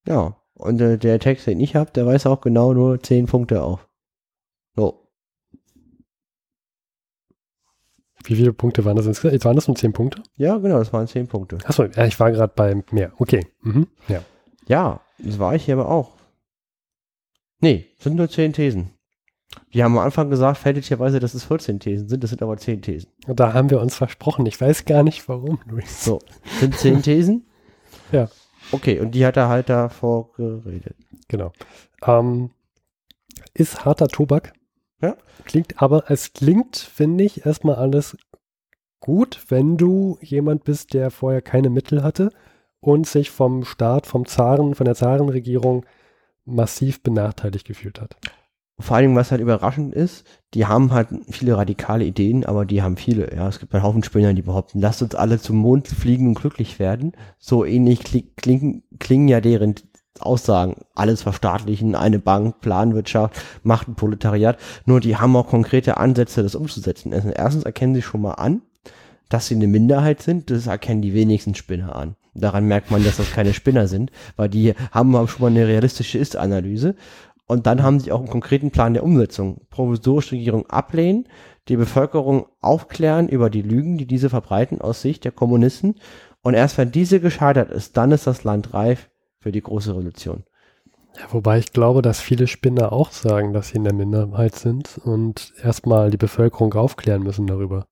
Ja, 0.06 0.36
und 0.62 0.80
äh, 0.80 0.98
der 0.98 1.18
Text, 1.18 1.46
den 1.46 1.60
ich 1.60 1.76
habe, 1.76 1.90
der 1.92 2.06
weiß 2.06 2.26
auch 2.26 2.40
genau 2.40 2.72
nur 2.72 3.02
10 3.02 3.26
Punkte 3.26 3.62
auf. 3.62 3.88
So. 4.76 5.08
Wie 8.24 8.36
viele 8.36 8.52
Punkte 8.52 8.84
waren 8.84 8.96
das 8.96 9.06
insgesamt? 9.06 9.34
Jetzt 9.34 9.44
waren 9.44 9.56
das 9.56 9.66
nur 9.66 9.76
10 9.76 9.92
Punkte? 9.92 10.22
Ja, 10.36 10.56
genau, 10.58 10.78
das 10.78 10.92
waren 10.92 11.06
10 11.08 11.26
Punkte. 11.26 11.58
Achso, 11.64 11.84
ja, 11.84 12.04
ich 12.06 12.18
war 12.20 12.30
gerade 12.30 12.52
bei 12.54 12.80
mehr. 12.90 13.12
Okay. 13.18 13.46
Mhm. 13.62 13.88
Ja. 14.08 14.22
Ja, 14.68 15.00
das 15.18 15.38
war 15.38 15.54
ich 15.54 15.64
hier 15.64 15.74
aber 15.74 15.88
auch. 15.90 16.12
Nee, 17.60 17.86
sind 17.98 18.16
nur 18.16 18.28
10 18.28 18.52
Thesen. 18.52 18.90
Wir 19.70 19.84
haben 19.84 19.96
am 19.98 20.04
Anfang 20.04 20.30
gesagt, 20.30 20.58
fälschlicherweise, 20.58 21.20
dass 21.20 21.34
es 21.34 21.44
14 21.44 21.80
Thesen 21.80 22.08
sind, 22.08 22.22
das 22.22 22.30
sind 22.30 22.42
aber 22.42 22.56
10 22.56 22.82
Thesen. 22.82 23.10
Da 23.26 23.52
haben 23.52 23.70
wir 23.70 23.80
uns 23.80 23.96
versprochen. 23.96 24.46
Ich 24.46 24.60
weiß 24.60 24.84
gar 24.84 25.02
nicht 25.02 25.28
warum, 25.28 25.60
Luis. 25.66 26.04
So, 26.04 26.20
sind 26.60 26.76
10 26.76 27.02
Thesen? 27.02 27.46
ja. 28.12 28.28
Okay, 28.72 29.00
und 29.00 29.12
die 29.14 29.24
hat 29.24 29.36
er 29.36 29.48
halt 29.48 29.68
da 29.68 29.88
vorgeredet. 29.88 30.96
Genau. 31.28 31.52
Ähm, 32.04 32.50
ist 33.54 33.84
harter 33.84 34.08
Tobak. 34.08 34.52
Ja. 35.00 35.16
Klingt 35.44 35.82
aber, 35.82 36.10
es 36.10 36.32
klingt, 36.32 36.76
finde 36.76 37.24
ich, 37.24 37.46
erstmal 37.46 37.76
alles 37.76 38.16
gut, 39.00 39.44
wenn 39.48 39.76
du 39.76 40.18
jemand 40.20 40.64
bist, 40.64 40.94
der 40.94 41.10
vorher 41.10 41.42
keine 41.42 41.70
Mittel 41.70 42.02
hatte 42.02 42.30
und 42.80 43.06
sich 43.06 43.30
vom 43.30 43.64
Staat, 43.64 44.06
vom 44.06 44.26
Zaren, 44.26 44.74
von 44.74 44.84
der 44.84 44.94
Zarenregierung 44.94 45.84
massiv 46.44 47.02
benachteiligt 47.02 47.66
gefühlt 47.66 48.00
hat 48.00 48.16
vor 48.78 48.96
allem, 48.96 49.14
was 49.14 49.30
halt 49.30 49.40
überraschend 49.40 49.94
ist, 49.94 50.26
die 50.54 50.66
haben 50.66 50.92
halt 50.92 51.08
viele 51.30 51.56
radikale 51.56 52.04
Ideen, 52.04 52.44
aber 52.44 52.64
die 52.64 52.82
haben 52.82 52.96
viele. 52.96 53.34
Ja, 53.34 53.48
es 53.48 53.58
gibt 53.58 53.74
einen 53.74 53.82
Haufen 53.82 54.02
Spinner, 54.02 54.34
die 54.34 54.42
behaupten, 54.42 54.80
lasst 54.80 55.02
uns 55.02 55.14
alle 55.14 55.38
zum 55.38 55.56
Mond 55.56 55.88
fliegen 55.88 56.28
und 56.28 56.34
glücklich 56.34 56.78
werden. 56.78 57.12
So 57.38 57.64
ähnlich 57.64 58.00
klingen, 58.36 58.82
klingen 58.98 59.28
ja 59.28 59.40
deren 59.40 59.74
Aussagen. 60.20 60.76
Alles 60.94 61.22
verstaatlichen, 61.22 61.94
eine 61.94 62.18
Bank, 62.18 62.60
Planwirtschaft, 62.60 63.40
macht 63.62 63.88
ein 63.88 63.94
Proletariat. 63.94 64.58
Nur 64.84 65.00
die 65.00 65.16
haben 65.16 65.36
auch 65.36 65.48
konkrete 65.48 65.96
Ansätze, 65.96 66.42
das 66.42 66.54
umzusetzen. 66.54 67.12
Also 67.14 67.30
erstens 67.30 67.64
erkennen 67.64 67.94
sie 67.94 68.02
schon 68.02 68.20
mal 68.20 68.32
an, 68.32 68.62
dass 69.28 69.46
sie 69.46 69.54
eine 69.54 69.68
Minderheit 69.68 70.22
sind. 70.22 70.50
Das 70.50 70.66
erkennen 70.66 71.02
die 71.02 71.14
wenigsten 71.14 71.54
Spinner 71.54 71.96
an. 71.96 72.16
Daran 72.34 72.66
merkt 72.66 72.90
man, 72.90 73.04
dass 73.04 73.18
das 73.18 73.30
keine 73.30 73.52
Spinner 73.52 73.88
sind, 73.88 74.10
weil 74.36 74.48
die 74.48 74.74
haben 74.90 75.12
schon 75.28 75.42
mal 75.42 75.50
eine 75.50 75.66
realistische 75.66 76.18
Ist-Analyse 76.18 76.94
und 77.46 77.66
dann 77.66 77.82
haben 77.82 78.00
sie 78.00 78.12
auch 78.12 78.20
einen 78.20 78.30
konkreten 78.30 78.70
Plan 78.70 78.94
der 78.94 79.04
Umsetzung. 79.04 79.62
Provisorische 79.70 80.36
Regierung 80.36 80.66
ablehnen, 80.70 81.28
die 81.68 81.76
Bevölkerung 81.76 82.46
aufklären 82.60 83.28
über 83.28 83.50
die 83.50 83.62
Lügen, 83.62 83.98
die 83.98 84.06
diese 84.06 84.30
verbreiten 84.30 84.80
aus 84.80 85.02
Sicht 85.02 85.24
der 85.24 85.32
Kommunisten. 85.32 85.96
Und 86.42 86.54
erst 86.54 86.78
wenn 86.78 86.90
diese 86.90 87.20
gescheitert 87.20 87.70
ist, 87.70 87.96
dann 87.96 88.12
ist 88.12 88.26
das 88.26 88.44
Land 88.44 88.74
reif 88.74 89.10
für 89.38 89.52
die 89.52 89.62
große 89.62 89.90
Revolution. 89.90 90.44
Ja, 91.16 91.24
wobei 91.30 91.58
ich 91.58 91.72
glaube, 91.72 92.00
dass 92.00 92.20
viele 92.20 92.46
Spinner 92.46 92.92
auch 92.92 93.10
sagen, 93.10 93.52
dass 93.52 93.68
sie 93.68 93.76
in 93.76 93.84
der 93.84 93.92
Minderheit 93.92 94.54
sind 94.54 94.98
und 95.04 95.52
erstmal 95.62 96.10
die 96.10 96.16
Bevölkerung 96.16 96.72
aufklären 96.74 97.22
müssen 97.22 97.46
darüber. 97.46 97.86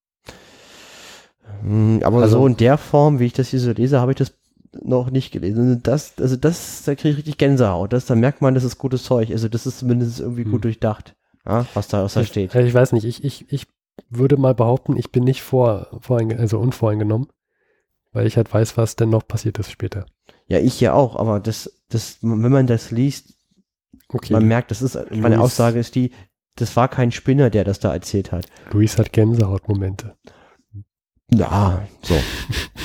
Hm, 1.62 2.00
aber 2.02 2.22
also, 2.22 2.38
so 2.38 2.46
in 2.46 2.56
der 2.56 2.78
Form, 2.78 3.18
wie 3.18 3.26
ich 3.26 3.32
das 3.32 3.48
hier 3.48 3.60
so 3.60 3.72
lese, 3.72 4.00
habe 4.00 4.12
ich 4.12 4.18
das 4.18 4.39
noch 4.72 5.10
nicht 5.10 5.32
gelesen. 5.32 5.82
Das, 5.82 6.14
also 6.18 6.36
das, 6.36 6.82
da 6.84 6.94
kriege 6.94 7.10
ich 7.10 7.16
richtig 7.18 7.38
Gänsehaut. 7.38 7.92
Das, 7.92 8.06
da 8.06 8.14
merkt 8.14 8.40
man, 8.42 8.54
das 8.54 8.64
ist 8.64 8.78
gutes 8.78 9.04
Zeug. 9.04 9.30
Also 9.30 9.48
das 9.48 9.66
ist 9.66 9.78
zumindest 9.78 10.20
irgendwie 10.20 10.44
hm. 10.44 10.52
gut 10.52 10.64
durchdacht, 10.64 11.16
ja, 11.46 11.66
was 11.74 11.88
da, 11.88 12.04
was 12.04 12.14
da 12.14 12.24
steht. 12.24 12.54
Ich, 12.54 12.60
ich 12.60 12.74
weiß 12.74 12.92
nicht, 12.92 13.04
ich, 13.04 13.24
ich, 13.24 13.50
ich 13.52 13.66
würde 14.08 14.36
mal 14.36 14.54
behaupten, 14.54 14.96
ich 14.96 15.10
bin 15.10 15.24
nicht 15.24 15.42
vor, 15.42 15.88
also 16.08 16.58
unvoreingenommen, 16.58 17.28
weil 18.12 18.26
ich 18.26 18.36
halt 18.36 18.52
weiß, 18.52 18.76
was 18.76 18.96
denn 18.96 19.10
noch 19.10 19.26
passiert 19.26 19.58
ist 19.58 19.70
später. 19.70 20.06
Ja, 20.46 20.58
ich 20.58 20.80
ja 20.80 20.92
auch, 20.94 21.16
aber 21.16 21.40
das, 21.40 21.80
das, 21.88 22.18
wenn 22.22 22.52
man 22.52 22.66
das 22.66 22.90
liest, 22.90 23.34
okay. 24.08 24.32
man 24.32 24.46
merkt, 24.46 24.70
das 24.70 24.82
ist, 24.82 24.94
meine 25.10 25.36
Luis, 25.36 25.44
Aussage 25.44 25.78
ist 25.78 25.94
die, 25.94 26.12
das 26.56 26.76
war 26.76 26.88
kein 26.88 27.12
Spinner, 27.12 27.50
der 27.50 27.64
das 27.64 27.78
da 27.78 27.92
erzählt 27.92 28.32
hat. 28.32 28.46
Luis 28.72 28.98
hat 28.98 29.12
Gänsehautmomente. 29.12 30.16
Ja, 31.32 31.86
so. 32.02 32.14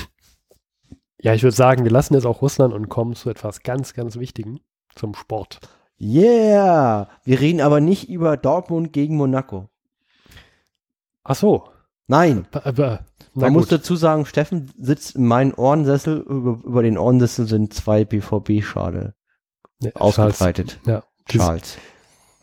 Ja, 1.25 1.33
ich 1.33 1.41
würde 1.41 1.55
sagen, 1.55 1.83
wir 1.83 1.91
lassen 1.91 2.13
jetzt 2.13 2.27
auch 2.27 2.43
Russland 2.43 2.71
und 2.71 2.87
kommen 2.87 3.15
zu 3.15 3.31
etwas 3.31 3.63
ganz, 3.63 3.95
ganz 3.95 4.19
Wichtigem, 4.19 4.59
zum 4.93 5.15
Sport. 5.15 5.59
Yeah! 5.99 7.09
Wir 7.23 7.39
reden 7.39 7.61
aber 7.61 7.81
nicht 7.81 8.09
über 8.09 8.37
Dortmund 8.37 8.93
gegen 8.93 9.17
Monaco. 9.17 9.67
Ach 11.23 11.33
so. 11.33 11.63
Nein. 12.05 12.45
Aber, 12.51 13.05
Man 13.33 13.53
muss 13.53 13.69
dazu 13.69 13.95
sagen, 13.95 14.27
Steffen 14.27 14.71
sitzt 14.77 15.15
in 15.15 15.25
meinem 15.25 15.55
Ohrensessel. 15.55 16.19
Über, 16.19 16.59
über 16.63 16.83
den 16.83 16.95
Ohrensessel 16.95 17.47
sind 17.47 17.73
zwei 17.73 18.05
BVB-Schale 18.05 19.15
nee, 19.79 19.93
ausgebreitet. 19.95 20.79
Ja. 20.85 21.01
Charles. 21.27 21.79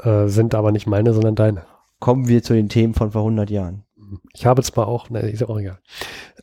Äh, 0.01 0.27
sind 0.27 0.57
aber 0.57 0.73
nicht 0.73 0.89
meine, 0.89 1.15
sondern 1.15 1.37
deine. 1.37 1.67
Kommen 2.01 2.27
wir 2.27 2.43
zu 2.43 2.53
den 2.53 2.69
Themen 2.69 2.95
von 2.95 3.13
vor 3.13 3.21
100 3.21 3.49
Jahren. 3.49 3.85
Ich 4.33 4.47
habe 4.47 4.63
zwar 4.63 4.89
auch, 4.89 5.11
ne, 5.11 5.21
ist 5.21 5.43
auch 5.43 5.59
egal. 5.59 5.81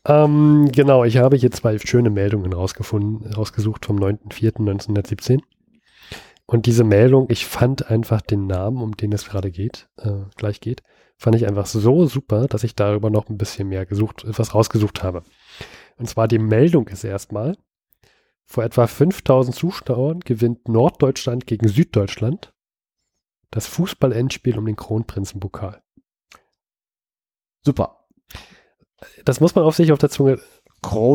Ähm, 0.06 0.70
genau, 0.72 1.04
ich 1.04 1.18
habe 1.18 1.38
hier 1.38 1.52
zwei 1.52 1.78
schöne 1.80 2.10
Meldungen 2.10 2.54
rausgefunden, 2.54 3.34
rausgesucht 3.34 3.86
vom 3.86 3.98
9.4.1917. 3.98 5.42
Und 6.46 6.66
diese 6.66 6.84
Meldung, 6.84 7.28
ich 7.30 7.46
fand 7.46 7.90
einfach 7.90 8.22
den 8.22 8.48
Namen, 8.48 8.82
um 8.82 8.98
den 8.98 9.14
es 9.14 9.26
gerade 9.26 9.52
geht, 9.52 9.88
äh, 9.98 10.24
gleich 10.36 10.62
geht, 10.62 10.82
fand 11.16 11.36
ich 11.36 11.46
einfach 11.46 11.66
so 11.66 12.08
super, 12.08 12.48
dass 12.48 12.64
ich 12.64 12.76
darüber 12.76 13.10
noch 13.10 13.30
ein 13.30 13.38
bisschen 13.38 13.68
mehr 13.68 13.86
gesucht, 13.86 14.24
etwas 14.24 14.56
rausgesucht 14.56 15.04
habe. 15.04 15.24
Und 15.98 16.10
zwar 16.10 16.28
die 16.28 16.40
Meldung 16.40 16.88
ist 16.88 17.04
erstmal, 17.04 17.56
vor 18.46 18.64
etwa 18.64 18.88
5000 18.88 19.56
Zuschauern 19.56 20.22
gewinnt 20.22 20.68
Norddeutschland 20.68 21.46
gegen 21.46 21.68
Süddeutschland 21.68 22.52
das 23.52 23.68
Fußball-Endspiel 23.68 24.58
um 24.58 24.66
den 24.66 24.76
Kronprinzenpokal. 24.76 25.82
Super. 27.64 28.06
Das 29.26 29.40
muss 29.40 29.56
man 29.56 29.66
auf 29.66 29.76
sich 29.76 29.92
auf 29.92 30.00
der 30.00 30.10
Zunge 30.10 30.40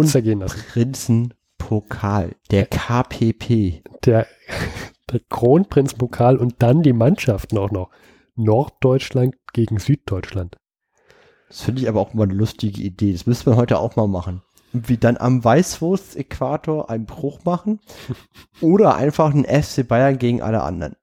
zergehen 0.05 0.41
lassen. 0.41 0.63
Prinzenpokal, 0.73 2.37
der 2.51 2.67
KPP. 2.67 3.83
Der, 4.05 4.27
der 5.11 5.21
Kronprinzenpokal 5.31 6.37
und 6.37 6.57
dann 6.59 6.83
die 6.83 6.93
Mannschaften 6.93 7.59
auch 7.59 7.71
noch. 7.71 7.91
Norddeutschland 8.37 9.37
gegen 9.53 9.79
Süddeutschland. 9.79 10.59
Das 11.49 11.61
finde 11.63 11.83
ich 11.83 11.89
aber 11.89 12.01
auch 12.01 12.15
mal 12.15 12.25
eine 12.25 12.35
lustige 12.35 12.83
Idee. 12.83 13.13
Das 13.13 13.27
müssen 13.27 13.47
wir 13.47 13.57
heute 13.57 13.79
auch 13.79 13.97
mal 13.97 14.09
machen. 14.09 14.43
Wie 14.73 14.99
dann 14.99 15.17
am 15.17 15.45
Weißwurst-Äquator 15.45 16.91
einen 16.91 17.07
Bruch 17.07 17.45
machen 17.45 17.81
oder 18.61 18.97
einfach 18.97 19.33
ein 19.33 19.45
FC 19.45 19.87
Bayern 19.87 20.19
gegen 20.19 20.43
alle 20.43 20.63
anderen. 20.63 20.97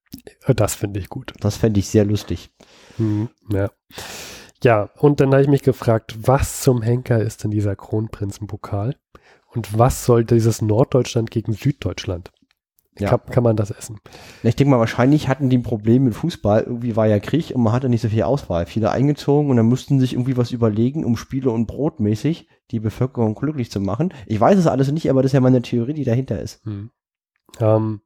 Das 0.45 0.75
finde 0.75 0.99
ich 0.99 1.07
gut. 1.07 1.33
Das 1.39 1.55
fände 1.55 1.79
ich 1.79 1.87
sehr 1.87 2.03
lustig. 2.03 2.51
Mhm, 2.97 3.29
ja. 3.49 3.71
Ja, 4.63 4.89
und 4.97 5.19
dann 5.19 5.31
habe 5.31 5.41
ich 5.41 5.47
mich 5.47 5.63
gefragt, 5.63 6.15
was 6.21 6.61
zum 6.61 6.81
Henker 6.81 7.19
ist 7.21 7.43
denn 7.43 7.51
dieser 7.51 7.75
Kronprinzenpokal? 7.75 8.95
Und 9.53 9.77
was 9.77 10.05
soll 10.05 10.23
dieses 10.23 10.61
Norddeutschland 10.61 11.31
gegen 11.31 11.53
Süddeutschland? 11.53 12.31
Ja. 12.99 13.09
Kann, 13.09 13.21
kann, 13.31 13.43
man 13.43 13.55
das 13.55 13.71
essen? 13.71 13.99
Ich 14.43 14.55
denke 14.55 14.71
mal, 14.71 14.79
wahrscheinlich 14.79 15.27
hatten 15.27 15.49
die 15.49 15.57
ein 15.57 15.63
Problem 15.63 16.03
mit 16.03 16.13
Fußball. 16.13 16.63
Irgendwie 16.63 16.95
war 16.95 17.07
ja 17.07 17.19
Krieg 17.19 17.51
und 17.55 17.63
man 17.63 17.73
hatte 17.73 17.89
nicht 17.89 18.01
so 18.01 18.09
viel 18.09 18.23
Auswahl. 18.23 18.65
Viele 18.65 18.91
eingezogen 18.91 19.49
und 19.49 19.57
dann 19.57 19.65
mussten 19.65 19.99
sich 19.99 20.13
irgendwie 20.13 20.37
was 20.37 20.51
überlegen, 20.51 21.05
um 21.05 21.15
Spiele 21.15 21.51
und 21.51 21.67
Brot 21.67 21.99
mäßig 21.99 22.47
die 22.69 22.79
Bevölkerung 22.79 23.35
glücklich 23.35 23.71
zu 23.71 23.79
machen. 23.79 24.13
Ich 24.25 24.39
weiß 24.39 24.57
es 24.57 24.67
alles 24.67 24.91
nicht, 24.91 25.09
aber 25.09 25.21
das 25.21 25.29
ist 25.29 25.33
ja 25.33 25.41
meine 25.41 25.61
Theorie, 25.61 25.93
die 25.93 26.03
dahinter 26.03 26.39
ist. 26.41 26.63
Hm. 26.65 26.91
Ähm, 27.59 28.01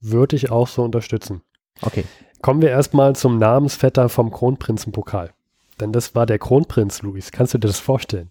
Würde 0.00 0.36
ich 0.36 0.50
auch 0.50 0.68
so 0.68 0.82
unterstützen. 0.82 1.42
Okay. 1.82 2.04
Kommen 2.42 2.62
wir 2.62 2.70
erstmal 2.70 3.14
zum 3.16 3.38
Namensvetter 3.38 4.08
vom 4.08 4.30
Kronprinzenpokal. 4.30 5.32
Denn 5.80 5.92
das 5.92 6.14
war 6.14 6.26
der 6.26 6.38
Kronprinz, 6.38 7.02
Luis. 7.02 7.32
Kannst 7.32 7.54
du 7.54 7.58
dir 7.58 7.68
das 7.68 7.80
vorstellen? 7.80 8.30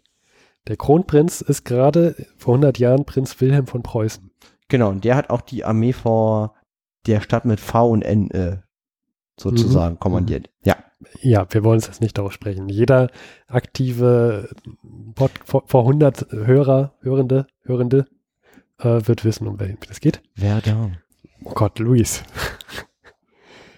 Der 0.67 0.77
Kronprinz 0.77 1.41
ist 1.41 1.63
gerade 1.63 2.15
vor 2.37 2.55
100 2.55 2.79
Jahren 2.79 3.05
Prinz 3.05 3.39
Wilhelm 3.39 3.67
von 3.67 3.83
Preußen. 3.83 4.31
Genau, 4.67 4.89
und 4.89 5.03
der 5.03 5.15
hat 5.15 5.29
auch 5.29 5.41
die 5.41 5.63
Armee 5.63 5.93
vor 5.93 6.55
der 7.05 7.21
Stadt 7.21 7.45
mit 7.45 7.59
V 7.59 7.89
und 7.89 8.01
N 8.01 8.31
äh, 8.31 8.57
sozusagen 9.39 9.95
mhm. 9.95 9.99
kommandiert. 9.99 10.49
Ja. 10.63 10.75
Ja, 11.21 11.45
wir 11.49 11.63
wollen 11.63 11.77
es 11.77 11.87
jetzt 11.87 12.01
nicht 12.01 12.17
darauf 12.17 12.31
sprechen. 12.31 12.67
Jeder 12.67 13.11
aktive 13.47 14.49
Pod, 15.13 15.31
vor, 15.43 15.63
vor 15.67 15.81
100 15.81 16.31
Hörer, 16.31 16.95
Hörende, 17.01 17.45
Hörende 17.61 18.07
äh, 18.79 19.01
wird 19.03 19.23
wissen, 19.23 19.47
um 19.47 19.59
wen 19.59 19.77
es 19.89 19.99
geht. 19.99 20.23
Wer 20.35 20.61
da? 20.61 20.91
Oh 21.43 21.53
Gott, 21.53 21.77
Luis. 21.79 22.23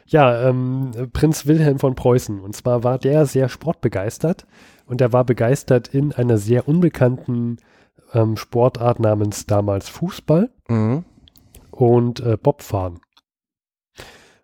Ja, 0.08 0.50
ähm, 0.50 0.92
Prinz 1.14 1.46
Wilhelm 1.46 1.80
von 1.80 1.96
Preußen. 1.96 2.40
Und 2.40 2.56
zwar 2.56 2.84
war 2.84 2.98
der 2.98 3.26
sehr 3.26 3.50
sportbegeistert 3.50 4.48
und 4.86 5.02
er 5.02 5.14
war 5.14 5.26
begeistert 5.26 5.90
in 5.90 6.14
einer 6.14 6.38
sehr 6.38 6.68
unbekannten 6.68 7.58
ähm, 8.14 8.38
Sportart 8.38 9.00
namens 9.00 9.46
damals 9.46 9.90
Fußball 9.90 10.50
mhm. 10.70 11.04
und 11.72 12.20
äh, 12.22 12.38
Bobfahren. 12.38 13.00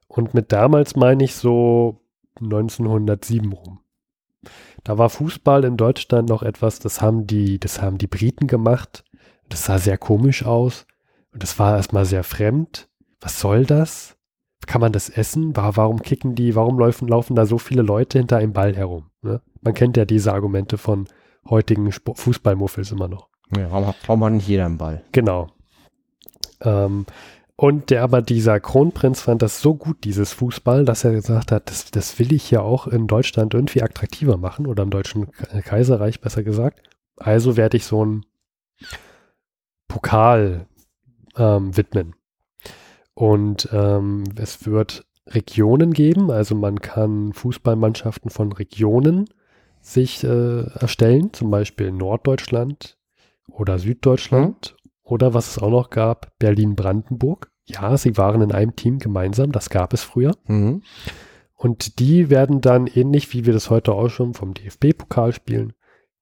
Und 0.07 0.34
mit 0.34 0.51
damals 0.51 0.95
meine 0.95 1.24
ich 1.24 1.36
so 1.36 2.01
1907 2.39 3.51
rum. 3.53 3.80
Da 4.84 4.97
war 4.97 5.09
Fußball 5.09 5.64
in 5.64 5.78
Deutschland 5.78 6.28
noch 6.28 6.43
etwas, 6.43 6.80
das 6.80 7.01
haben 7.01 7.26
die, 7.26 7.57
das 7.57 7.82
haben 7.82 7.97
die 7.97 8.07
Briten 8.07 8.47
gemacht. 8.47 9.05
Das 9.47 9.66
sah 9.66 9.78
sehr 9.78 9.97
komisch 9.97 10.45
aus. 10.45 10.86
Und 11.32 11.41
das 11.41 11.57
war 11.57 11.78
erstmal 11.78 12.05
sehr 12.05 12.24
fremd. 12.24 12.89
Was 13.22 13.39
soll 13.39 13.66
das? 13.66 14.18
Kann 14.68 14.82
man 14.82 14.91
das 14.91 15.09
essen? 15.09 15.55
Warum 15.55 16.01
kicken 16.01 16.36
die, 16.36 16.55
warum 16.55 16.80
laufen, 16.80 17.07
laufen 17.07 17.36
da 17.36 17.45
so 17.45 17.57
viele 17.57 17.82
Leute 17.82 18.18
hinter 18.18 18.38
einem 18.38 18.53
Ball 18.53 18.76
herum? 18.76 19.05
Ne? 19.22 19.41
Man 19.61 19.74
kennt 19.74 19.97
ja 19.97 20.05
diese 20.05 20.34
Argumente 20.34 20.78
von 20.78 21.07
heutigen 21.49 21.91
Fußballmuffels 21.91 22.91
immer 22.91 23.07
noch. 23.07 23.28
Ja, 23.55 23.72
warum, 23.72 23.93
warum 24.05 24.24
hat 24.24 24.34
nicht 24.34 24.47
jeder 24.47 24.66
einen 24.66 24.78
Ball? 24.78 25.03
Genau. 25.11 25.47
Ähm, 26.61 27.05
und 27.55 27.91
der 27.91 28.03
aber 28.03 28.22
dieser 28.22 28.59
Kronprinz 28.59 29.22
fand 29.22 29.41
das 29.41 29.61
so 29.61 29.76
gut, 29.76 30.03
dieses 30.03 30.34
Fußball, 30.34 30.86
dass 30.86 31.03
er 31.03 31.11
gesagt 31.11 31.51
hat, 31.51 31.70
das, 31.70 31.91
das 31.91 32.18
will 32.18 32.34
ich 32.34 32.49
ja 32.49 32.61
auch 32.61 32.88
in 32.88 33.07
Deutschland 33.07 33.53
irgendwie 33.53 33.84
attraktiver 33.84 34.38
machen 34.38 34.66
oder 34.66 34.84
im 34.84 34.89
Deutschen 34.89 35.32
Kaiserreich 35.64 36.20
besser 36.20 36.43
gesagt. 36.43 36.82
Also 37.16 37.55
werde 37.55 37.78
ich 37.78 37.86
so 37.86 38.01
einen 38.01 38.26
Pokal 39.88 40.66
ähm, 41.38 41.78
widmen. 41.78 42.16
Und 43.14 43.70
ähm, 43.72 44.24
es 44.36 44.66
wird 44.66 45.05
Regionen 45.28 45.93
geben, 45.93 46.32
also 46.32 46.55
man 46.55 46.82
kann 46.82 47.34
Fußballmannschaften 47.34 48.30
von 48.30 48.51
Regionen 48.51 49.30
sich 49.82 50.24
äh, 50.24 50.64
erstellen, 50.80 51.32
zum 51.34 51.51
Beispiel 51.51 51.91
Norddeutschland, 51.91 52.97
oder 53.47 53.80
Süddeutschland 53.80 54.76
mhm. 54.84 54.89
oder 55.03 55.34
was 55.34 55.51
es 55.51 55.61
auch 55.61 55.70
noch 55.70 55.89
gab, 55.89 56.38
Berlin-Brandenburg. 56.39 57.51
Ja, 57.66 57.97
sie 57.97 58.18
waren 58.18 58.41
in 58.41 58.51
einem 58.51 58.76
Team 58.76 58.99
gemeinsam, 58.99 59.51
das 59.51 59.70
gab 59.70 59.93
es 59.93 60.03
früher. 60.03 60.36
Mhm. 60.47 60.82
Und 61.55 61.99
die 61.99 62.30
werden 62.30 62.59
dann 62.59 62.88
ähnlich 62.88 63.34
wie 63.34 63.45
wir 63.45 63.53
das 63.53 63.70
heute 63.70 63.93
auch 63.93 64.09
schon 64.09 64.34
vom 64.34 64.53
DFB-Pokal 64.53 65.32
spielen, 65.32 65.74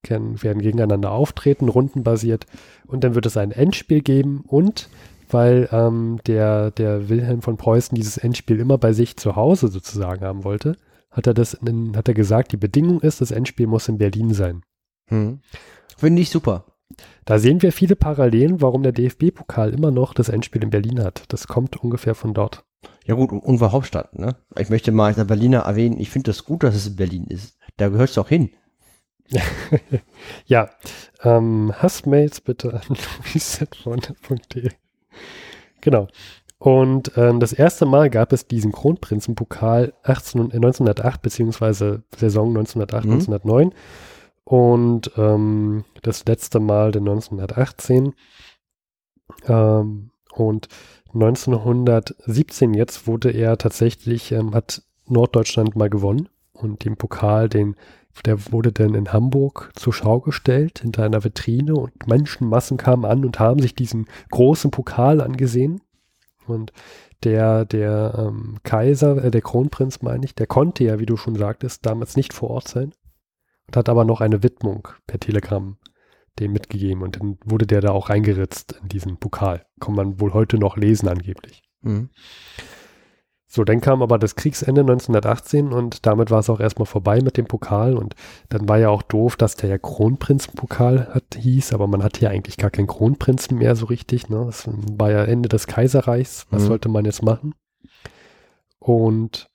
kennen, 0.04 0.42
werden 0.44 0.62
gegeneinander 0.62 1.12
auftreten, 1.12 1.68
rundenbasiert. 1.68 2.46
Und 2.86 3.04
dann 3.04 3.16
wird 3.16 3.26
es 3.26 3.38
ein 3.38 3.52
Endspiel 3.52 4.02
geben 4.02 4.44
und 4.46 4.90
weil 5.34 5.70
ähm, 5.72 6.20
der, 6.28 6.72
der 6.72 7.10
Wilhelm 7.10 7.42
von 7.42 7.58
Preußen 7.58 7.96
dieses 7.96 8.18
Endspiel 8.18 8.60
immer 8.60 8.78
bei 8.78 8.94
sich 8.94 9.18
zu 9.18 9.36
Hause 9.36 9.68
sozusagen 9.68 10.26
haben 10.26 10.44
wollte, 10.44 10.78
hat 11.10 11.28
er 11.28 11.34
das 11.34 11.54
in, 11.54 11.96
hat 11.96 12.08
er 12.08 12.14
gesagt, 12.14 12.52
die 12.52 12.58
Bedingung 12.58 13.02
ist, 13.02 13.22
das 13.22 13.32
Endspiel 13.32 13.68
muss 13.68 13.88
in 13.88 13.98
Berlin 13.98 14.34
sein. 14.34 14.64
Hm. 15.08 15.42
Finde 15.98 16.22
ich 16.22 16.30
super. 16.30 16.66
Da 17.26 17.40
sehen 17.40 17.62
wir 17.62 17.72
viele 17.72 17.96
Parallelen, 17.96 18.62
warum 18.62 18.84
der 18.84 18.92
DFB-Pokal 18.92 19.74
immer 19.74 19.92
noch 19.92 20.14
das 20.14 20.30
Endspiel 20.30 20.64
in 20.64 20.70
Berlin 20.70 21.04
hat. 21.04 21.24
Das 21.30 21.48
kommt 21.48 21.78
ungefähr 21.78 22.16
von 22.16 22.34
dort. 22.34 22.64
Ja 23.06 23.16
gut, 23.16 23.32
unser 23.32 23.72
Hauptstadt, 23.72 24.18
ne? 24.18 24.36
Ich 24.58 24.70
möchte 24.70 24.92
mal 24.92 25.14
als 25.14 25.28
Berliner 25.28 25.60
erwähnen, 25.60 26.00
ich 26.00 26.10
finde 26.10 26.32
das 26.32 26.46
gut, 26.46 26.64
dass 26.64 26.76
es 26.76 26.88
in 26.88 26.96
Berlin 26.96 27.26
ist. 27.26 27.58
Da 27.78 27.90
gehört 27.90 28.10
es 28.10 28.16
doch 28.16 28.28
hin. 28.30 28.52
ja, 30.46 30.70
ähm, 31.24 31.72
Hassmails 31.78 32.42
bitte 32.42 32.74
an 32.74 32.98
luis.de. 33.34 34.72
Genau. 35.82 36.08
Und 36.60 37.14
ähm, 37.18 37.40
das 37.40 37.54
erste 37.54 37.88
Mal 37.88 38.12
gab 38.12 38.32
es 38.34 38.46
diesen 38.46 38.72
Kronprinzenpokal 38.72 39.94
18, 40.04 40.52
1908 40.52 41.22
beziehungsweise 41.22 42.04
Saison 42.16 42.50
1908, 42.50 43.06
mhm. 43.06 43.14
1909 43.14 43.74
und 44.44 45.12
ähm, 45.18 45.86
das 46.04 46.26
letzte 46.26 46.60
Mal 46.60 46.92
den 46.92 47.08
1918 47.08 48.14
ähm, 49.48 50.12
und 50.34 50.68
1917 51.14 52.74
jetzt 52.74 53.08
wurde 53.08 53.32
er 53.32 53.58
tatsächlich, 53.58 54.32
ähm, 54.32 54.54
hat 54.54 54.84
Norddeutschland 55.08 55.76
mal 55.76 55.90
gewonnen 55.90 56.30
und 56.54 56.86
den 56.86 56.96
Pokal, 56.96 57.50
den, 57.50 57.76
der 58.26 58.52
wurde 58.52 58.72
dann 58.72 58.96
in 58.96 59.14
Hamburg 59.14 59.72
zur 59.76 59.94
Schau 59.94 60.20
gestellt 60.20 60.80
hinter 60.80 61.04
einer 61.04 61.24
Vitrine 61.24 61.76
und 61.76 62.08
Menschenmassen 62.08 62.78
kamen 62.78 63.06
an 63.06 63.26
und 63.26 63.40
haben 63.40 63.62
sich 63.62 63.76
diesen 63.76 64.08
großen 64.30 64.72
Pokal 64.72 65.22
angesehen 65.22 65.82
und 66.48 66.72
der, 67.24 67.66
der 67.66 68.16
ähm, 68.18 68.58
Kaiser, 68.64 69.24
äh, 69.24 69.32
der 69.32 69.42
Kronprinz 69.42 70.02
meine 70.02 70.26
ich, 70.26 70.36
der 70.36 70.48
konnte 70.48 70.84
ja, 70.84 71.00
wie 71.00 71.06
du 71.06 71.18
schon 71.18 71.36
sagtest, 71.36 71.86
damals 71.86 72.16
nicht 72.16 72.34
vor 72.34 72.50
Ort 72.50 72.68
sein 72.68 72.94
und 73.68 73.78
hat 73.78 73.90
aber 73.90 74.06
noch 74.06 74.22
eine 74.22 74.44
Widmung 74.44 74.88
per 75.08 75.20
Telegramm 75.20 75.78
dem 76.40 76.54
mitgegeben 76.54 77.04
und 77.04 77.18
dann 77.18 77.38
wurde 77.46 77.68
der 77.68 77.82
da 77.82 77.92
auch 77.92 78.10
reingeritzt 78.10 78.80
in 78.82 78.88
diesen 78.88 79.18
Pokal. 79.18 79.66
Kann 79.80 79.96
man 79.96 80.20
wohl 80.20 80.34
heute 80.34 80.58
noch 80.58 80.78
lesen 80.78 81.10
angeblich. 81.10 81.62
Mhm. 81.82 82.10
So, 83.54 83.66
dann 83.66 83.82
kam 83.82 84.02
aber 84.02 84.18
das 84.18 84.38
Kriegsende 84.38 84.80
1918 84.80 85.74
und 85.74 86.06
damit 86.06 86.32
war 86.32 86.40
es 86.40 86.50
auch 86.50 86.62
erstmal 86.62 86.86
vorbei 86.86 87.20
mit 87.22 87.36
dem 87.36 87.48
Pokal 87.48 87.98
und 87.98 88.16
dann 88.48 88.70
war 88.70 88.78
ja 88.78 88.88
auch 88.88 89.02
doof, 89.02 89.36
dass 89.36 89.58
der 89.58 89.70
ja 89.70 89.78
Kronprinzenpokal 89.78 91.10
hat, 91.14 91.36
hieß, 91.38 91.74
aber 91.74 91.86
man 91.88 92.02
hatte 92.02 92.22
ja 92.22 92.30
eigentlich 92.30 92.56
gar 92.56 92.70
keinen 92.70 92.88
Kronprinzen 92.88 93.58
mehr 93.58 93.76
so 93.76 93.88
richtig. 93.88 94.30
Ne? 94.30 94.46
Das 94.46 94.70
war 94.70 95.12
ja 95.12 95.26
Ende 95.26 95.50
des 95.50 95.68
Kaiserreichs. 95.68 96.48
Was 96.50 96.64
mhm. 96.64 96.68
sollte 96.68 96.88
man 96.88 97.04
jetzt 97.04 97.24
machen? 97.24 97.54
Und 98.80 99.50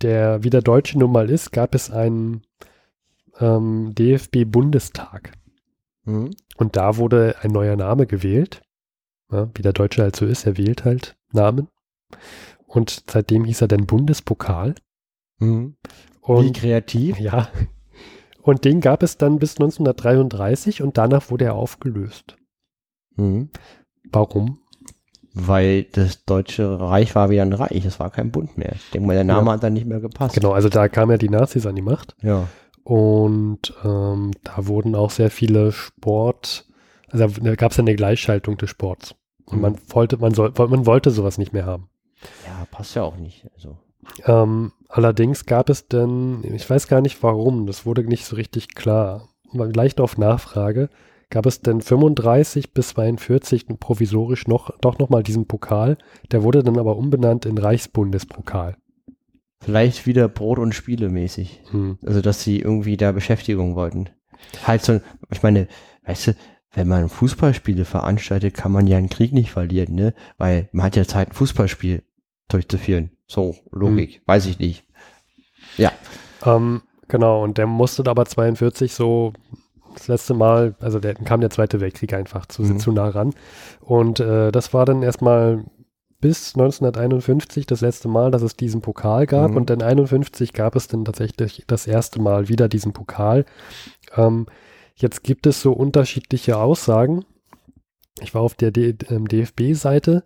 der, 0.00 0.42
wie 0.42 0.48
der 0.50 0.62
Deutsche 0.62 0.98
nun 0.98 1.12
mal 1.12 1.28
ist, 1.28 1.52
gab 1.52 1.74
es 1.74 1.90
einen 1.90 2.40
ähm, 3.38 3.94
DFB-Bundestag. 3.94 5.32
Mhm. 6.06 6.30
Und 6.56 6.76
da 6.76 6.96
wurde 6.96 7.36
ein 7.42 7.50
neuer 7.50 7.76
Name 7.76 8.06
gewählt. 8.06 8.62
Ja, 9.30 9.50
wie 9.54 9.62
der 9.62 9.74
Deutsche 9.74 10.00
halt 10.00 10.16
so 10.16 10.24
ist, 10.24 10.46
er 10.46 10.56
wählt 10.56 10.86
halt 10.86 11.18
Namen. 11.32 11.68
Und 12.74 13.04
seitdem 13.08 13.44
hieß 13.44 13.62
er 13.62 13.68
dann 13.68 13.86
Bundespokal. 13.86 14.74
Mhm. 15.38 15.76
Und, 16.20 16.44
wie 16.44 16.52
kreativ. 16.52 17.18
Ja. 17.20 17.48
Und 18.42 18.64
den 18.64 18.80
gab 18.80 19.02
es 19.02 19.16
dann 19.16 19.38
bis 19.38 19.52
1933 19.52 20.82
und 20.82 20.98
danach 20.98 21.30
wurde 21.30 21.46
er 21.46 21.54
aufgelöst. 21.54 22.36
Mhm. 23.16 23.50
Warum? 24.10 24.58
Weil 25.32 25.84
das 25.84 26.24
Deutsche 26.24 26.78
Reich 26.78 27.14
war 27.14 27.30
wieder 27.30 27.42
ein 27.42 27.52
Reich, 27.52 27.84
es 27.84 27.98
war 27.98 28.10
kein 28.10 28.30
Bund 28.30 28.58
mehr. 28.58 28.72
Ich 28.74 28.90
denke 28.90 29.06
mal, 29.06 29.14
der 29.14 29.24
Name 29.24 29.46
ja. 29.46 29.52
hat 29.54 29.62
dann 29.62 29.72
nicht 29.72 29.86
mehr 29.86 30.00
gepasst. 30.00 30.34
Genau, 30.34 30.52
also 30.52 30.68
da 30.68 30.88
kamen 30.88 31.12
ja 31.12 31.16
die 31.18 31.28
Nazis 31.28 31.66
an 31.66 31.74
die 31.74 31.82
Macht. 31.82 32.16
Ja. 32.22 32.48
Und 32.82 33.72
ähm, 33.84 34.32
da 34.42 34.66
wurden 34.66 34.94
auch 34.94 35.10
sehr 35.10 35.30
viele 35.30 35.72
Sport, 35.72 36.66
also 37.08 37.26
da 37.26 37.54
gab 37.54 37.72
es 37.72 37.78
eine 37.78 37.94
Gleichschaltung 37.94 38.58
des 38.58 38.70
Sports. 38.70 39.14
Und 39.46 39.56
mhm. 39.56 39.62
man 39.62 39.78
wollte, 39.88 40.18
man 40.18 40.34
soll, 40.34 40.52
man 40.56 40.86
wollte 40.86 41.10
sowas 41.10 41.38
nicht 41.38 41.52
mehr 41.52 41.66
haben. 41.66 41.88
Ja, 42.64 42.76
passt 42.76 42.94
ja 42.94 43.02
auch 43.02 43.16
nicht. 43.16 43.46
Also. 43.54 43.78
Ähm, 44.26 44.72
Allerdings 44.94 45.44
gab 45.44 45.70
es 45.70 45.88
dann, 45.88 46.44
ich 46.44 46.70
weiß 46.70 46.86
gar 46.86 47.00
nicht 47.00 47.20
warum, 47.20 47.66
das 47.66 47.84
wurde 47.84 48.04
nicht 48.04 48.26
so 48.26 48.36
richtig 48.36 48.76
klar, 48.76 49.28
leicht 49.52 49.98
auf 50.00 50.18
Nachfrage, 50.18 50.88
gab 51.30 51.46
es 51.46 51.62
denn 51.62 51.80
35 51.80 52.72
bis 52.72 52.90
42 52.90 53.66
provisorisch 53.80 54.46
noch, 54.46 54.70
doch 54.80 55.00
nochmal 55.00 55.24
diesen 55.24 55.48
Pokal. 55.48 55.98
Der 56.30 56.44
wurde 56.44 56.62
dann 56.62 56.78
aber 56.78 56.96
umbenannt 56.96 57.44
in 57.44 57.58
Reichsbundespokal. 57.58 58.76
Vielleicht 59.60 60.06
wieder 60.06 60.28
Brot- 60.28 60.60
und 60.60 60.76
Spiele 60.76 61.08
mäßig. 61.08 61.62
Hm. 61.72 61.98
Also, 62.06 62.20
dass 62.20 62.44
sie 62.44 62.60
irgendwie 62.60 62.96
da 62.96 63.10
Beschäftigung 63.10 63.74
wollten. 63.74 64.10
Halt 64.64 64.84
so, 64.84 65.00
ich 65.32 65.42
meine, 65.42 65.66
weißt 66.06 66.28
du, 66.28 66.36
wenn 66.72 66.86
man 66.86 67.08
Fußballspiele 67.08 67.84
veranstaltet, 67.84 68.54
kann 68.54 68.70
man 68.70 68.86
ja 68.86 68.96
einen 68.96 69.08
Krieg 69.08 69.32
nicht 69.32 69.50
verlieren, 69.50 69.96
ne? 69.96 70.14
Weil 70.38 70.68
man 70.70 70.86
hat 70.86 70.94
ja 70.94 71.04
Zeit, 71.04 71.30
ein 71.30 71.34
Fußballspiel 71.34 72.04
durchzuführen. 72.48 73.10
So, 73.26 73.56
Logik, 73.70 74.16
hm. 74.16 74.20
weiß 74.26 74.46
ich 74.46 74.58
nicht. 74.58 74.84
Ja. 75.76 75.92
Ähm, 76.44 76.82
genau, 77.08 77.42
und 77.42 77.58
der 77.58 77.66
musste 77.66 78.08
aber 78.08 78.26
42 78.26 78.92
so 78.92 79.32
das 79.94 80.08
letzte 80.08 80.34
Mal, 80.34 80.74
also 80.80 80.98
der, 80.98 81.14
kam 81.14 81.40
der 81.40 81.50
Zweite 81.50 81.80
Weltkrieg 81.80 82.12
einfach 82.14 82.46
zu, 82.46 82.62
mhm. 82.62 82.78
zu 82.78 82.92
nah 82.92 83.08
ran. 83.08 83.32
Und 83.80 84.20
äh, 84.20 84.50
das 84.52 84.74
war 84.74 84.84
dann 84.84 85.02
erstmal 85.02 85.64
bis 86.20 86.54
1951 86.54 87.66
das 87.66 87.80
letzte 87.80 88.08
Mal, 88.08 88.30
dass 88.30 88.42
es 88.42 88.56
diesen 88.56 88.80
Pokal 88.80 89.26
gab. 89.26 89.52
Mhm. 89.52 89.56
Und 89.56 89.70
dann 89.70 89.82
51 89.82 90.52
gab 90.52 90.74
es 90.74 90.88
dann 90.88 91.04
tatsächlich 91.04 91.64
das 91.66 91.86
erste 91.86 92.20
Mal 92.20 92.48
wieder 92.48 92.68
diesen 92.68 92.92
Pokal. 92.92 93.44
Ähm, 94.16 94.46
jetzt 94.96 95.22
gibt 95.22 95.46
es 95.46 95.60
so 95.60 95.72
unterschiedliche 95.72 96.56
Aussagen. 96.56 97.24
Ich 98.20 98.34
war 98.34 98.42
auf 98.42 98.54
der 98.54 98.70
DFB-Seite 98.70 100.12
ähm, 100.12 100.22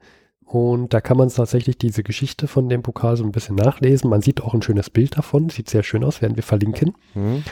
und 0.49 0.95
da 0.95 1.03
kann 1.03 1.19
man 1.19 1.29
tatsächlich 1.29 1.77
diese 1.77 2.03
Geschichte 2.03 2.49
von 2.49 2.71
dem 2.71 2.83
Pokal 2.83 3.19
so 3.19 3.25
ein 3.25 3.33
bisschen 3.33 3.57
nachlesen. 3.57 4.09
Man 4.09 4.23
sieht 4.23 4.41
auch 4.41 4.55
ein 4.55 4.63
schönes 4.63 4.89
Bild 4.89 5.19
davon. 5.19 5.51
Sieht 5.51 5.69
sehr 5.69 5.83
schön 5.83 6.03
aus, 6.03 6.23
werden 6.23 6.37
wir 6.37 6.43
verlinken. 6.43 6.95
Mhm. 7.15 7.45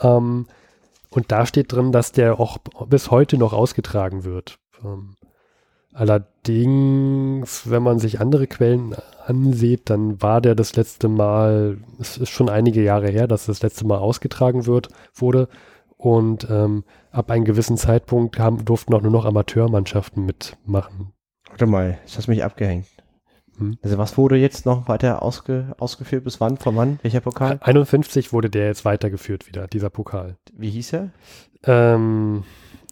Ähm, 0.00 0.46
und 1.10 1.32
da 1.32 1.44
steht 1.44 1.72
drin, 1.72 1.90
dass 1.90 2.12
der 2.12 2.38
auch 2.38 2.58
bis 2.88 3.10
heute 3.10 3.36
noch 3.36 3.52
ausgetragen 3.52 4.22
wird. 4.22 4.60
Ähm, 4.84 5.16
allerdings, 5.92 7.68
wenn 7.68 7.82
man 7.82 7.98
sich 7.98 8.20
andere 8.20 8.46
Quellen 8.46 8.94
ansieht, 9.26 9.90
dann 9.90 10.22
war 10.22 10.40
der 10.40 10.54
das 10.54 10.76
letzte 10.76 11.08
Mal, 11.08 11.78
es 11.98 12.16
ist 12.16 12.30
schon 12.30 12.48
einige 12.48 12.80
Jahre 12.80 13.08
her, 13.08 13.26
dass 13.26 13.46
das 13.46 13.60
letzte 13.62 13.88
Mal 13.88 13.98
ausgetragen 13.98 14.66
wird, 14.66 14.90
wurde. 15.14 15.48
Und 15.96 16.46
ähm, 16.48 16.84
ab 17.10 17.28
einem 17.32 17.44
gewissen 17.44 17.76
Zeitpunkt 17.76 18.38
haben, 18.38 18.64
durften 18.64 18.94
auch 18.94 19.02
nur 19.02 19.10
noch 19.10 19.24
Amateurmannschaften 19.24 20.24
mitmachen. 20.24 21.15
Warte 21.56 21.70
mal, 21.70 21.96
ist 22.04 22.18
das 22.18 22.28
mich 22.28 22.44
abgehängt? 22.44 22.84
Hm. 23.56 23.78
Also 23.82 23.96
was 23.96 24.18
wurde 24.18 24.36
jetzt 24.36 24.66
noch 24.66 24.88
weiter 24.88 25.22
ausge, 25.22 25.74
ausgeführt? 25.78 26.24
Bis 26.24 26.38
wann? 26.38 26.58
Von 26.58 26.76
wann? 26.76 26.98
Welcher 27.00 27.22
Pokal? 27.22 27.58
51 27.62 28.34
wurde 28.34 28.50
der 28.50 28.66
jetzt 28.66 28.84
weitergeführt 28.84 29.48
wieder, 29.48 29.66
dieser 29.66 29.88
Pokal. 29.88 30.36
Wie 30.52 30.68
hieß 30.68 30.92
er? 30.92 31.08
Ähm, 31.64 32.44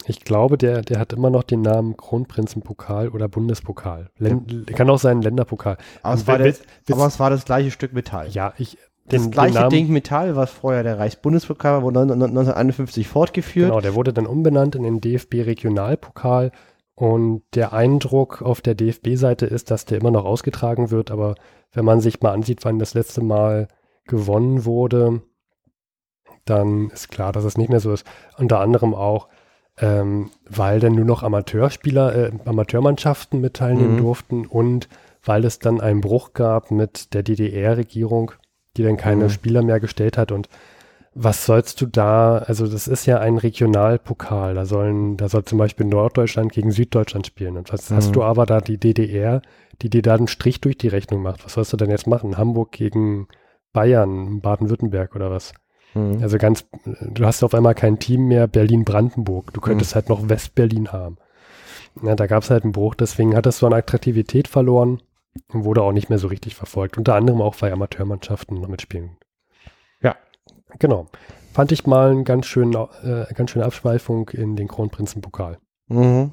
ich 0.07 0.25
glaube, 0.25 0.57
der, 0.57 0.81
der 0.81 0.99
hat 0.99 1.13
immer 1.13 1.29
noch 1.29 1.43
den 1.43 1.61
Namen 1.61 1.95
Kronprinzenpokal 1.99 3.11
oder 3.11 3.29
Bundespokal. 3.29 4.09
Len 4.17 4.47
ja. 4.49 4.75
Kann 4.75 4.89
auch 4.89 4.99
sein 4.99 5.21
Länderpokal. 5.21 5.77
Aber, 6.03 6.15
es 6.15 6.27
war, 6.27 6.39
der, 6.39 6.55
aber 6.91 7.07
es 7.07 7.21
war 7.21 7.29
das 7.29 7.45
gleiche 7.45 7.71
Stück 7.71 7.93
Metall. 7.93 8.31
Ja, 8.31 8.55
ich, 8.57 8.79
den, 9.13 9.25
das 9.25 9.31
gleiche 9.31 9.55
Namen, 9.57 9.69
Ding 9.69 9.89
Metall, 9.91 10.37
was 10.37 10.51
vorher 10.51 10.83
der 10.83 10.99
Reichsbundespokal 10.99 11.75
war, 11.75 11.83
wurde 11.83 12.01
1951 12.01 13.09
fortgeführt. 13.09 13.69
Genau, 13.69 13.83
der 13.83 13.95
wurde 13.95 14.15
dann 14.15 14.27
umbenannt 14.27 14.75
in 14.75 14.85
den 14.85 15.03
DFB 15.03 15.45
Regionalpokal 15.45 16.51
und 16.95 17.43
der 17.55 17.73
Eindruck 17.73 18.43
auf 18.43 18.61
der 18.61 18.75
DFB-Seite 18.75 19.47
ist, 19.47 19.71
dass 19.71 19.85
der 19.85 19.99
immer 19.99 20.11
noch 20.11 20.25
ausgetragen 20.25 20.91
wird, 20.91 21.11
aber 21.11 21.35
wenn 21.73 21.85
man 21.85 22.01
sich 22.01 22.21
mal 22.21 22.33
ansieht, 22.33 22.65
wann 22.65 22.79
das 22.79 22.95
letzte 22.95 23.21
Mal 23.21 23.69
gewonnen 24.07 24.65
wurde, 24.65 25.23
dann 26.45 26.91
ist 26.91 27.11
klar, 27.11 27.33
dass 27.33 27.45
es 27.45 27.59
nicht 27.59 27.71
mehr 27.71 27.81
so 27.81 27.93
ist. 27.93 28.07
Unter 28.39 28.61
anderem 28.61 28.95
auch, 28.95 29.29
ähm, 29.79 30.31
weil 30.49 30.79
dann 30.79 30.95
nur 30.95 31.05
noch 31.05 31.23
Amateurspieler, 31.23 32.15
äh, 32.15 32.33
Amateurmannschaften 32.45 33.41
mit 33.41 33.55
teilnehmen 33.55 33.95
mhm. 33.95 33.99
durften 33.99 34.47
und 34.47 34.89
weil 35.25 35.45
es 35.45 35.59
dann 35.59 35.81
einen 35.81 36.01
Bruch 36.01 36.33
gab 36.33 36.71
mit 36.71 37.15
der 37.15 37.23
DDR-Regierung, 37.23 38.33
die 38.77 38.83
dann 38.83 38.97
keine 38.97 39.25
mhm. 39.25 39.31
Spieler 39.31 39.63
mehr 39.63 39.81
gestellt 39.81 40.17
hat 40.19 40.31
und 40.31 40.49
was 41.15 41.47
sollst 41.47 41.81
du 41.81 41.87
da, 41.87 42.39
also 42.39 42.67
das 42.67 42.89
ist 42.89 43.07
ja 43.07 43.21
ein 43.21 43.39
Regionalpokal, 43.39 44.55
da 44.55 44.67
sollen, 44.67 45.17
da 45.17 45.29
soll 45.29 45.45
zum 45.45 45.59
Beispiel 45.59 45.87
Norddeutschland 45.87 46.53
gegen 46.53 46.73
Süddeutschland 46.73 47.27
spielen. 47.27 47.57
Und 47.57 47.73
was 47.73 47.89
mhm. 47.91 47.97
hast 47.97 48.17
du 48.17 48.23
aber 48.25 48.47
da 48.47 48.61
die 48.61 48.79
DDR, 48.79 49.41
die 49.81 49.91
dir 49.91 50.03
da 50.03 50.17
einen 50.17 50.27
Strich 50.27 50.61
durch 50.61 50.77
die 50.77 50.89
Rechnung 50.89 51.23
macht? 51.23 51.45
Was 51.45 51.55
sollst 51.55 51.73
du 51.73 51.77
denn 51.77 51.91
jetzt 51.91 52.09
machen? 52.09 52.37
Hamburg 52.37 52.73
gegen 52.73 53.29
Bayern, 53.73 54.41
Baden-Württemberg 54.41 55.15
oder 55.15 55.31
was? 55.31 55.53
Mhm. 55.95 56.19
Also 56.21 56.37
ganz, 56.39 56.67
du 56.85 57.25
hast 57.25 57.45
auf 57.45 57.55
einmal 57.55 57.77
kein 57.77 58.01
Team 58.01 58.27
mehr 58.27 58.49
Berlin-Brandenburg. 58.49 59.53
Du 59.53 59.61
könntest 59.61 59.93
mhm. 59.93 59.95
halt 59.95 60.09
noch 60.09 60.29
West-Berlin 60.29 60.91
haben. 60.93 61.19
Ja, 62.03 62.17
da 62.17 62.27
gab 62.27 62.43
es 62.43 62.51
halt 62.51 62.65
einen 62.65 62.73
Bruch, 62.73 62.97
deswegen 62.97 63.37
hat 63.37 63.47
das 63.47 63.59
so 63.59 63.69
an 63.69 63.73
Attraktivität 63.73 64.49
verloren 64.49 65.01
und 65.53 65.65
wurde 65.65 65.83
auch 65.83 65.93
nicht 65.93 66.11
mehr 66.11 66.19
so 66.19 66.27
richtig 66.27 66.57
verfolgt. 66.57 66.99
Unter 66.99 67.15
anderem 67.15 67.41
auch, 67.41 67.55
weil 67.61 67.73
Amateurmannschaften 67.73 68.61
noch 68.61 68.69
mitspielen. 68.69 69.17
Genau. 70.79 71.07
Fand 71.53 71.71
ich 71.73 71.87
mal 71.87 72.11
eine 72.11 72.25
ganz, 72.25 72.47
schön, 72.47 72.75
äh, 72.75 73.33
ganz 73.35 73.51
schöne 73.51 73.65
Abschweifung 73.65 74.29
in 74.31 74.57
den 74.57 74.69
Kronprinzenpokal. 74.69 75.59
Mhm. 75.89 76.33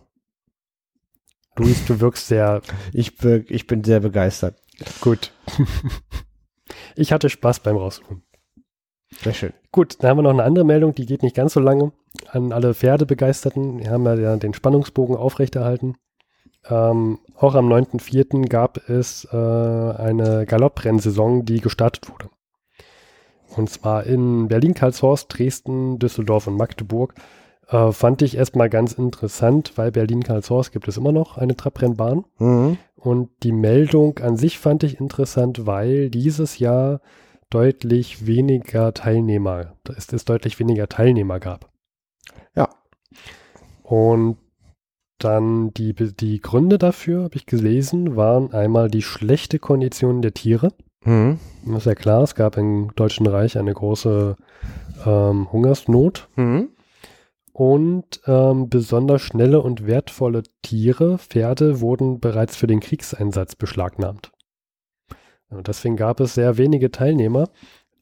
Luis, 1.58 1.86
du 1.86 2.00
wirkst 2.00 2.28
sehr. 2.28 2.62
Ich, 2.94 3.24
ich 3.24 3.68
bin 3.68 3.84
sehr 3.84 4.00
begeistert. 4.00 4.56
Gut. 5.02 5.32
ich 6.96 7.12
hatte 7.12 7.30
Spaß 7.30 7.60
beim 7.60 7.78
Raussuchen. 7.78 8.24
Sehr 9.22 9.34
schön. 9.34 9.54
Gut, 9.72 9.98
dann 10.00 10.10
haben 10.10 10.18
wir 10.18 10.24
noch 10.24 10.32
eine 10.32 10.44
andere 10.44 10.66
Meldung, 10.66 10.96
die 10.96 11.06
geht 11.06 11.22
nicht 11.22 11.36
ganz 11.36 11.54
so 11.54 11.60
lange. 11.60 11.92
An 12.30 12.52
alle 12.52 12.74
Pferdebegeisterten. 12.74 13.80
Wir 13.80 13.92
haben 13.92 14.06
ja 14.06 14.36
den 14.38 14.54
Spannungsbogen 14.54 15.16
aufrechterhalten. 15.16 15.96
Ähm, 16.70 17.20
auch 17.36 17.56
am 17.56 17.72
9.4. 17.72 18.48
gab 18.48 18.90
es 18.90 19.26
äh, 19.32 19.36
eine 19.36 20.46
Galopprennsaison, 20.46 21.46
die 21.46 21.60
gestartet 21.60 22.10
wurde. 22.10 22.30
Und 23.56 23.70
zwar 23.70 24.06
in 24.06 24.48
Berlin, 24.48 24.74
Karlshorst, 24.74 25.28
Dresden, 25.30 26.00
Düsseldorf 26.00 26.48
und 26.48 26.58
Magdeburg. 26.58 27.14
Äh, 27.68 27.92
fand 27.92 28.22
ich 28.22 28.36
erstmal 28.36 28.70
ganz 28.70 28.94
interessant, 28.94 29.74
weil 29.78 29.92
Berlin-Karlshorst 29.92 30.72
gibt 30.74 30.88
es 30.88 30.98
immer 30.98 31.12
noch 31.12 31.38
eine 31.38 31.56
Trabrennbahn. 31.56 32.26
Mhm. 32.38 32.78
Und 32.96 33.30
die 33.44 33.54
Meldung 33.54 34.20
an 34.20 34.38
sich 34.38 34.60
fand 34.60 34.84
ich 34.84 35.00
interessant, 35.00 35.66
weil 35.66 36.10
dieses 36.10 36.60
Jahr 36.60 37.02
deutlich 37.50 38.26
weniger 38.26 38.94
Teilnehmer, 38.94 39.74
es, 39.96 40.12
es 40.12 40.26
deutlich 40.26 40.60
weniger 40.60 40.88
Teilnehmer 40.88 41.40
gab. 41.40 41.70
Ja. 42.56 42.70
Und 43.84 44.38
dann 45.18 45.74
die, 45.74 45.94
die 45.94 46.42
Gründe 46.42 46.78
dafür, 46.78 47.24
habe 47.24 47.36
ich 47.36 47.46
gelesen, 47.46 48.16
waren 48.16 48.54
einmal 48.54 48.90
die 48.90 49.02
schlechte 49.02 49.60
Kondition 49.60 50.22
der 50.22 50.34
Tiere. 50.34 50.74
Mhm. 51.04 51.40
Das 51.66 51.80
ist 51.80 51.86
ja 51.86 51.96
klar, 51.96 52.24
es 52.24 52.36
gab 52.36 52.58
im 52.58 52.94
Deutschen 52.96 53.28
Reich 53.28 53.58
eine 53.58 53.74
große 53.74 54.36
ähm, 55.06 55.52
Hungersnot. 55.52 56.28
Mhm. 56.36 56.70
Und 57.54 58.22
ähm, 58.28 58.70
besonders 58.70 59.22
schnelle 59.22 59.62
und 59.62 59.86
wertvolle 59.86 60.44
Tiere, 60.62 61.18
Pferde, 61.18 61.82
wurden 61.82 62.20
bereits 62.20 62.56
für 62.56 62.68
den 62.68 62.80
Kriegseinsatz 62.80 63.56
beschlagnahmt. 63.56 64.32
Und 65.50 65.68
deswegen 65.68 65.98
gab 65.98 66.22
es 66.22 66.34
sehr 66.34 66.58
wenige 66.58 66.92
Teilnehmer. 66.92 67.50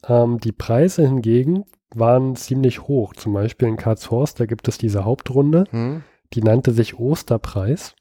Ähm, 0.07 0.39
die 0.39 0.51
Preise 0.51 1.05
hingegen 1.05 1.65
waren 1.93 2.35
ziemlich 2.35 2.83
hoch. 2.83 3.13
Zum 3.13 3.33
Beispiel 3.33 3.67
in 3.67 3.77
Karlshorst, 3.77 4.39
da 4.39 4.45
gibt 4.45 4.67
es 4.67 4.77
diese 4.77 5.03
Hauptrunde, 5.03 5.65
mhm. 5.71 6.03
die 6.33 6.43
nannte 6.43 6.71
sich 6.71 6.99
Osterpreis. 6.99 7.95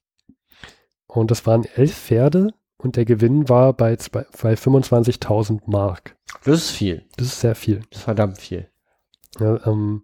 Und 1.07 1.31
das 1.31 1.47
waren 1.47 1.65
elf 1.65 1.95
Pferde, 1.95 2.53
und 2.79 2.97
der 2.97 3.05
Gewinn 3.05 3.49
war 3.49 3.73
bei, 3.73 3.97
bei 4.13 4.55
25.000 4.55 5.63
Mark. 5.67 6.17
Das 6.45 6.57
ist 6.57 6.71
viel. 6.71 7.05
Das 7.17 7.27
ist 7.29 7.41
sehr 7.41 7.55
viel. 7.55 7.83
Das 7.91 7.99
ist 7.99 8.05
verdammt 8.05 8.39
viel. 8.39 8.69
Ja, 9.41 9.67
ähm, 9.67 10.03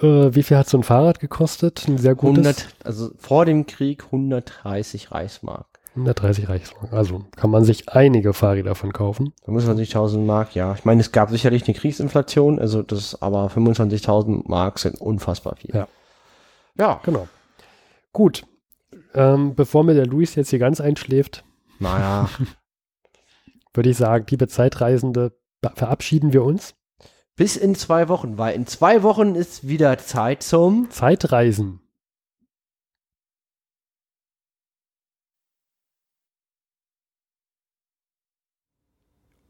äh, 0.00 0.34
wie 0.34 0.42
viel 0.42 0.56
hat 0.56 0.68
so 0.68 0.78
ein 0.78 0.82
Fahrrad 0.82 1.20
gekostet? 1.20 1.86
Ein 1.86 1.98
sehr 1.98 2.14
gutes? 2.14 2.46
100, 2.46 2.66
also 2.84 3.10
vor 3.18 3.44
dem 3.44 3.66
Krieg 3.66 4.04
130 4.06 5.12
Reichsmark. 5.12 5.66
130 5.94 6.48
Reichsmark. 6.48 6.92
Also 6.92 7.24
kann 7.36 7.50
man 7.50 7.64
sich 7.64 7.88
einige 7.88 8.32
Fahrräder 8.32 8.70
davon 8.70 8.92
kaufen. 8.92 9.32
25.000 9.46 10.18
Mark, 10.18 10.54
ja. 10.54 10.74
Ich 10.74 10.84
meine, 10.84 11.00
es 11.00 11.12
gab 11.12 11.30
sicherlich 11.30 11.68
eine 11.68 11.76
Kriegsinflation, 11.76 12.58
also 12.58 12.82
das, 12.82 13.22
aber 13.22 13.46
25.000 13.46 14.42
Mark 14.48 14.80
sind 14.80 15.00
unfassbar 15.00 15.56
viel. 15.56 15.70
Ja. 15.72 15.86
Ja. 16.76 17.00
Genau. 17.04 17.28
Gut. 18.12 18.44
Ähm, 19.14 19.54
bevor 19.54 19.84
mir 19.84 19.94
der 19.94 20.06
Luis 20.06 20.34
jetzt 20.34 20.50
hier 20.50 20.58
ganz 20.58 20.80
einschläft, 20.80 21.44
naja. 21.78 22.28
würde 23.74 23.90
ich 23.90 23.96
sagen, 23.96 24.26
liebe 24.30 24.48
Zeitreisende, 24.48 25.36
verabschieden 25.74 26.32
wir 26.32 26.44
uns. 26.44 26.74
Bis 27.36 27.56
in 27.56 27.74
zwei 27.74 28.08
Wochen, 28.08 28.38
weil 28.38 28.54
in 28.54 28.66
zwei 28.66 29.02
Wochen 29.02 29.34
ist 29.34 29.66
wieder 29.66 29.98
Zeit 29.98 30.42
zum 30.42 30.90
Zeitreisen. 30.90 31.80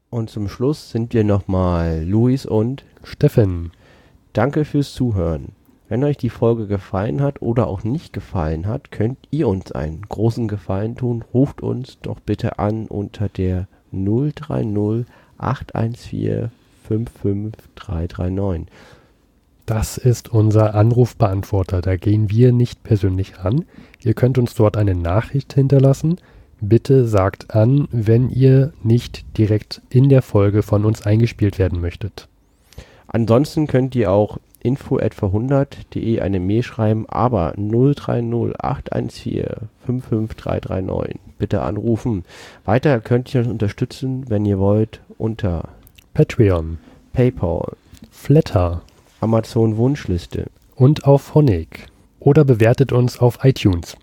Und 0.09 0.29
zum 0.29 0.47
Schluss 0.47 0.91
sind 0.91 1.13
wir 1.13 1.23
nochmal 1.23 2.03
Luis 2.05 2.45
und 2.45 2.85
Steffen. 3.03 3.71
Danke 4.33 4.63
fürs 4.65 4.93
Zuhören. 4.93 5.53
Wenn 5.87 6.03
euch 6.03 6.17
die 6.17 6.29
Folge 6.29 6.65
gefallen 6.65 7.21
hat 7.21 7.41
oder 7.41 7.67
auch 7.67 7.83
nicht 7.83 8.11
gefallen 8.11 8.65
hat, 8.65 8.91
könnt 8.91 9.19
ihr 9.29 9.47
uns 9.47 9.71
einen 9.71 10.01
großen 10.01 10.47
Gefallen 10.47 10.95
tun. 10.95 11.23
Ruft 11.33 11.61
uns 11.61 11.99
doch 12.01 12.19
bitte 12.19 12.57
an 12.57 12.87
unter 12.87 13.29
der 13.29 13.67
030 13.91 15.05
814 15.37 16.49
55339. 16.87 18.67
Das 19.65 19.97
ist 19.97 20.29
unser 20.29 20.75
Anrufbeantworter. 20.75 21.81
Da 21.81 21.95
gehen 21.95 22.29
wir 22.29 22.51
nicht 22.51 22.83
persönlich 22.83 23.43
ran. 23.43 23.65
Ihr 24.03 24.13
könnt 24.13 24.37
uns 24.37 24.53
dort 24.53 24.77
eine 24.77 24.93
Nachricht 24.93 25.53
hinterlassen. 25.53 26.17
Bitte 26.61 27.07
sagt 27.07 27.53
an, 27.55 27.87
wenn 27.91 28.29
ihr 28.29 28.73
nicht 28.83 29.25
direkt 29.37 29.81
in 29.89 30.09
der 30.09 30.21
Folge 30.21 30.61
von 30.61 30.85
uns 30.85 31.01
eingespielt 31.01 31.57
werden 31.59 31.81
möchtet. 31.81 32.27
Ansonsten 33.07 33.67
könnt 33.67 33.95
ihr 33.95 34.11
auch 34.11 34.39
info 34.65 34.97
etwa 34.97 35.27
100.de 35.27 36.19
eine 36.19 36.39
Mail 36.39 36.63
schreiben, 36.63 37.05
aber 37.07 37.53
030 37.55 38.59
814 38.59 39.69
55339 39.85 41.19
bitte 41.37 41.61
anrufen. 41.61 42.23
Weiter 42.65 42.99
könnt 42.99 43.33
ihr 43.33 43.41
uns 43.41 43.49
unterstützen, 43.49 44.25
wenn 44.29 44.45
ihr 44.45 44.59
wollt, 44.59 45.01
unter 45.17 45.69
Patreon, 46.13 46.79
PayPal, 47.13 47.73
Flatter, 48.11 48.81
Amazon 49.19 49.77
Wunschliste 49.77 50.47
und 50.75 51.05
auf 51.05 51.35
Honig 51.35 51.87
oder 52.19 52.43
bewertet 52.43 52.91
uns 52.91 53.19
auf 53.19 53.39
iTunes. 53.43 53.97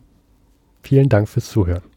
Vielen 0.83 1.09
Dank 1.09 1.29
fürs 1.29 1.49
Zuhören. 1.49 1.92